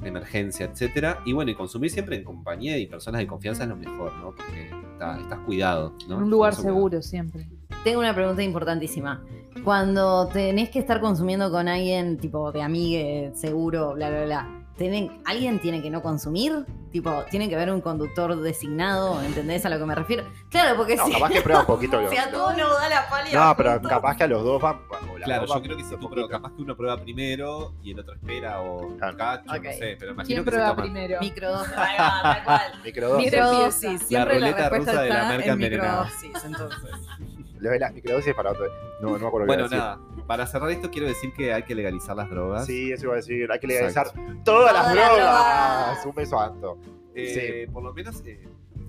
de 0.00 0.08
emergencia, 0.08 0.66
etcétera. 0.66 1.20
Y 1.24 1.32
bueno, 1.32 1.50
y 1.50 1.54
consumir 1.54 1.90
siempre 1.90 2.16
en 2.16 2.24
compañía 2.24 2.76
y 2.78 2.86
personas 2.86 3.20
de 3.20 3.26
confianza 3.26 3.62
es 3.64 3.68
lo 3.68 3.76
mejor, 3.76 4.12
¿no? 4.16 4.34
Porque 4.34 4.70
está- 4.92 5.18
estás 5.20 5.38
cuidado, 5.40 5.92
¿no? 6.08 6.16
En 6.16 6.22
un 6.24 6.30
lugar 6.30 6.54
seguro 6.54 7.00
siempre. 7.02 7.48
Tengo 7.84 8.00
una 8.00 8.14
pregunta 8.14 8.42
importantísima. 8.42 9.22
Cuando 9.64 10.28
tenés 10.28 10.70
que 10.70 10.78
estar 10.78 11.00
consumiendo 11.00 11.50
con 11.50 11.66
alguien, 11.68 12.18
tipo 12.18 12.52
de 12.52 12.62
amigue, 12.62 13.30
seguro, 13.34 13.94
bla, 13.94 14.10
bla, 14.10 14.24
bla, 14.24 14.55
¿tienen- 14.76 15.22
¿alguien 15.24 15.58
tiene 15.60 15.82
que 15.82 15.90
no 15.90 16.02
consumir? 16.02 16.64
Tipo, 16.90 17.24
¿tiene 17.30 17.48
que 17.48 17.54
haber 17.56 17.70
un 17.70 17.80
conductor 17.80 18.40
designado? 18.40 19.20
¿Entendés 19.22 19.66
a 19.66 19.68
lo 19.68 19.78
que 19.78 19.84
me 19.84 19.94
refiero? 19.94 20.24
Claro, 20.50 20.76
porque 20.76 20.96
No, 20.96 21.04
si, 21.06 21.12
capaz 21.12 21.28
que 21.30 21.42
prueba 21.42 21.60
un 21.60 21.66
poquito 21.66 22.00
los. 22.00 22.10
si 22.10 22.16
a 22.16 22.30
todos 22.30 22.56
nos 22.56 22.70
da 22.70 22.88
la 22.88 23.08
pálida. 23.08 23.44
No, 23.48 23.56
pero 23.56 23.82
capaz 23.82 24.16
que 24.16 24.24
a 24.24 24.28
los 24.28 24.42
dos 24.44 24.62
van. 24.62 24.80
Claro, 25.24 25.40
dos 25.42 25.48
yo 25.50 25.54
van 25.54 25.62
creo 25.64 25.76
que 25.76 25.84
si 25.84 25.96
tú 25.96 26.08
pruebas, 26.08 26.30
capaz 26.30 26.52
que 26.54 26.62
uno 26.62 26.76
prueba 26.76 26.96
primero 26.98 27.74
y 27.82 27.92
el 27.92 28.00
otro 28.00 28.14
espera 28.14 28.60
o 28.62 28.96
Claro. 28.96 29.16
cacho, 29.16 29.44
no 29.46 29.54
sé, 29.72 29.96
pero 29.98 30.12
imagino 30.12 30.26
¿Quién 30.26 30.44
que 30.44 30.50
se 30.50 30.50
prueba 30.50 30.68
toma 30.70 30.82
primero? 30.82 31.20
Microdosis, 31.20 31.74
tal 31.74 32.44
cual. 32.44 32.60
Microdosis. 32.84 33.24
Microdosis, 33.32 34.02
siempre 34.02 34.40
la, 34.40 34.46
ruleta 34.46 34.68
respuesta 34.68 34.90
rusa 34.92 35.02
de 35.02 35.08
la 35.10 35.24
merca 35.28 35.44
en 35.46 35.50
envenenada. 35.52 36.04
microdosis, 36.04 36.44
entonces. 36.44 36.90
Lo 37.66 37.72
de 37.72 37.78
la 37.80 37.90
microdosis 37.90 38.32
para 38.34 38.52
otro. 38.52 38.66
No, 39.00 39.10
no 39.10 39.18
me 39.18 39.26
acuerdo 39.26 39.46
Bueno, 39.46 39.68
nada, 39.68 39.98
para 40.26 40.46
cerrar 40.46 40.70
esto 40.70 40.90
quiero 40.90 41.08
decir 41.08 41.32
que 41.32 41.52
hay 41.52 41.64
que 41.64 41.74
legalizar 41.74 42.16
las 42.16 42.30
drogas. 42.30 42.64
Sí, 42.64 42.92
eso 42.92 43.06
iba 43.06 43.14
a 43.14 43.16
decir. 43.16 43.50
Hay 43.50 43.58
que 43.58 43.66
legalizar 43.66 44.06
Exacto. 44.06 44.40
todas 44.44 44.72
las 44.72 44.94
las 44.94 44.94
drogas. 44.94 46.06
Un 46.06 46.14
beso 46.14 46.38
a 46.38 46.46
Anto. 46.46 46.78
Eh, 47.14 47.68
Por 47.72 47.82
lo 47.82 47.92
menos 47.92 48.22
eh, 48.24 48.46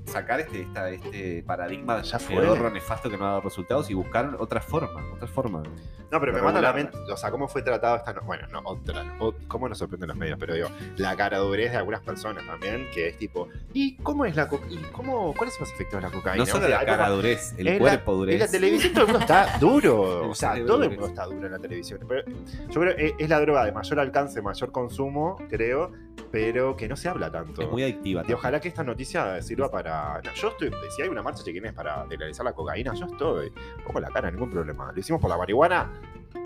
sacar 0.08 0.40
este, 0.40 0.62
esta- 0.62 0.90
este 0.90 1.44
paradigma 1.46 2.02
Ya 2.02 2.18
fue. 2.20 2.36
pedorro, 2.38 2.70
nefasto 2.70 3.10
que 3.10 3.18
no 3.18 3.26
ha 3.26 3.30
dado 3.30 3.42
resultados 3.42 3.90
y 3.90 3.94
buscar 3.94 4.36
otra 4.40 4.62
forma, 4.62 5.02
otra 5.14 5.28
forma. 5.28 5.62
No, 6.10 6.20
pero 6.22 6.32
me 6.32 6.42
mata 6.42 6.62
la 6.62 6.72
mente. 6.72 6.98
O 7.12 7.18
sea, 7.18 7.30
cómo 7.32 7.48
fue 7.50 7.62
tratado 7.62 7.98
esta. 7.98 8.14
no- 8.14 8.22
Bueno, 8.22 8.48
no, 8.48 8.62
otra. 8.64 9.04
o- 9.20 9.34
cómo 9.50 9.68
nos 9.68 9.78
sorprenden 9.78 10.08
los 10.08 10.18
medios, 10.18 10.38
pero 10.40 10.54
digo, 10.54 10.70
la 10.96 11.16
cara 11.18 11.38
durez 11.40 11.72
de 11.72 11.78
algunas 11.78 12.00
personas 12.02 12.46
también, 12.46 12.88
que 12.94 13.10
es 13.10 13.18
tipo, 13.18 13.50
¿y 13.74 13.98
cómo 13.98 14.26
es 14.26 14.36
la 14.36 14.48
cocaína? 14.48 14.88
¿Y 14.88 14.92
cómo, 14.94 15.34
cuáles 15.36 15.54
son 15.56 15.66
los 15.66 15.74
efectos 15.74 16.02
de 16.02 16.08
la 16.08 16.14
cocaína? 16.14 16.38
No 16.38 16.44
O 16.44 16.46
solo 16.46 16.68
sea, 16.68 16.80
la 16.80 16.86
cara 16.86 17.04
como- 17.06 17.16
durez, 17.18 17.54
el 17.58 17.68
en 17.68 17.74
la- 17.74 17.80
cuerpo 17.80 18.12
En 18.14 18.18
durez. 18.20 18.40
la 18.40 18.48
televisión 18.48 18.94
todo 18.94 19.02
el 19.04 19.08
mundo 19.12 19.20
está 19.20 19.58
duro. 19.60 20.30
O 20.30 20.36
sea, 20.36 20.52
todo 20.52 20.60
el 20.62 20.68
durez. 20.68 20.90
mundo 20.92 21.08
está 21.08 21.26
duro 21.26 21.46
en 21.46 21.52
la 21.52 21.60
televisión. 21.60 22.00
Pero 22.08 22.22
yo 22.70 22.82
creo 22.82 22.96
que 22.96 23.16
es 23.20 23.30
la 23.30 23.40
droga 23.42 23.66
de 23.66 23.72
mayor 23.74 24.00
alcance, 24.00 24.42
mayor 24.42 24.72
consumo, 24.72 25.36
creo, 25.50 25.92
pero 26.32 26.76
que 26.76 26.88
no 26.88 26.96
se 26.96 27.08
habla 27.10 27.32
tanto. 27.32 27.62
Es 27.62 27.70
muy 27.70 27.84
adictiva. 27.84 28.24
Y 28.28 28.34
ojalá 28.34 28.60
que 28.60 28.68
esta 28.68 28.84
noticia 28.84 29.42
sirva 29.42 29.70
para. 29.72 30.22
no, 30.24 30.34
yo 30.34 30.50
estoy. 30.50 30.72
Si 30.96 31.02
hay 31.02 31.10
una 31.10 31.22
marcha 31.24 31.44
chiquines 31.44 31.74
para 31.74 32.06
legalizar 32.06 32.46
la 32.46 32.54
cocaína, 32.54 32.94
yo 32.94 33.06
estoy. 33.06 33.52
Pongo 33.86 34.00
la 34.00 34.10
cara, 34.10 34.30
ningún 34.32 34.50
problema. 34.50 34.92
Lo 34.92 35.00
hicimos 35.00 35.22
por 35.22 35.30
la 35.30 35.38
marihuana 35.38 35.92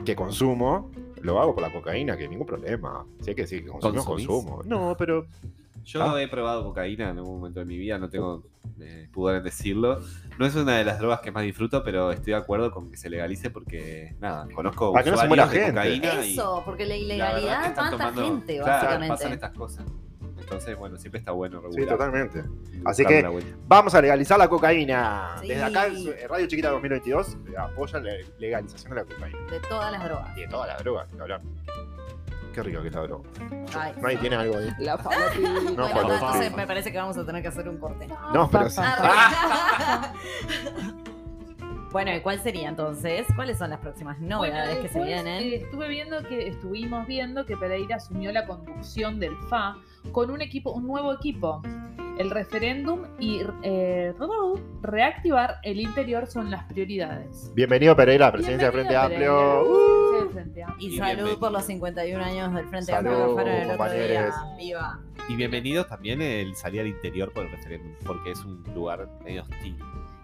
que 0.06 0.16
consumo. 0.16 0.92
Lo 1.22 1.40
hago 1.40 1.54
por 1.54 1.62
la 1.64 1.72
cocaína, 1.72 2.18
que 2.18 2.28
ningún 2.28 2.48
problema. 2.48 3.06
Si 3.22 3.30
hay 3.30 3.36
que 3.36 3.44
decir 3.44 3.64
que 3.64 3.70
consumo, 3.70 4.04
consumo. 4.06 4.62
No, 4.66 4.96
pero. 4.98 5.26
Yo 5.84 6.04
Ah. 6.04 6.22
he 6.22 6.28
probado 6.28 6.64
cocaína 6.64 7.10
en 7.10 7.18
algún 7.18 7.38
momento 7.40 7.60
de 7.60 7.66
mi 7.66 7.76
vida, 7.78 7.98
no 7.98 8.08
tengo 8.08 8.44
eh, 8.80 9.08
pudor 9.12 9.36
en 9.38 9.44
decirlo. 9.44 10.00
No 10.42 10.48
es 10.48 10.56
una 10.56 10.76
de 10.76 10.84
las 10.84 10.98
drogas 10.98 11.20
que 11.20 11.32
más 11.32 11.44
disfruto, 11.44 11.84
pero 11.84 12.12
estoy 12.12 12.34
de 12.34 12.40
acuerdo 12.40 12.72
con 12.72 12.90
que 12.90 12.98
se 12.98 13.12
legalice 13.12 13.52
porque, 13.52 14.16
nada, 14.20 14.48
conozco 14.56 14.92
Para 14.92 15.04
que 15.04 15.12
no 15.12 15.18
se 15.18 15.28
muera 15.28 15.46
de 15.46 15.52
gente. 15.52 15.70
cocaína 15.72 16.26
y 16.26 16.34
Eso, 16.34 16.64
porque 16.66 16.84
la 16.88 16.96
la 16.96 16.96
verdad 16.96 17.06
que 17.06 17.14
ilegalidad 17.44 17.62
mata 17.76 17.92
tomando- 17.92 18.24
gente, 18.24 18.56
claro, 18.58 18.72
básicamente. 18.72 19.08
pasan 19.14 19.34
estas 19.34 19.52
cosas. 19.52 19.86
Entonces, 20.40 20.76
bueno, 20.76 20.98
siempre 20.98 21.20
está 21.20 21.32
bueno 21.32 21.62
regular. 21.62 21.84
Sí, 21.84 21.88
totalmente. 21.92 22.44
Así 22.86 23.06
que 23.06 23.22
la 23.22 23.30
vuelta. 23.30 23.56
vamos 23.68 23.94
a 23.94 24.02
legalizar 24.02 24.40
la 24.40 24.48
cocaína. 24.50 25.38
Sí. 25.42 25.50
Desde 25.50 25.64
acá, 25.64 25.86
eh, 25.86 26.26
Radio 26.28 26.48
Chiquita 26.48 26.70
2022 26.72 27.38
eh, 27.48 27.54
apoya 27.60 28.00
la 28.00 28.12
legalización 28.40 28.90
de 28.90 28.96
la 28.96 29.06
cocaína. 29.06 29.38
De 29.52 29.60
todas 29.70 29.92
las 29.92 30.04
drogas. 30.04 30.36
Y 30.38 30.42
de 30.42 30.48
todas 30.48 30.68
las 30.70 30.80
drogas, 30.80 31.14
ni 31.14 31.20
hablar. 31.20 31.42
Qué 32.54 32.64
rico 32.64 32.82
que 32.82 32.90
es 32.90 32.94
la 32.94 33.02
droga. 33.02 33.30
Ay. 33.78 33.94
Nadie 34.02 34.18
tiene 34.18 34.36
algo 34.36 34.58
ahí. 34.58 34.70
La. 34.80 34.98
No, 35.76 35.88
bueno, 35.94 36.14
entonces 36.14 36.48
sí. 36.48 36.56
me 36.56 36.68
parece 36.68 36.92
que 36.92 36.98
vamos 36.98 37.18
a 37.18 37.26
tener 37.26 37.42
que 37.42 37.48
hacer 37.48 37.68
un 37.70 37.78
corte. 37.78 38.08
No, 38.34 38.50
pero 38.50 38.70
sí. 38.70 38.82
Ah, 38.84 40.14
bueno, 41.92 42.16
¿y 42.16 42.22
cuál 42.22 42.40
sería 42.40 42.70
entonces? 42.70 43.28
¿Cuáles 43.36 43.58
son 43.58 43.70
las 43.72 43.80
próximas 43.80 44.20
novedades 44.20 44.78
que 44.80 44.88
se 44.90 45.04
vienen? 45.04 45.44
eh, 45.44 45.56
estuve 45.56 45.88
viendo 45.90 46.24
que 46.24 46.48
estuvimos 46.48 47.06
viendo 47.08 47.46
que 47.46 47.58
Pereira 47.58 47.98
asumió 47.98 48.32
la 48.32 48.46
conducción 48.48 49.20
del 49.20 49.34
FA 49.50 49.78
con 50.12 50.32
un 50.32 50.42
equipo, 50.42 50.72
un 50.72 50.88
nuevo 50.88 51.14
equipo. 51.14 51.62
El 52.18 52.30
referéndum 52.30 53.04
y 53.20 53.42
eh, 53.64 54.14
reactivar 54.82 55.56
el 55.64 55.80
interior 55.80 56.28
son 56.28 56.52
las 56.52 56.64
prioridades. 56.66 57.52
Bienvenido 57.56 57.96
Pereira, 57.96 58.28
la 58.28 58.32
presidencia 58.34 58.70
del 58.70 58.74
Frente 58.74 58.94
Bienvenido, 58.94 59.40
Amplio. 59.40 59.64
Pereira. 59.64 59.64
Uh. 59.64 60.22
Del 60.22 60.30
Frente 60.30 60.64
Amplio. 60.64 60.90
Y 60.90 60.94
Y 60.94 60.98
salud 60.98 61.08
bienvenido. 61.16 61.40
por 61.40 61.52
los 61.52 61.64
51 61.66 62.24
años 62.24 62.54
del 62.54 62.66
Frente 62.68 62.92
Salud, 62.92 63.10
Amplio 63.12 63.28
que 63.28 63.34
fueron 63.34 63.54
el 63.56 63.64
otro 63.64 63.78
compañeros. 63.78 64.36
día. 64.36 64.56
Viva. 64.58 65.00
Y 65.30 65.36
bienvenidos 65.36 65.88
también 65.88 66.22
el 66.22 66.56
salir 66.56 66.82
al 66.82 66.88
interior 66.88 67.32
por 67.32 67.46
el 67.46 67.52
referéndum, 67.52 67.94
porque 68.06 68.32
es 68.32 68.44
un 68.46 68.62
lugar 68.76 69.08
medio 69.24 69.42
hostil. 69.44 69.78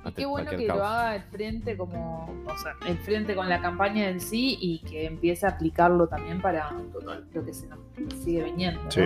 Y 0.10 0.12
qué 0.14 0.26
bueno 0.26 0.50
que 0.52 0.66
lo 0.68 0.84
haga 0.86 1.16
el 1.16 1.24
frente 1.24 1.78
como, 1.78 2.26
o 2.46 2.58
sea, 2.58 2.74
el 2.88 2.98
frente 3.00 3.36
con 3.36 3.50
la 3.50 3.62
campaña 3.62 4.08
en 4.10 4.20
sí 4.20 4.58
y 4.62 4.80
que 4.80 5.06
empiece 5.06 5.46
a 5.46 5.50
aplicarlo 5.50 6.08
también 6.08 6.42
para 6.42 6.72
lo 7.34 7.46
que 7.46 7.54
se 7.54 7.68
nos 7.68 7.80
sigue 8.24 8.44
viniendo. 8.44 8.82
¿no? 8.84 8.92
Sí. 8.92 9.02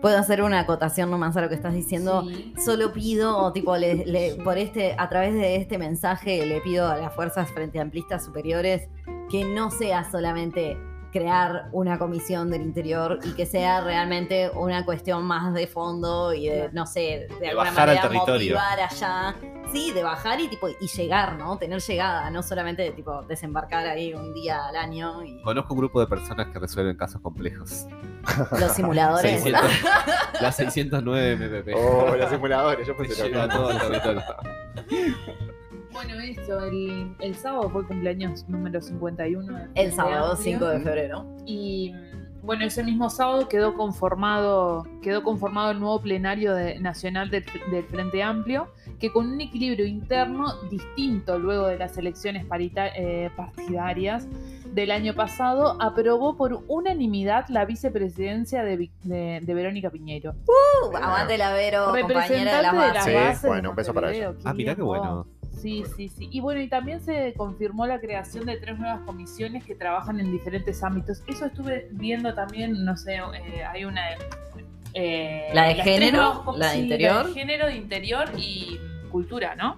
Puedo 0.00 0.18
hacer 0.18 0.42
una 0.42 0.60
acotación 0.60 1.10
nomás 1.10 1.36
a 1.36 1.40
lo 1.42 1.48
que 1.48 1.54
estás 1.54 1.74
diciendo. 1.74 2.24
Sí. 2.28 2.54
Solo 2.64 2.92
pido, 2.92 3.36
o 3.38 3.52
tipo, 3.52 3.76
le- 3.76 4.04
le- 4.06 4.34
por 4.44 4.58
este, 4.58 4.94
a 4.98 5.08
través 5.08 5.34
de 5.34 5.56
este 5.56 5.78
mensaje 5.78 6.44
le 6.46 6.60
pido 6.60 6.88
a 6.88 6.96
las 6.96 7.14
fuerzas 7.14 7.50
frente 7.50 7.80
amplistas 7.80 8.24
superiores 8.24 8.88
que 9.30 9.44
no 9.44 9.70
sea 9.70 10.10
solamente 10.10 10.76
crear 11.12 11.68
una 11.72 11.98
comisión 11.98 12.50
del 12.50 12.62
interior 12.62 13.18
y 13.22 13.32
que 13.34 13.46
sea 13.46 13.82
realmente 13.82 14.50
una 14.54 14.84
cuestión 14.84 15.24
más 15.24 15.52
de 15.54 15.66
fondo 15.66 16.32
y 16.32 16.48
de, 16.48 16.70
no 16.72 16.86
sé, 16.86 17.28
de, 17.28 17.36
De 17.40 17.48
alguna 17.48 17.70
bajar 17.70 17.90
al 17.90 17.96
manera 17.96 18.08
territorio. 18.08 18.54
motivar 18.56 18.80
allá, 18.80 19.34
sí, 19.72 19.92
de 19.92 20.02
bajar 20.02 20.40
y 20.40 20.48
tipo 20.48 20.68
y 20.68 20.86
llegar, 20.86 21.36
¿no? 21.36 21.58
Tener 21.58 21.80
llegada, 21.80 22.30
no 22.30 22.42
solamente 22.42 22.82
de 22.82 22.92
tipo 22.92 23.22
desembarcar 23.22 23.86
ahí 23.86 24.14
un 24.14 24.32
día 24.32 24.66
al 24.66 24.76
año 24.76 25.22
y 25.22 25.40
Conozco 25.42 25.74
un 25.74 25.80
grupo 25.80 26.00
de 26.00 26.06
personas 26.06 26.48
que 26.48 26.58
resuelven 26.58 26.96
casos 26.96 27.20
complejos. 27.20 27.86
Los 28.60 28.72
simuladores. 28.72 29.42
600 29.42 29.62
la 30.40 30.52
609 30.52 31.36
MPP. 31.36 31.74
Oh, 31.76 32.14
los 32.16 32.30
simuladores, 32.30 32.86
yo 32.86 32.96
pensé 32.96 33.28
lo 33.28 33.48
todo 33.48 33.70
el 33.70 33.78
territorio. 33.78 34.22
Bueno, 35.92 36.14
eso, 36.20 36.64
el, 36.64 37.14
el 37.20 37.34
sábado 37.34 37.68
fue 37.68 37.82
el 37.82 37.86
cumpleaños 37.88 38.48
número 38.48 38.80
51. 38.80 39.58
del 39.58 39.68
El 39.74 39.92
sábado 39.92 40.32
Amplio. 40.32 40.52
5 40.58 40.66
de 40.68 40.80
febrero. 40.80 41.26
Y 41.44 41.94
bueno, 42.42 42.64
ese 42.64 42.82
mismo 42.82 43.08
sábado 43.10 43.46
quedó 43.48 43.74
conformado, 43.76 44.84
quedó 45.02 45.22
conformado 45.22 45.70
el 45.72 45.78
nuevo 45.80 46.00
plenario 46.00 46.54
de- 46.54 46.80
nacional 46.80 47.30
del, 47.30 47.44
del 47.70 47.84
Frente 47.84 48.22
Amplio, 48.22 48.68
que 48.98 49.12
con 49.12 49.30
un 49.30 49.40
equilibrio 49.40 49.84
interno 49.86 50.54
distinto 50.70 51.38
luego 51.38 51.66
de 51.68 51.76
las 51.78 51.96
elecciones 51.98 52.44
parita- 52.46 52.90
eh, 52.96 53.30
partidarias 53.36 54.26
del 54.72 54.90
año 54.90 55.14
pasado, 55.14 55.76
aprobó 55.80 56.36
por 56.36 56.64
unanimidad 56.68 57.46
la 57.48 57.64
vicepresidencia 57.64 58.62
de, 58.64 58.90
de- 59.04 59.40
de 59.42 59.54
Verónica 59.54 59.90
Piñero. 59.90 60.34
Uh, 60.46 60.96
aguante 60.96 61.36
la 61.38 61.52
Vero, 61.52 61.86
compañera 61.86 62.56
de 62.56 62.62
las 62.62 62.72
Representante 62.72 63.14
bases. 63.14 63.38
Sí, 63.40 63.46
bueno, 63.46 63.70
un 63.70 63.76
beso 63.76 63.94
para 63.94 64.06
Montevideo, 64.08 64.36
Ah, 64.44 64.54
mirá 64.54 64.74
qué 64.74 64.82
bueno. 64.82 65.26
Sí, 65.60 65.84
sí, 65.96 66.08
sí. 66.08 66.28
Y 66.32 66.40
bueno, 66.40 66.60
y 66.60 66.68
también 66.68 67.00
se 67.02 67.34
confirmó 67.34 67.86
la 67.86 68.00
creación 68.00 68.46
de 68.46 68.56
tres 68.56 68.78
nuevas 68.78 69.00
comisiones 69.02 69.62
que 69.64 69.74
trabajan 69.74 70.18
en 70.18 70.32
diferentes 70.32 70.82
ámbitos. 70.82 71.22
Eso 71.28 71.46
estuve 71.46 71.88
viendo 71.92 72.34
también, 72.34 72.84
no 72.84 72.96
sé, 72.96 73.16
eh, 73.16 73.62
hay 73.64 73.84
una... 73.84 74.00
eh, 74.94 75.48
¿La 75.52 75.64
de 75.68 75.74
las 75.76 75.84
género? 75.84 76.44
¿La 76.56 76.68
de 76.68 76.72
sí, 76.76 76.80
interior? 76.82 77.26
de 77.26 77.32
género, 77.34 77.66
de 77.66 77.76
interior 77.76 78.30
y 78.36 78.80
cultura, 79.10 79.54
¿no? 79.54 79.76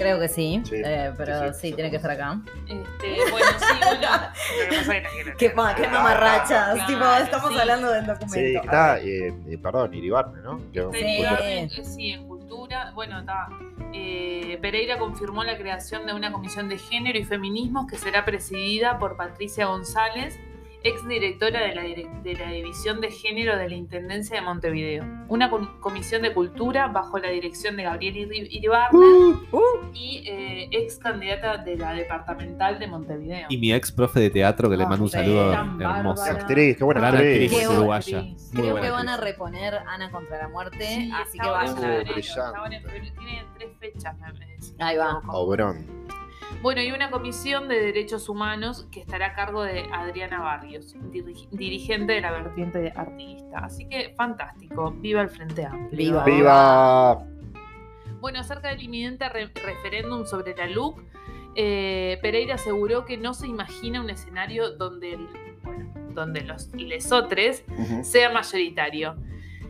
Creo 0.00 0.18
que 0.18 0.28
sí, 0.28 0.62
Sí, 0.64 0.76
eh, 0.84 1.12
pero 1.16 1.52
sí, 1.52 1.60
sí, 1.60 1.68
sí. 1.68 1.74
tiene 1.74 1.90
que 1.90 1.96
estar 1.96 2.10
acá. 2.10 2.40
Este, 2.66 3.30
bueno, 3.30 3.46
sí, 3.58 4.86
bueno. 4.86 5.08
Qué, 5.38 5.52
ma- 5.54 5.74
qué 5.74 5.86
mamarrachas, 5.88 6.74
Claro, 6.74 6.86
tipo, 6.86 7.04
estamos 7.22 7.52
sí. 7.52 7.58
hablando 7.60 7.90
del 7.92 8.06
documento. 8.06 8.34
Sí, 8.34 8.56
está, 8.56 8.98
eh, 9.00 9.34
eh, 9.48 9.58
perdón, 9.58 9.94
Iribarne, 9.94 10.40
¿no? 10.42 10.58
Que- 10.72 10.82
Sí, 10.92 10.98
Sí. 10.98 11.80
en- 11.80 11.84
sí, 11.84 12.10
en 12.12 12.26
cultura. 12.28 12.92
Bueno, 12.94 13.20
está. 13.20 13.48
eh, 13.92 14.58
Pereira 14.62 14.98
confirmó 14.98 15.42
la 15.44 15.56
creación 15.56 16.06
de 16.06 16.14
una 16.14 16.30
comisión 16.32 16.68
de 16.68 16.78
género 16.78 17.18
y 17.18 17.24
feminismos 17.24 17.86
que 17.88 17.96
será 17.96 18.24
presidida 18.24 18.98
por 18.98 19.16
Patricia 19.16 19.66
González, 19.66 20.38
ex 20.82 21.06
directora 21.08 21.60
de 21.60 21.74
la, 21.74 21.82
de 21.82 22.34
la 22.34 22.50
División 22.52 23.00
de 23.00 23.10
Género 23.10 23.56
de 23.56 23.68
la 23.68 23.74
Intendencia 23.74 24.36
de 24.36 24.42
Montevideo. 24.42 25.04
Una 25.28 25.50
com- 25.50 25.78
comisión 25.80 26.22
de 26.22 26.32
cultura 26.32 26.88
bajo 26.88 27.18
la 27.18 27.28
dirección 27.30 27.76
de 27.76 27.82
Gabriel 27.84 28.16
Iri- 28.16 28.48
Iribarne 28.50 28.98
Uh, 29.52 29.60
y 29.94 30.22
eh, 30.26 30.68
ex 30.70 30.98
candidata 30.98 31.58
de 31.58 31.76
la 31.76 31.92
departamental 31.94 32.78
de 32.78 32.86
Montevideo. 32.86 33.46
Y 33.48 33.58
mi 33.58 33.72
ex 33.72 33.92
profe 33.92 34.20
de 34.20 34.30
teatro, 34.30 34.70
que 34.70 34.76
le 34.76 34.84
Ah, 34.84 34.88
mando 34.88 35.04
un 35.04 35.10
sí. 35.10 35.16
saludo 35.18 35.52
hermoso. 35.52 36.22
Actriz, 36.24 36.76
qué 36.76 36.84
buena 36.84 37.08
actriz. 37.08 37.22
actriz 37.30 37.50
Qué 37.50 37.56
buena 37.66 37.78
uruguaya. 37.80 38.18
actriz. 38.18 38.50
Muy 38.52 38.62
Creo 38.62 38.72
buena 38.72 38.86
que 38.86 38.92
van 38.92 39.08
a 39.08 39.16
reponer 39.16 39.74
Ana 39.86 40.10
contra 40.10 40.38
la 40.38 40.48
muerte, 40.48 40.84
Sí, 40.84 41.10
así 41.14 41.38
que 41.38 41.46
vayan 41.48 41.76
a 41.84 41.96
en 41.96 42.04
ver. 42.04 42.14
tiene 42.14 43.44
tres 43.56 43.70
fechas. 43.78 44.16
me- 44.18 44.30
no 44.78 44.86
Ahí 44.86 44.96
va. 44.96 45.20
Obrón. 45.28 45.86
Bueno, 46.62 46.82
y 46.82 46.92
una 46.92 47.10
comisión 47.10 47.68
de 47.68 47.80
derechos 47.80 48.28
humanos 48.28 48.86
que 48.92 49.00
estará 49.00 49.28
a 49.28 49.32
cargo 49.34 49.62
de 49.62 49.82
Adriana 49.92 50.40
Barrios, 50.40 50.94
diri- 51.10 51.48
dirigente 51.50 52.12
de 52.14 52.20
la 52.20 52.32
vertiente 52.32 52.92
artista. 52.94 53.60
Así 53.60 53.86
que 53.88 54.12
fantástico, 54.14 54.90
viva 54.92 55.22
el 55.22 55.30
Frente 55.30 55.64
Amplio. 55.64 56.22
Viva. 56.22 56.24
¡Viva! 56.24 57.24
Bueno, 58.20 58.40
acerca 58.40 58.68
del 58.68 58.82
inminente 58.82 59.26
re- 59.30 59.50
referéndum 59.54 60.26
sobre 60.26 60.54
la 60.54 60.66
LUC, 60.66 61.00
eh, 61.56 62.18
Pereira 62.20 62.56
aseguró 62.56 63.06
que 63.06 63.16
no 63.16 63.32
se 63.32 63.46
imagina 63.46 64.02
un 64.02 64.10
escenario 64.10 64.72
donde, 64.76 65.14
el- 65.14 65.28
bueno, 65.62 65.90
donde 66.12 66.42
los 66.42 66.68
lesotres 66.74 67.64
sea 68.02 68.30
mayoritario. 68.30 69.16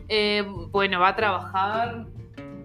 Eh, 0.09 0.43
bueno, 0.71 0.99
va 0.99 1.07
a 1.09 1.15
trabajar 1.15 2.05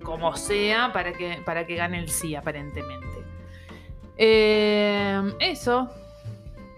como 0.02 0.34
sea 0.34 0.92
para 0.92 1.12
que, 1.12 1.38
para 1.46 1.64
que 1.64 1.76
gane 1.76 2.00
el 2.00 2.08
sí, 2.08 2.34
aparentemente. 2.34 3.05
Eh, 4.18 5.20
eso. 5.40 5.90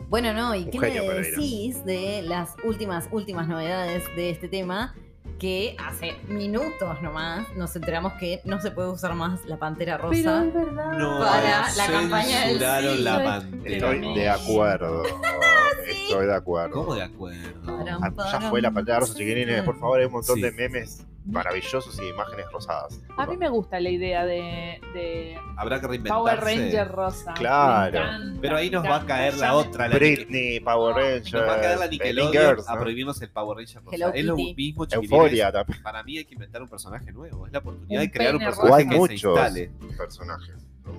Bueno, 0.08 0.32
no, 0.32 0.54
¿y 0.54 0.64
qué 0.66 0.78
genio, 0.78 1.02
me 1.02 1.08
Pereira. 1.08 1.30
decís 1.30 1.84
de 1.84 2.22
las 2.22 2.54
últimas, 2.64 3.08
últimas 3.10 3.46
novedades 3.46 4.04
de 4.16 4.30
este 4.30 4.48
tema? 4.48 4.94
Que 5.38 5.76
hace 5.78 6.16
minutos 6.26 7.00
nomás 7.02 7.46
nos 7.54 7.76
enteramos 7.76 8.14
que 8.14 8.40
no 8.44 8.60
se 8.60 8.70
puede 8.72 8.88
usar 8.88 9.14
más 9.14 9.44
la 9.44 9.56
pantera 9.58 9.96
rosa. 9.98 10.44
es 10.44 10.52
verdad. 10.54 10.92
No, 10.98 11.18
Para 11.20 11.70
la 11.76 11.86
campaña 11.86 12.40
del 12.40 12.48
censuraron 12.58 12.96
sí. 12.96 13.02
la 13.02 13.24
pantera. 13.24 13.74
Estoy 13.92 14.14
de 14.14 14.28
acuerdo. 14.28 15.02
Estoy 15.86 16.26
de 16.26 16.34
acuerdo. 16.34 16.74
¿Cómo 16.74 16.94
de 16.94 17.02
acuerdo? 17.02 17.98
Ah, 18.02 18.10
Ya 18.32 18.40
fue 18.50 18.60
la 18.62 18.70
pantalla 18.72 19.00
rosa, 19.00 19.14
chiquilines. 19.14 19.62
Por 19.62 19.78
favor, 19.78 20.00
hay 20.00 20.06
un 20.06 20.12
montón 20.12 20.36
Sí. 20.36 20.42
de 20.42 20.50
memes 20.52 21.06
maravillosos 21.28 21.98
y 22.00 22.08
imágenes 22.08 22.46
rosadas. 22.52 23.00
A 23.16 23.26
mí 23.26 23.36
me 23.36 23.48
gusta 23.48 23.78
la 23.80 23.90
idea 23.90 24.24
de, 24.24 24.80
de 24.94 25.38
Habrá 25.56 25.80
que 25.80 25.86
reinventarse. 25.86 26.18
Power 26.24 26.40
Ranger 26.40 26.88
rosa. 26.88 27.34
Claro. 27.34 27.98
Encanta, 27.98 28.38
Pero 28.40 28.56
ahí 28.56 28.70
nos 28.70 28.84
va 28.84 28.96
a 28.96 29.06
caer 29.06 29.36
la 29.38 29.54
otra. 29.54 29.88
La 29.88 29.96
Britney, 29.96 30.60
Power 30.60 30.94
No, 30.94 31.00
Rangers. 31.00 31.32
Nos 31.32 31.42
va 31.42 31.54
a 31.54 31.60
caer 31.60 31.78
la 31.78 31.86
Nickelodeon 31.88 32.32
Girls, 32.32 32.68
a 32.68 32.74
¿no? 32.74 32.80
prohibirnos 32.80 33.20
el 33.22 33.30
Power 33.30 33.58
Ranger 33.58 33.82
rosa. 33.84 33.96
Hello 33.96 34.10
es 34.14 34.24
lo 34.24 34.36
mismo. 34.36 34.86
Euforia 34.90 35.52
también. 35.52 35.82
Para 35.82 36.02
mí 36.02 36.18
hay 36.18 36.24
que 36.24 36.34
inventar 36.34 36.62
un 36.62 36.68
personaje 36.68 37.12
nuevo. 37.12 37.46
Es 37.46 37.52
la 37.52 37.58
oportunidad 37.58 38.00
Un 38.02 38.06
de 38.06 38.12
crear 38.12 38.34
un 38.34 38.40
personaje 38.40 38.72
O 38.72 38.76
hay 38.76 38.84
que 38.86 38.92
se 38.92 38.98
muchos 38.98 39.24
instale. 39.24 39.70
personajes. 39.96 40.54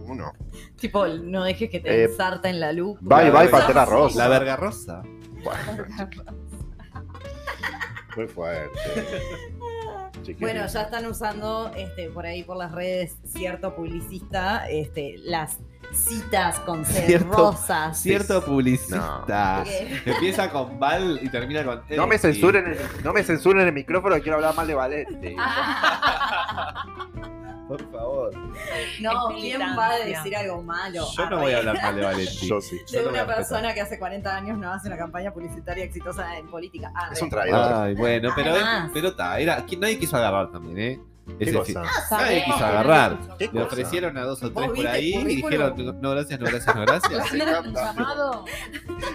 Uno. 0.05 0.33
Tipo, 0.79 1.07
no 1.07 1.43
dejes 1.43 1.69
que 1.71 1.79
te 1.79 1.89
Eh, 1.89 2.03
ensarta 2.05 2.47
en 2.49 2.59
la 2.59 2.71
luz. 2.71 2.99
Bye, 3.01 3.25
La 3.25 3.31
bye, 3.31 3.47
verga- 3.47 3.57
Pantera 3.57 3.85
Rosa. 3.85 4.17
La 4.19 4.27
verga 4.27 4.55
rosa. 4.55 5.01
Bueno, 5.43 5.85
muy 8.15 8.27
fuerte. 8.27 8.79
Bueno, 10.39 10.65
ya 10.67 10.81
están 10.83 11.05
usando 11.05 11.71
este, 11.75 12.09
por 12.09 12.25
ahí 12.25 12.43
por 12.43 12.57
las 12.57 12.71
redes 12.71 13.15
cierto 13.25 13.75
publicista 13.75 14.69
este, 14.69 15.15
las 15.23 15.57
citas 15.91 16.59
con 16.59 16.85
C 16.85 17.05
Cierto- 17.07 17.51
rosas. 17.51 17.99
Cierto 17.99 18.43
publicista. 18.45 19.63
¿Qué? 19.65 20.01
Empieza 20.05 20.49
con 20.51 20.79
Val 20.79 21.19
y 21.21 21.29
termina 21.29 21.63
con. 21.63 21.81
No 21.95 22.05
me 22.07 22.17
censuren, 22.17 22.67
el, 22.67 22.77
no 23.03 23.11
me 23.13 23.23
censuren 23.23 23.65
el 23.67 23.73
micrófono 23.73 24.15
que 24.15 24.21
quiero 24.21 24.35
hablar 24.37 24.53
mal 24.55 24.67
de 24.67 24.73
Valente. 24.75 25.35
Por 27.69 27.91
favor. 27.91 28.33
No, 28.99 29.27
¿quién 29.39 29.61
va 29.61 29.89
a 29.91 29.99
decir 29.99 30.35
algo 30.35 30.63
malo? 30.63 31.05
Yo 31.15 31.29
no 31.29 31.37
voy 31.37 31.51
a 31.53 31.59
hablar 31.59 31.79
mal 31.79 31.95
de 31.95 32.01
Valenti. 32.01 32.47
Yo 32.47 32.59
sí. 32.59 32.81
Yo 32.91 33.03
de 33.03 33.09
una 33.09 33.27
persona 33.27 33.75
que 33.75 33.81
hace 33.81 33.99
40 33.99 34.35
años 34.35 34.57
no 34.57 34.73
hace 34.73 34.87
una 34.87 34.97
campaña 34.97 35.31
publicitaria 35.31 35.83
exitosa 35.83 36.35
en 36.35 36.47
política. 36.47 36.91
Ah, 36.95 37.09
Es 37.13 37.21
un 37.21 37.29
traidor. 37.29 37.73
Ay, 37.73 37.93
bueno, 37.93 38.31
pero, 38.35 38.53
Además. 38.53 38.89
pero 38.91 39.15
ta, 39.15 39.39
era, 39.39 39.63
nadie 39.79 39.99
quiso 39.99 40.17
agarrar 40.17 40.51
también, 40.51 40.79
¿eh? 40.79 40.99
Sabemos 41.37 41.69
Nadie 42.09 42.43
quiso 42.43 42.65
agarrar. 42.65 43.19
¿Qué 43.37 43.51
Le 43.53 43.61
ofrecieron 43.61 44.17
a 44.17 44.23
dos 44.23 44.41
o 44.41 44.49
¿Vos 44.49 44.63
tres 44.63 44.75
por 44.75 44.87
ahí 44.87 45.13
y 45.13 45.35
dijeron, 45.35 46.01
no, 46.01 46.09
gracias, 46.09 46.39
no, 46.39 46.47
gracias, 46.47 46.75
no, 46.75 46.81
gracias. 46.87 47.23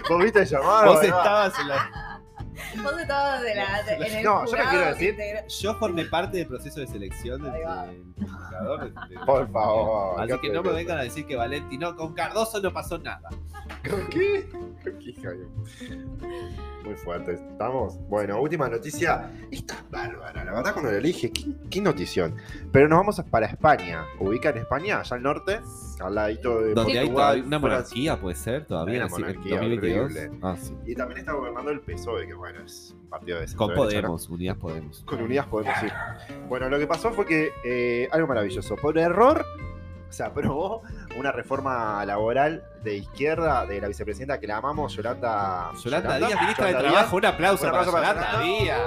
¿Vos 0.09 0.23
viste 0.23 0.39
el 0.39 0.45
llamado? 0.45 0.93
Vos 0.93 1.03
estabas 1.03 1.59
en 1.59 1.67
la... 1.67 2.04
Vos 2.83 2.99
estabas 2.99 3.41
de 3.41 3.55
la, 3.55 3.83
de- 3.83 3.95
en 4.07 4.15
el 4.17 4.23
No, 4.23 4.41
yo 4.45 4.49
jurado 4.51 4.69
quiero 4.69 4.85
decir- 4.95 5.47
Yo 5.61 5.75
formé 5.75 6.05
parte 6.05 6.37
del 6.37 6.47
proceso 6.47 6.79
de 6.79 6.87
selección 6.87 7.41
del, 7.41 7.51
de- 7.53 9.15
Por 9.25 9.51
favor. 9.51 10.21
Así 10.21 10.39
que 10.39 10.49
no 10.49 10.63
me 10.63 10.71
vengan 10.71 10.97
a 10.99 11.03
decir 11.03 11.25
que 11.25 11.35
Valenti 11.35 11.77
no, 11.77 11.95
con 11.95 12.13
Cardoso 12.13 12.61
no 12.61 12.71
pasó 12.71 12.97
nada. 12.97 13.29
¿Con 13.89 14.07
qué? 14.09 14.47
¿Con 14.51 14.99
qué, 14.99 15.13
de- 15.13 16.05
Muy 16.83 16.95
fuerte. 16.95 17.33
¿Estamos? 17.33 17.97
Bueno, 18.07 18.39
última 18.39 18.69
noticia. 18.69 19.31
Esta 19.51 19.73
es 19.73 19.89
bárbara. 19.91 20.43
La 20.43 20.53
verdad, 20.53 20.73
cuando 20.73 20.91
la 20.91 20.97
elige, 20.97 21.31
qué, 21.31 21.45
qué 21.69 21.81
notición. 21.81 22.35
Pero 22.71 22.87
nos 22.87 22.99
vamos 22.99 23.21
para 23.29 23.47
España. 23.47 24.05
¿Ubica 24.19 24.49
en 24.49 24.57
España? 24.59 24.99
Allá 24.99 25.15
al 25.15 25.23
norte, 25.23 25.59
al 25.99 26.15
ladito 26.15 26.61
de 26.61 26.73
Donde 26.73 26.99
hay 26.99 27.09
todavía 27.09 27.43
una 27.43 27.59
monarquía, 27.59 28.19
puede 28.19 28.35
ser, 28.35 28.65
todavía 28.65 28.93
Hay 28.95 28.99
en 29.01 29.05
una 29.05 29.15
el- 29.15 29.21
en 29.23 29.27
monarquía 29.35 29.55
2022. 29.57 30.05
horrible. 30.05 30.39
Ah, 30.43 30.55
sí. 30.59 30.75
Y 30.85 30.95
también 30.95 31.19
está 31.19 31.33
gobernando 31.33 31.71
el 31.71 31.79
PSOE, 31.81 32.27
que 32.27 32.35
bueno, 32.45 32.59
es 32.63 32.93
un 32.93 33.09
partido 33.09 33.39
de 33.39 33.47
Con. 33.55 33.73
Podemos, 33.73 34.29
Unidas 34.29 34.55
Podemos. 34.57 35.03
Con 35.03 35.19
Unidas 35.19 35.47
podemos 35.47 35.81
ir. 35.81 35.91
Bueno, 36.47 36.69
lo 36.69 36.77
que 36.77 36.85
pasó 36.85 37.11
fue 37.11 37.25
que 37.25 37.49
eh, 37.63 38.07
algo 38.11 38.27
maravilloso. 38.27 38.75
Por 38.75 38.99
error 38.99 39.43
se 40.09 40.23
aprobó 40.23 40.83
una 41.17 41.31
reforma 41.31 42.05
laboral 42.05 42.63
de 42.83 42.97
izquierda 42.97 43.65
de 43.65 43.81
la 43.81 43.87
vicepresidenta 43.87 44.39
que 44.39 44.45
la 44.45 44.57
amamos, 44.57 44.95
Yolanda. 44.95 45.71
Yolanda 45.83 46.17
Díaz, 46.17 46.39
ministra 46.39 46.65
de 46.67 46.71
Yolanda 46.73 46.91
Trabajo, 46.91 47.17
un 47.17 47.25
aplauso, 47.25 47.63
Un 47.63 47.69
aplauso 47.69 47.91
para 47.91 48.13
para 48.13 48.23
Yolanda 48.23 48.43
Díaz. 48.43 48.79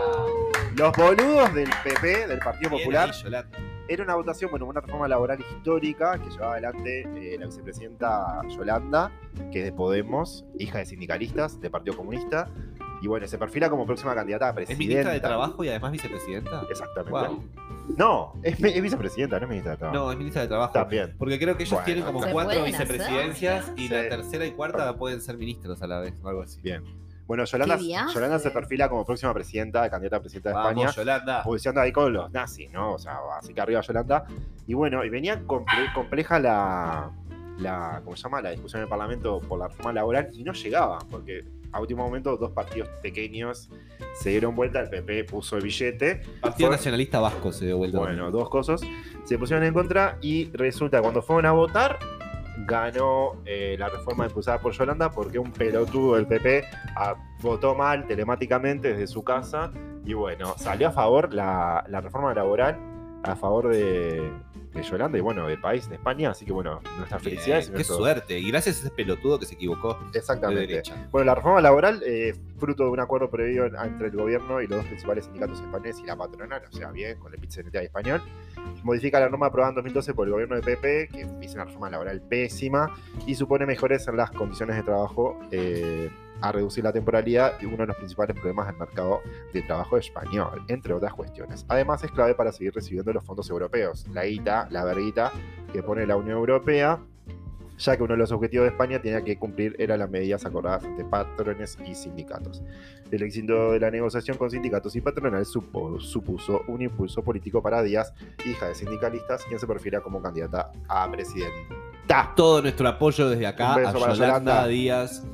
Los 0.77 0.93
boludos 0.93 1.55
del 1.55 1.71
PP, 1.83 2.29
del 2.29 2.39
Partido 2.39 2.71
Bien 2.71 2.83
Popular, 2.83 3.11
ahí, 3.13 3.23
Yolanda. 3.25 3.59
era 3.89 4.05
una 4.05 4.15
votación, 4.15 4.53
bueno, 4.53 4.67
una 4.67 4.81
reforma 4.81 5.09
laboral 5.09 5.41
histórica 5.41 6.17
que 6.17 6.31
llevaba 6.31 6.53
adelante 6.53 7.01
eh, 7.17 7.37
la 7.37 7.47
vicepresidenta 7.47 8.41
Yolanda, 8.51 9.11
que 9.51 9.59
es 9.59 9.65
de 9.65 9.73
Podemos, 9.73 10.45
hija 10.61 10.79
de 10.79 10.87
sindicalistas 10.87 11.61
del 11.61 11.73
Partido 11.73 11.97
Comunista. 11.97 12.49
Y 13.01 13.07
bueno, 13.07 13.27
se 13.29 13.39
perfila 13.39 13.71
como 13.71 13.87
próxima 13.87 14.15
candidata 14.15 14.47
a 14.47 14.49
Es 14.51 14.55
presidenta. 14.57 14.79
ministra 14.85 15.13
de 15.13 15.21
Trabajo 15.21 15.63
y 15.65 15.69
además 15.69 15.93
vicepresidenta. 15.93 16.63
Exactamente. 16.69 17.11
Wow. 17.13 17.45
No, 17.97 18.33
es, 18.43 18.63
es 18.63 18.83
vicepresidenta, 18.83 19.39
no 19.39 19.45
es 19.45 19.49
ministra 19.49 19.73
de 19.73 19.79
Trabajo. 19.79 19.99
No, 19.99 20.11
es 20.13 20.19
ministra 20.19 20.43
de 20.43 20.49
Trabajo. 20.49 20.73
También. 20.73 21.15
Porque 21.17 21.39
creo 21.39 21.57
que 21.57 21.63
ellos 21.63 21.73
Bueno, 21.73 21.85
tienen 21.85 22.05
como 22.05 22.23
¿Se 22.23 22.33
cuatro 22.33 22.51
hacer? 22.61 22.65
vicepresidencias 22.67 23.73
y 23.77 23.89
la 23.89 24.09
tercera 24.09 24.47
y 24.47 24.51
cuarta 24.51 24.97
pueden 24.97 25.21
ser 25.21 25.37
ministros 25.39 25.81
a 25.83 25.87
la 25.87 26.01
vez, 26.01 26.15
o 26.23 26.29
algo 26.29 26.43
así. 26.43 26.61
Bien. 26.61 26.83
Bueno, 27.27 27.45
Yolanda. 27.45 27.77
Yolanda 27.79 28.39
se 28.39 28.51
perfila 28.51 28.89
como 28.89 29.05
próxima 29.05 29.33
presidenta, 29.35 29.89
candidata 29.91 30.17
a 30.17 30.21
presidenta 30.21 30.49
de 30.49 30.55
España. 30.57 30.77
Vamos, 30.81 30.97
Yolanda. 30.97 31.43
posicionando 31.45 31.81
ahí 31.83 31.93
con 31.93 32.13
los 32.13 32.31
nazis, 32.33 32.71
¿no? 32.73 32.95
O 32.95 32.99
sea, 32.99 33.19
así 33.39 33.53
que 33.55 33.61
arriba 33.61 33.81
Yolanda. 33.83 34.25
Y 34.67 34.75
bueno, 34.75 35.05
y 35.05 35.11
venía 35.11 35.43
comple- 35.45 35.93
compleja 35.95 36.39
la, 36.41 37.11
la, 37.59 38.01
¿cómo 38.03 38.17
se 38.17 38.23
llama? 38.23 38.41
La 38.41 38.51
discusión 38.51 38.81
en 38.81 38.85
el 38.85 38.89
Parlamento 38.89 39.41
por 39.41 39.59
la 39.59 39.69
reforma 39.69 39.93
laboral 39.93 40.31
y 40.33 40.43
no 40.43 40.53
llegaba, 40.55 40.99
porque 41.11 41.45
a 41.73 41.81
último 41.81 42.05
momento 42.05 42.37
dos 42.37 42.51
partidos 42.53 42.89
pequeños 43.03 43.71
se 44.21 44.31
dieron 44.31 44.55
vuelta, 44.57 44.81
el 44.81 44.89
PP 44.91 45.25
puso 45.25 45.57
el 45.57 45.63
billete, 45.63 46.23
Partido 46.41 46.69
Fue- 46.69 46.77
Nacionalista 46.77 47.21
Vasco 47.21 47.53
se 47.53 47.67
dio 47.67 47.77
vuelta. 47.79 47.99
bueno, 47.99 48.31
dos 48.31 48.49
cosas, 48.49 48.81
se 49.25 49.39
pusieron 49.39 49.65
en 49.65 49.75
contra 49.75 50.19
y 50.23 50.51
resulta 50.53 50.99
que 50.99 51.03
cuando 51.03 51.23
fueron 51.23 51.47
a 51.47 51.53
votar, 51.53 51.99
ganó 52.67 53.41
eh, 53.47 53.77
la 53.79 53.89
reforma 53.89 54.25
impulsada 54.27 54.59
por 54.61 54.73
Yolanda 54.73 55.11
porque 55.11 55.39
un 55.39 55.53
pelotudo 55.53 56.17
del 56.17 56.27
PP 56.27 56.65
ah, 56.97 57.15
votó 57.41 57.75
mal 57.75 58.07
telemáticamente 58.07 58.89
desde 58.93 59.07
su 59.07 59.23
casa 59.23 59.71
y 60.05 60.13
bueno, 60.15 60.55
salió 60.59 60.89
a 60.89 60.91
favor 60.91 61.33
la, 61.33 61.85
la 61.89 62.01
reforma 62.01 62.35
laboral 62.35 62.77
a 63.23 63.37
favor 63.37 63.69
de, 63.69 64.33
de 64.73 64.83
Yolanda 64.83 65.19
y 65.19 65.21
bueno, 65.21 65.47
del 65.47 65.61
país, 65.61 65.89
de 65.89 65.95
España, 65.97 66.31
así 66.31 66.45
que 66.45 66.53
bueno, 66.53 66.81
nuestras 66.99 67.23
felicidades. 67.23 67.67
qué 67.69 67.73
nuestro- 67.75 67.97
suerte. 67.97 68.39
Y 68.39 68.51
gracias 68.51 68.77
a 68.77 68.81
ese 68.81 68.91
pelotudo 68.91 69.39
que 69.39 69.47
se 69.47 69.55
equivocó 69.55 69.99
Exactamente. 70.15 70.83
Bueno, 71.11 71.25
la 71.27 71.35
reforma 71.35 71.61
laboral, 71.61 72.03
eh, 72.05 72.35
fruto 72.59 72.85
de 72.85 72.91
un 72.91 73.01
acuerdo 73.01 73.31
previo 73.31 73.67
en- 73.67 73.77
entre 73.77 74.09
el 74.09 74.17
gobierno 74.17 74.61
y 74.61 74.67
los 74.67 74.79
dos 74.79 74.87
principales 74.87 75.25
sindicatos 75.25 75.61
españoles 75.61 75.99
y 76.01 76.07
la 76.07 76.17
patronal, 76.17 76.63
o 76.71 76.77
sea, 76.77 76.91
bien, 76.91 77.19
con 77.19 77.33
el 77.33 77.41
PIT-CNT 77.41 77.77
español, 77.85 78.23
modifica 78.83 79.19
la 79.21 79.29
norma 79.29 79.47
aprobada 79.47 79.71
en 79.71 79.77
2012 79.77 80.15
por 80.15 80.27
el 80.27 80.33
gobierno 80.33 80.57
de 80.57 80.63
PP, 80.63 81.09
que 81.09 81.27
hizo 81.45 81.55
una 81.55 81.65
reforma 81.65 81.91
laboral 81.91 82.21
pésima 82.21 82.95
y 83.27 83.35
supone 83.35 83.67
mejores 83.67 84.07
en 84.09 84.17
las 84.17 84.31
condiciones 84.31 84.77
de 84.77 84.83
trabajo, 84.83 85.39
eh, 85.51 86.11
a 86.41 86.53
reducir 86.53 86.85
la 86.85 86.93
temporalidad 86.93 87.55
y 87.61 87.67
uno 87.67 87.79
de 87.79 87.87
los 87.87 87.97
principales 87.97 88.35
problemas 88.37 88.67
del 88.67 88.77
mercado 88.77 89.21
de 89.53 89.63
trabajo 89.63 89.97
español, 89.97 90.63
entre 90.69 90.95
otras 90.95 91.13
cuestiones. 91.15 91.65
Además, 91.69 92.03
es 92.05 92.11
clave 92.11 92.35
para 92.35 92.53
seguir 92.53 92.75
recibiendo 92.75 93.13
los 93.13 93.25
fondos 93.25 93.49
europeos, 93.51 94.07
la 94.13 94.27
ITA, 94.27 94.69
la 94.71 94.85
verguita 94.85 95.33
que 95.73 95.83
pone 95.83 96.07
la 96.07 96.17
Unión 96.17 96.39
Europea 96.39 97.01
ya 97.79 97.97
que 97.97 98.03
uno 98.03 98.15
de 98.15 98.19
los 98.19 98.33
objetivos 98.33 98.65
de 98.65 98.71
España 98.71 99.01
tenía 99.01 99.23
que 99.23 99.39
cumplir 99.39 99.77
eran 99.79 100.01
las 100.01 100.11
medidas 100.11 100.45
acordadas 100.45 100.85
entre 100.85 101.05
patrones 101.05 101.79
y 101.87 101.95
sindicatos. 101.95 102.63
El 103.11 103.23
éxito 103.23 103.73
de 103.73 103.81
la 103.81 103.91
negociación 103.91 104.37
con 104.37 104.51
sindicatos 104.51 104.97
y 104.97 105.01
patronales 105.01 105.49
supuso 105.49 106.63
un 106.67 106.83
impulso 106.83 107.23
político 107.23 107.63
para 107.63 107.83
Díaz, 107.83 108.13
hija 108.45 108.69
de 108.69 108.75
sindicalistas, 108.75 109.45
quien 109.45 109.59
se 109.59 109.67
perfila 109.67 110.01
como 110.01 110.21
candidata 110.21 110.73
a 110.89 111.11
presidenta. 111.11 112.35
Todo 112.35 112.63
nuestro 112.63 112.89
apoyo 112.89 113.29
desde 113.29 113.47
acá 113.47 113.75
a 113.75 113.93
Yolanda 113.93 114.15
Yolanda. 114.15 114.67
Díaz 114.67 115.25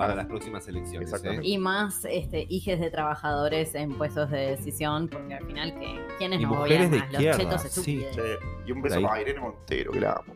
para 0.00 0.14
las 0.14 0.26
próximas 0.26 0.66
elecciones. 0.68 1.08
Exactamente. 1.08 1.46
¿eh? 1.46 1.50
Y 1.50 1.58
más 1.58 2.04
este, 2.04 2.46
hijes 2.48 2.80
de 2.80 2.90
trabajadores 2.90 3.74
en 3.74 3.96
puestos 3.96 4.30
de 4.30 4.56
decisión, 4.56 5.08
porque 5.08 5.34
al 5.34 5.46
final, 5.46 5.74
que 5.78 6.06
¿quiénes 6.18 6.40
Y 6.40 6.44
nos 6.44 6.52
mujeres 6.56 6.90
gobiernan? 6.90 6.90
de 6.90 6.98
Los 6.98 7.06
izquierda, 7.22 7.38
chetos 7.38 7.62
sí. 7.62 7.68
estúpidos. 7.68 8.16
Che, 8.16 8.38
y 8.66 8.72
un 8.72 8.82
beso 8.82 9.02
para 9.02 9.20
Irene 9.20 9.40
Montero, 9.40 9.92
que 9.92 10.00
la 10.00 10.12
amo. 10.12 10.32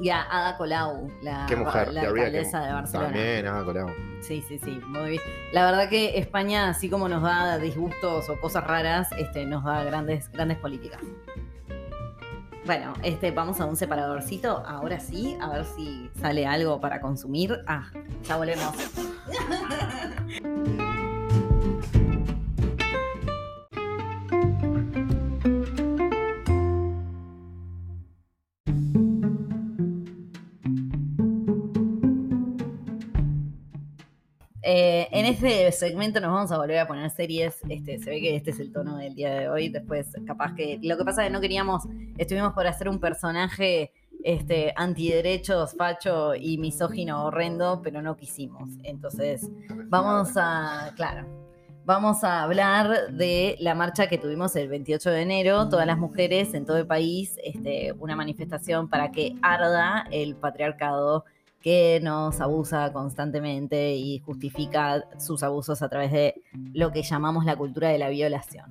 Y 0.00 0.08
a 0.10 0.22
Ada 0.22 0.56
Colau, 0.56 1.08
la, 1.22 1.46
Qué 1.48 1.54
mujer, 1.54 1.92
la 1.92 2.00
que- 2.00 2.06
alcaldesa 2.08 2.60
de 2.66 2.72
Barcelona. 2.72 3.08
También, 3.12 3.46
ah, 3.46 3.62
Colau. 3.64 3.88
Sí, 4.20 4.42
sí, 4.48 4.58
sí, 4.58 4.80
muy 4.88 5.10
bien. 5.10 5.22
La 5.52 5.64
verdad 5.66 5.88
que 5.88 6.18
España, 6.18 6.68
así 6.70 6.88
como 6.88 7.08
nos 7.08 7.22
da 7.22 7.58
disgustos 7.58 8.28
o 8.28 8.40
cosas 8.40 8.64
raras, 8.66 9.08
este, 9.18 9.44
nos 9.46 9.62
da 9.64 9.84
grandes, 9.84 10.28
grandes 10.32 10.58
políticas. 10.58 11.00
Bueno, 12.64 12.92
este, 13.02 13.32
vamos 13.32 13.60
a 13.60 13.66
un 13.66 13.76
separadorcito, 13.76 14.62
ahora 14.64 15.00
sí, 15.00 15.36
a 15.40 15.50
ver 15.50 15.64
si 15.64 16.08
sale 16.20 16.46
algo 16.46 16.80
para 16.80 17.00
consumir. 17.00 17.64
Ah, 17.66 17.90
ya 18.24 18.36
volvemos. 18.36 18.72
Eh, 34.74 35.06
en 35.10 35.26
este 35.26 35.70
segmento 35.70 36.18
nos 36.18 36.32
vamos 36.32 36.50
a 36.50 36.56
volver 36.56 36.78
a 36.78 36.86
poner 36.86 37.10
series. 37.10 37.58
Este, 37.68 37.98
se 37.98 38.08
ve 38.08 38.22
que 38.22 38.36
este 38.36 38.52
es 38.52 38.58
el 38.58 38.72
tono 38.72 38.96
del 38.96 39.14
día 39.14 39.34
de 39.34 39.48
hoy. 39.50 39.68
Después, 39.68 40.06
capaz 40.26 40.54
que. 40.54 40.78
Lo 40.80 40.96
que 40.96 41.04
pasa 41.04 41.22
es 41.22 41.28
que 41.28 41.32
no 41.34 41.42
queríamos. 41.42 41.82
Estuvimos 42.16 42.54
por 42.54 42.66
hacer 42.66 42.88
un 42.88 42.98
personaje 42.98 43.92
este, 44.24 44.72
antiderechos, 44.74 45.74
facho 45.76 46.34
y 46.34 46.56
misógino 46.56 47.26
horrendo, 47.26 47.82
pero 47.84 48.00
no 48.00 48.16
quisimos. 48.16 48.70
Entonces, 48.82 49.46
vamos 49.88 50.30
a. 50.36 50.94
Claro. 50.96 51.26
Vamos 51.84 52.24
a 52.24 52.42
hablar 52.42 53.12
de 53.12 53.56
la 53.60 53.74
marcha 53.74 54.06
que 54.06 54.16
tuvimos 54.16 54.56
el 54.56 54.68
28 54.68 55.10
de 55.10 55.20
enero, 55.20 55.68
todas 55.68 55.86
las 55.86 55.98
mujeres 55.98 56.54
en 56.54 56.64
todo 56.64 56.78
el 56.78 56.86
país, 56.86 57.36
este, 57.44 57.92
una 57.98 58.16
manifestación 58.16 58.88
para 58.88 59.10
que 59.10 59.34
arda 59.42 60.06
el 60.12 60.34
patriarcado 60.34 61.26
que 61.62 62.00
nos 62.02 62.40
abusa 62.40 62.92
constantemente 62.92 63.94
y 63.94 64.18
justifica 64.18 65.04
sus 65.18 65.42
abusos 65.42 65.80
a 65.82 65.88
través 65.88 66.12
de 66.12 66.42
lo 66.72 66.92
que 66.92 67.02
llamamos 67.02 67.44
la 67.44 67.56
cultura 67.56 67.88
de 67.88 67.98
la 67.98 68.08
violación. 68.08 68.66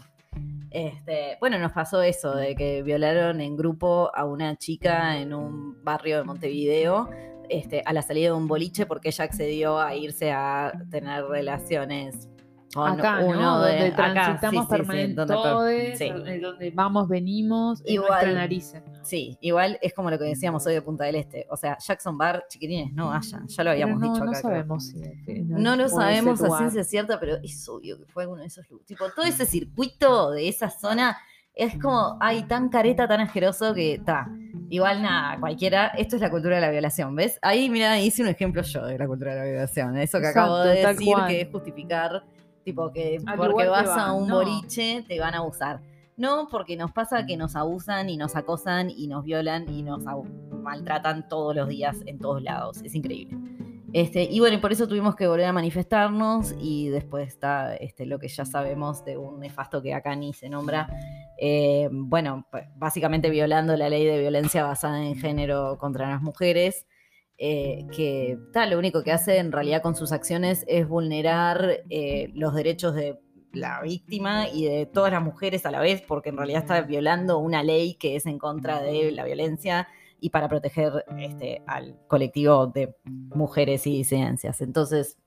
Este, 0.69 1.37
bueno, 1.39 1.59
nos 1.59 1.73
pasó 1.73 2.01
eso, 2.01 2.35
de 2.35 2.55
que 2.55 2.81
violaron 2.83 3.41
en 3.41 3.57
grupo 3.57 4.11
a 4.13 4.25
una 4.25 4.55
chica 4.55 5.17
en 5.17 5.33
un 5.33 5.83
barrio 5.83 6.17
de 6.17 6.23
Montevideo 6.23 7.09
este, 7.49 7.83
a 7.85 7.91
la 7.91 8.01
salida 8.01 8.27
de 8.27 8.33
un 8.33 8.47
boliche 8.47 8.85
porque 8.85 9.09
ella 9.09 9.25
accedió 9.25 9.79
a 9.79 9.93
irse 9.95 10.31
a 10.31 10.71
tener 10.89 11.25
relaciones 11.25 12.29
con 12.73 12.87
acá, 12.99 13.21
¿no? 13.21 13.27
uno 13.27 13.61
de 13.61 13.71
donde 13.71 13.87
acá, 13.87 14.13
transitamos 14.13 14.51
sí, 14.51 14.57
sí, 14.57 14.61
sí, 14.61 14.67
permanente, 14.69 15.13
donde 15.15 15.33
todes, 15.33 16.73
vamos, 16.73 17.07
venimos, 17.07 17.81
en 17.81 17.93
Igual. 17.93 18.09
nuestra 18.09 18.33
nariz. 18.33 18.73
Sí, 19.03 19.37
igual 19.41 19.77
es 19.81 19.93
como 19.93 20.09
lo 20.09 20.17
que 20.17 20.25
decíamos 20.25 20.65
hoy 20.65 20.73
de 20.73 20.81
Punta 20.81 21.05
del 21.05 21.15
Este. 21.15 21.47
O 21.49 21.57
sea, 21.57 21.77
Jackson 21.77 22.17
Bar, 22.17 22.45
chiquilines, 22.47 22.93
no 22.93 23.09
vayan. 23.09 23.47
Ya 23.47 23.63
lo 23.63 23.71
habíamos 23.71 23.99
no, 23.99 24.13
dicho 24.13 24.23
no 24.23 24.31
acá. 24.31 24.41
creo. 24.41 24.51
sabemos 24.51 24.87
si 24.87 24.99
No 25.43 25.75
lo 25.75 25.89
sabemos 25.89 26.41
a 26.41 26.57
ciencia 26.57 26.83
cierta, 26.83 27.19
pero 27.19 27.37
es 27.43 27.67
obvio 27.67 27.97
que 27.97 28.05
fue 28.05 28.27
uno 28.27 28.41
de 28.41 28.47
esos 28.47 28.69
lugares. 28.69 28.87
Tipo, 28.87 29.09
todo 29.11 29.25
ese 29.25 29.45
circuito 29.45 30.31
de 30.31 30.47
esa 30.47 30.69
zona 30.69 31.17
es 31.53 31.77
como, 31.79 32.17
ay, 32.21 32.43
tan 32.43 32.69
careta, 32.69 33.07
tan 33.07 33.19
asqueroso 33.19 33.73
que 33.73 33.95
está. 33.95 34.27
Igual 34.69 35.01
nada, 35.01 35.37
cualquiera. 35.39 35.87
Esto 35.87 36.15
es 36.15 36.21
la 36.21 36.29
cultura 36.29 36.55
de 36.55 36.61
la 36.61 36.71
violación, 36.71 37.13
¿ves? 37.15 37.37
Ahí, 37.41 37.69
mira, 37.69 37.99
hice 37.99 38.21
un 38.21 38.29
ejemplo 38.29 38.61
yo 38.61 38.85
de 38.85 38.97
la 38.97 39.05
cultura 39.05 39.33
de 39.33 39.39
la 39.39 39.45
violación. 39.45 39.97
Eso 39.97 40.19
que 40.19 40.27
acabo 40.27 40.59
de 40.59 40.85
decir, 40.85 41.13
cual. 41.13 41.27
que 41.27 41.41
es 41.41 41.49
justificar, 41.51 42.23
tipo, 42.63 42.91
que 42.91 43.19
Al 43.25 43.37
porque 43.37 43.67
vas 43.67 43.89
a 43.89 44.13
un 44.13 44.27
no. 44.27 44.35
boliche 44.35 45.03
te 45.07 45.19
van 45.19 45.33
a 45.33 45.39
abusar. 45.39 45.81
No, 46.17 46.47
porque 46.49 46.75
nos 46.75 46.91
pasa 46.91 47.25
que 47.25 47.37
nos 47.37 47.55
abusan 47.55 48.09
y 48.09 48.17
nos 48.17 48.35
acosan 48.35 48.89
y 48.89 49.07
nos 49.07 49.23
violan 49.23 49.67
y 49.69 49.81
nos 49.81 50.03
maltratan 50.51 51.27
todos 51.27 51.55
los 51.55 51.67
días 51.67 51.97
en 52.05 52.19
todos 52.19 52.41
lados. 52.43 52.81
Es 52.83 52.93
increíble. 52.93 53.37
Este, 53.93 54.23
y 54.23 54.39
bueno, 54.39 54.61
por 54.61 54.71
eso 54.71 54.87
tuvimos 54.87 55.15
que 55.15 55.27
volver 55.27 55.47
a 55.47 55.53
manifestarnos 55.53 56.55
y 56.57 56.87
después 56.89 57.27
está 57.27 57.75
este, 57.75 58.05
lo 58.05 58.19
que 58.19 58.29
ya 58.29 58.45
sabemos 58.45 59.03
de 59.03 59.17
un 59.17 59.39
nefasto 59.39 59.81
que 59.81 59.93
acá 59.93 60.15
ni 60.15 60.33
se 60.33 60.47
nombra. 60.47 60.87
Eh, 61.37 61.89
bueno, 61.91 62.47
básicamente 62.75 63.29
violando 63.29 63.75
la 63.75 63.89
ley 63.89 64.05
de 64.05 64.19
violencia 64.19 64.63
basada 64.63 65.03
en 65.03 65.15
género 65.15 65.77
contra 65.77 66.09
las 66.09 66.21
mujeres, 66.21 66.85
eh, 67.43 67.87
que 67.91 68.37
tal, 68.53 68.69
lo 68.69 68.77
único 68.77 69.01
que 69.01 69.11
hace 69.11 69.39
en 69.39 69.51
realidad 69.51 69.81
con 69.81 69.95
sus 69.95 70.11
acciones 70.11 70.63
es 70.67 70.87
vulnerar 70.87 71.81
eh, 71.89 72.29
los 72.35 72.53
derechos 72.53 72.93
de 72.93 73.19
la 73.51 73.81
víctima 73.81 74.47
y 74.47 74.65
de 74.65 74.85
todas 74.85 75.11
las 75.11 75.23
mujeres 75.23 75.65
a 75.65 75.71
la 75.71 75.79
vez, 75.79 76.03
porque 76.07 76.29
en 76.29 76.37
realidad 76.37 76.61
está 76.61 76.81
violando 76.81 77.39
una 77.39 77.63
ley 77.63 77.95
que 77.95 78.15
es 78.15 78.27
en 78.27 78.37
contra 78.37 78.79
de 78.79 79.11
la 79.11 79.25
violencia 79.25 79.87
y 80.19 80.29
para 80.29 80.47
proteger 80.49 81.03
este, 81.17 81.63
al 81.65 81.97
colectivo 82.05 82.67
de 82.67 82.95
mujeres 83.05 83.87
y 83.87 83.97
disidencias. 83.97 84.61
Entonces, 84.61 85.17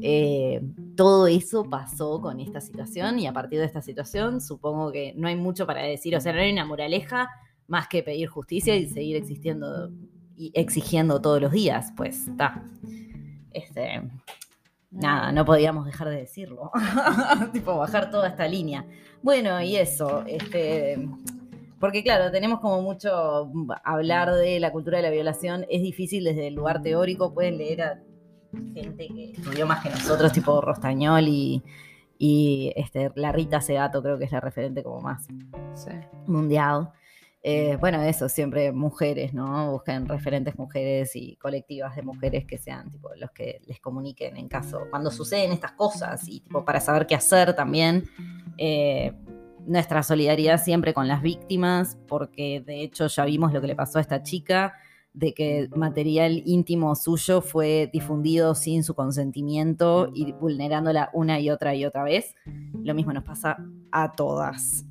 eh, 0.00 0.62
todo 0.96 1.26
eso 1.26 1.68
pasó 1.68 2.20
con 2.20 2.38
esta 2.38 2.60
situación 2.60 3.18
y 3.18 3.26
a 3.26 3.32
partir 3.32 3.58
de 3.58 3.64
esta 3.64 3.82
situación 3.82 4.40
supongo 4.40 4.92
que 4.92 5.14
no 5.16 5.26
hay 5.26 5.34
mucho 5.34 5.66
para 5.66 5.82
decir, 5.82 6.14
o 6.14 6.20
sea, 6.20 6.32
no 6.32 6.38
hay 6.38 6.52
una 6.52 6.64
moraleja 6.64 7.28
más 7.66 7.88
que 7.88 8.04
pedir 8.04 8.28
justicia 8.28 8.76
y 8.76 8.88
seguir 8.88 9.16
existiendo 9.16 9.90
y 10.40 10.52
exigiendo 10.54 11.20
todos 11.20 11.38
los 11.40 11.52
días, 11.52 11.92
pues 11.96 12.26
está. 12.28 12.64
Este, 13.52 14.00
nada, 14.90 15.32
no 15.32 15.44
podíamos 15.44 15.84
dejar 15.84 16.08
de 16.08 16.16
decirlo. 16.16 16.70
tipo, 17.52 17.76
bajar 17.76 18.10
toda 18.10 18.28
esta 18.28 18.48
línea. 18.48 18.86
Bueno, 19.22 19.60
y 19.60 19.76
eso, 19.76 20.24
este. 20.26 21.06
Porque 21.78 22.02
claro, 22.02 22.30
tenemos 22.30 22.60
como 22.60 22.80
mucho 22.80 23.50
hablar 23.84 24.32
de 24.34 24.60
la 24.60 24.72
cultura 24.72 24.96
de 24.98 25.02
la 25.02 25.10
violación, 25.10 25.66
es 25.68 25.82
difícil 25.82 26.24
desde 26.24 26.46
el 26.48 26.54
lugar 26.54 26.80
teórico, 26.80 27.34
pueden 27.34 27.58
leer 27.58 27.82
a 27.82 28.02
gente 28.74 29.08
que 29.08 29.32
estudió 29.32 29.66
más 29.66 29.82
que 29.82 29.90
nosotros, 29.90 30.32
tipo 30.32 30.60
Rostañol 30.60 31.28
y, 31.28 31.62
Y 32.18 32.72
este, 32.76 33.10
la 33.14 33.32
Rita 33.32 33.60
Segato 33.62 34.02
creo 34.02 34.18
que 34.18 34.24
es 34.24 34.32
la 34.32 34.40
referente 34.40 34.82
como 34.82 35.00
más 35.00 35.26
Sí. 35.74 35.90
mundial. 36.26 36.90
Eh, 37.42 37.76
bueno, 37.80 38.02
eso, 38.02 38.28
siempre 38.28 38.70
mujeres, 38.70 39.32
¿no? 39.32 39.72
Busquen 39.72 40.06
referentes 40.06 40.58
mujeres 40.58 41.16
y 41.16 41.36
colectivas 41.36 41.96
de 41.96 42.02
mujeres 42.02 42.44
que 42.44 42.58
sean 42.58 42.90
tipo 42.90 43.10
los 43.16 43.30
que 43.30 43.62
les 43.66 43.80
comuniquen 43.80 44.36
en 44.36 44.48
caso, 44.48 44.82
cuando 44.90 45.10
suceden 45.10 45.52
estas 45.52 45.72
cosas 45.72 46.28
y 46.28 46.40
tipo 46.40 46.64
para 46.64 46.80
saber 46.80 47.06
qué 47.06 47.14
hacer 47.14 47.54
también. 47.54 48.04
Eh, 48.58 49.12
nuestra 49.66 50.02
solidaridad 50.02 50.62
siempre 50.62 50.92
con 50.92 51.08
las 51.08 51.22
víctimas, 51.22 51.98
porque 52.08 52.62
de 52.64 52.82
hecho 52.82 53.06
ya 53.06 53.24
vimos 53.24 53.52
lo 53.52 53.60
que 53.60 53.68
le 53.68 53.76
pasó 53.76 53.98
a 53.98 54.02
esta 54.02 54.22
chica, 54.22 54.74
de 55.12 55.34
que 55.34 55.68
material 55.74 56.42
íntimo 56.44 56.94
suyo 56.94 57.40
fue 57.40 57.90
difundido 57.92 58.54
sin 58.54 58.84
su 58.84 58.94
consentimiento 58.94 60.10
y 60.14 60.32
vulnerándola 60.32 61.10
una 61.12 61.40
y 61.40 61.50
otra 61.50 61.74
y 61.74 61.84
otra 61.84 62.04
vez. 62.04 62.34
Lo 62.82 62.94
mismo 62.94 63.12
nos 63.12 63.24
pasa 63.24 63.56
a 63.90 64.12
todas. 64.12 64.84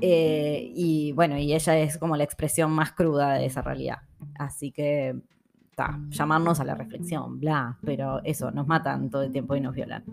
Eh, 0.00 0.70
y 0.74 1.12
bueno, 1.12 1.38
y 1.38 1.54
ella 1.54 1.78
es 1.78 1.98
como 1.98 2.16
la 2.16 2.24
expresión 2.24 2.70
más 2.70 2.92
cruda 2.92 3.34
de 3.34 3.46
esa 3.46 3.62
realidad. 3.62 3.98
Así 4.38 4.70
que, 4.70 5.16
ta, 5.74 5.98
llamarnos 6.10 6.60
a 6.60 6.64
la 6.64 6.74
reflexión, 6.74 7.40
bla, 7.40 7.78
pero 7.84 8.20
eso, 8.24 8.50
nos 8.50 8.66
matan 8.66 9.10
todo 9.10 9.22
el 9.22 9.32
tiempo 9.32 9.56
y 9.56 9.60
nos 9.60 9.74
violan. 9.74 10.04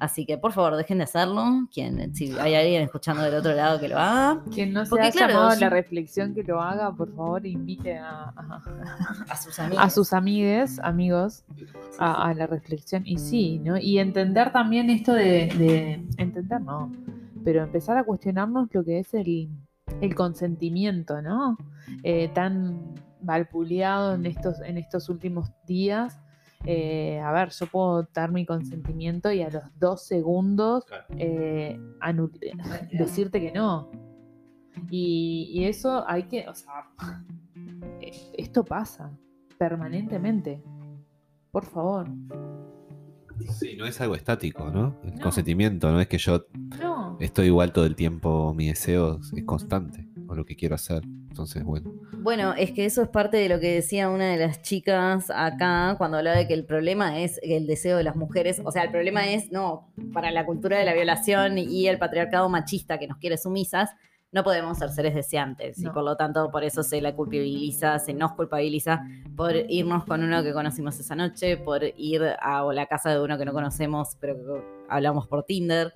Así 0.00 0.24
que, 0.24 0.38
por 0.38 0.52
favor, 0.52 0.76
dejen 0.76 0.98
de 0.98 1.04
hacerlo. 1.04 1.66
Quien, 1.74 2.14
si 2.14 2.30
hay 2.38 2.54
alguien 2.54 2.82
escuchando 2.82 3.20
del 3.24 3.34
otro 3.34 3.52
lado 3.52 3.80
que 3.80 3.88
lo 3.88 3.98
haga, 3.98 4.44
Quien 4.54 4.72
no 4.72 4.84
se 4.84 4.90
Porque, 4.90 5.08
ha 5.08 5.10
claro, 5.10 5.32
llamado 5.32 5.50
a 5.50 5.54
yo- 5.54 5.60
la 5.60 5.70
reflexión 5.70 6.34
que 6.34 6.44
lo 6.44 6.60
haga, 6.62 6.92
por 6.94 7.12
favor, 7.16 7.44
invite 7.44 7.98
a, 7.98 8.32
a- 8.36 8.62
a 9.28 9.36
sus 9.36 9.58
amigos. 9.58 9.84
a 9.84 9.90
sus 9.90 10.12
amigues, 10.12 10.78
amigos, 10.84 11.44
a, 11.98 12.28
a 12.28 12.34
la 12.34 12.46
reflexión. 12.46 13.02
Y 13.06 13.18
sí, 13.18 13.58
¿no? 13.58 13.76
Y 13.76 13.98
entender 13.98 14.52
también 14.52 14.88
esto 14.88 15.12
de, 15.14 15.48
de- 15.58 16.04
entender, 16.16 16.60
no, 16.60 16.92
pero 17.44 17.62
empezar 17.62 17.96
a 17.96 18.04
cuestionarnos 18.04 18.68
lo 18.72 18.84
que 18.84 18.98
es 18.98 19.14
el, 19.14 19.50
el 20.00 20.14
consentimiento, 20.14 21.22
¿no? 21.22 21.56
Eh, 22.02 22.28
tan 22.28 22.94
valpuleado 23.20 24.14
en 24.14 24.26
estos, 24.26 24.60
en 24.60 24.78
estos 24.78 25.08
últimos 25.08 25.50
días. 25.66 26.20
Eh, 26.64 27.20
a 27.20 27.30
ver, 27.32 27.50
yo 27.50 27.66
puedo 27.66 28.08
dar 28.12 28.32
mi 28.32 28.44
consentimiento 28.44 29.30
y 29.30 29.42
a 29.42 29.50
los 29.50 29.62
dos 29.78 30.06
segundos 30.06 30.84
eh, 31.16 31.78
decirte 32.92 33.40
que 33.40 33.52
no. 33.52 33.90
Y, 34.90 35.50
y 35.52 35.64
eso 35.64 36.04
hay 36.08 36.24
que, 36.24 36.48
o 36.48 36.54
sea, 36.54 36.90
eh, 38.00 38.12
esto 38.36 38.64
pasa 38.64 39.10
permanentemente. 39.58 40.62
Por 41.50 41.64
favor. 41.64 42.08
Sí, 43.58 43.76
no 43.76 43.86
es 43.86 44.00
algo 44.00 44.14
estático, 44.14 44.70
¿no? 44.70 45.00
El 45.04 45.14
No. 45.16 45.20
consentimiento, 45.22 45.90
no 45.90 46.00
es 46.00 46.08
que 46.08 46.18
yo 46.18 46.46
No. 46.80 47.16
estoy 47.20 47.46
igual 47.46 47.72
todo 47.72 47.86
el 47.86 47.94
tiempo, 47.94 48.52
mi 48.54 48.68
deseo 48.68 49.20
es 49.36 49.44
constante, 49.44 50.06
o 50.28 50.34
lo 50.34 50.44
que 50.44 50.56
quiero 50.56 50.74
hacer. 50.74 51.02
Entonces, 51.04 51.62
bueno. 51.62 51.92
Bueno, 52.14 52.52
es 52.54 52.72
que 52.72 52.84
eso 52.84 53.00
es 53.02 53.08
parte 53.08 53.36
de 53.36 53.48
lo 53.48 53.60
que 53.60 53.72
decía 53.74 54.08
una 54.10 54.26
de 54.32 54.38
las 54.38 54.60
chicas 54.62 55.30
acá 55.30 55.94
cuando 55.98 56.16
hablaba 56.18 56.36
de 56.36 56.48
que 56.48 56.54
el 56.54 56.64
problema 56.64 57.20
es 57.20 57.38
el 57.42 57.66
deseo 57.68 57.96
de 57.96 58.02
las 58.02 58.16
mujeres. 58.16 58.60
O 58.64 58.72
sea, 58.72 58.82
el 58.82 58.90
problema 58.90 59.28
es, 59.28 59.52
no, 59.52 59.88
para 60.12 60.30
la 60.32 60.44
cultura 60.44 60.78
de 60.78 60.84
la 60.84 60.94
violación 60.94 61.58
y 61.58 61.86
el 61.86 61.98
patriarcado 61.98 62.48
machista 62.48 62.98
que 62.98 63.06
nos 63.06 63.18
quiere 63.18 63.38
sumisas, 63.38 63.90
no 64.30 64.44
podemos 64.44 64.76
ser 64.76 64.90
seres 64.90 65.14
deseantes. 65.14 65.78
Y 65.82 65.88
por 65.88 66.04
lo 66.04 66.16
tanto, 66.16 66.50
por 66.50 66.62
eso 66.62 66.82
se 66.82 67.00
la 67.00 67.14
culpabiliza, 67.14 67.98
se 67.98 68.12
nos 68.12 68.32
culpabiliza 68.32 69.02
por 69.36 69.54
irnos 69.56 70.04
con 70.04 70.22
uno 70.22 70.42
que 70.42 70.52
conocimos 70.52 70.98
esa 71.00 71.14
noche, 71.14 71.56
por 71.56 71.82
ir 71.96 72.22
a 72.40 72.62
la 72.72 72.86
casa 72.86 73.10
de 73.10 73.20
uno 73.20 73.38
que 73.38 73.44
no 73.44 73.52
conocemos, 73.52 74.16
pero 74.20 74.36
que 74.36 74.62
hablamos 74.90 75.26
por 75.26 75.44
Tinder, 75.44 75.92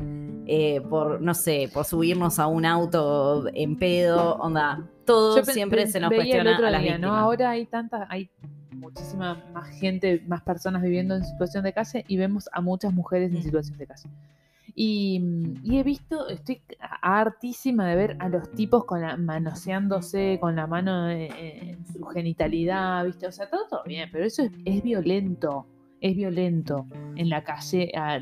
eh, 0.47 0.81
por, 0.81 1.21
no 1.21 1.35
sé, 1.35 1.71
por 1.73 1.85
subirnos 1.85 2.39
a 2.39 2.47
un 2.47 2.65
auto 2.65 3.45
en 3.53 3.77
pedo, 3.77 4.37
onda. 4.37 4.89
Todo 5.05 5.37
Yo 5.37 5.45
siempre 5.45 5.87
se 5.87 6.01
nos 6.01 6.13
cuestiona 6.13 6.57
a 6.57 6.71
las 6.71 6.83
día. 6.83 6.99
Ahora 7.03 7.51
hay 7.51 7.67
tanta, 7.67 8.07
hay 8.09 8.31
muchísima 8.71 9.45
más 9.53 9.69
gente, 9.69 10.23
más 10.27 10.43
personas 10.43 10.83
viviendo 10.83 11.15
en 11.15 11.25
situación 11.25 11.65
de 11.65 11.73
calle 11.73 12.05
y 12.09 12.17
vemos 12.17 12.49
a 12.53 12.61
muchas 12.61 12.93
mujeres 12.93 13.31
en 13.31 13.39
Mm. 13.39 13.43
situación 13.43 13.79
de 13.79 13.87
calle. 13.87 14.09
Y, 14.75 15.21
mm, 15.21 15.55
y 15.65 15.79
he 15.79 15.83
visto, 15.83 16.29
estoy 16.29 16.63
hartísima 17.01 17.89
de 17.89 17.97
ver 17.97 18.17
a 18.21 18.29
los 18.29 18.51
tipos 18.53 18.85
con 18.85 19.03
la, 19.03 19.17
manoseándose 19.17 20.39
con 20.41 20.57
la 20.57 20.67
mano 20.67 21.11
en, 21.11 21.33
en 21.33 21.87
su 21.87 22.05
genitalidad, 22.07 23.05
¿viste? 23.05 23.27
O 23.27 23.33
sea, 23.33 23.49
todo, 23.49 23.67
todo 23.69 23.83
bien, 23.85 24.09
pero 24.11 24.25
eso 24.25 24.43
es, 24.43 24.51
es 24.65 24.83
violento, 24.83 25.67
es 26.01 26.17
violento 26.17 26.87
en 27.17 27.29
la 27.29 27.45
calle 27.45 27.93
ah, 27.97 28.19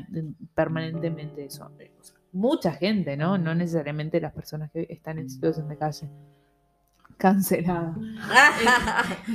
permanentemente 0.53 1.45
eso. 1.45 1.71
O 1.99 2.03
sea, 2.03 2.17
mucha 2.31 2.73
gente, 2.73 3.17
¿no? 3.17 3.37
No 3.37 3.55
necesariamente 3.55 4.21
las 4.21 4.33
personas 4.33 4.71
que 4.71 4.87
están 4.89 5.19
en 5.19 5.29
situación 5.29 5.67
de 5.67 5.77
calle. 5.77 6.09
Cancelada. 7.17 7.95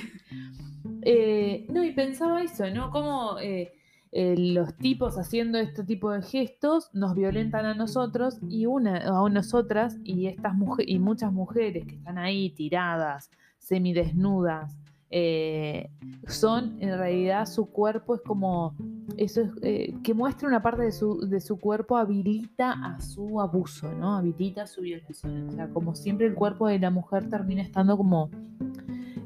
Eh, 1.08 1.66
no, 1.68 1.84
y 1.84 1.92
pensaba 1.92 2.42
eso, 2.42 2.68
¿no? 2.70 2.90
Cómo 2.90 3.38
eh, 3.38 3.75
eh, 4.12 4.36
los 4.38 4.76
tipos 4.76 5.18
haciendo 5.18 5.58
este 5.58 5.84
tipo 5.84 6.10
de 6.10 6.22
gestos 6.22 6.90
nos 6.94 7.14
violentan 7.14 7.66
a 7.66 7.74
nosotros 7.74 8.38
y 8.48 8.66
una, 8.66 8.98
a 8.98 9.28
nosotras 9.28 9.98
y 10.04 10.26
estas 10.26 10.54
y 10.86 10.98
muchas 10.98 11.32
mujeres 11.32 11.84
que 11.86 11.96
están 11.96 12.16
ahí 12.16 12.50
tiradas, 12.50 13.30
semidesnudas, 13.58 14.76
eh, 15.10 15.90
son 16.26 16.76
en 16.80 16.96
realidad 16.96 17.46
su 17.46 17.70
cuerpo 17.70 18.14
es 18.16 18.20
como 18.22 18.74
eso 19.16 19.42
es 19.42 19.50
eh, 19.62 19.94
que 20.02 20.14
muestra 20.14 20.48
una 20.48 20.62
parte 20.62 20.82
de 20.82 20.92
su, 20.92 21.20
de 21.28 21.40
su 21.40 21.58
cuerpo 21.58 21.96
habilita 21.96 22.72
a 22.72 23.00
su 23.00 23.40
abuso, 23.40 23.92
¿no? 23.92 24.16
Habilita 24.16 24.66
su 24.66 24.82
violación. 24.82 25.48
O 25.48 25.52
sea, 25.52 25.68
como 25.68 25.94
siempre 25.94 26.26
el 26.26 26.34
cuerpo 26.34 26.68
de 26.68 26.78
la 26.78 26.90
mujer 26.90 27.28
termina 27.28 27.62
estando 27.62 27.96
como 27.96 28.30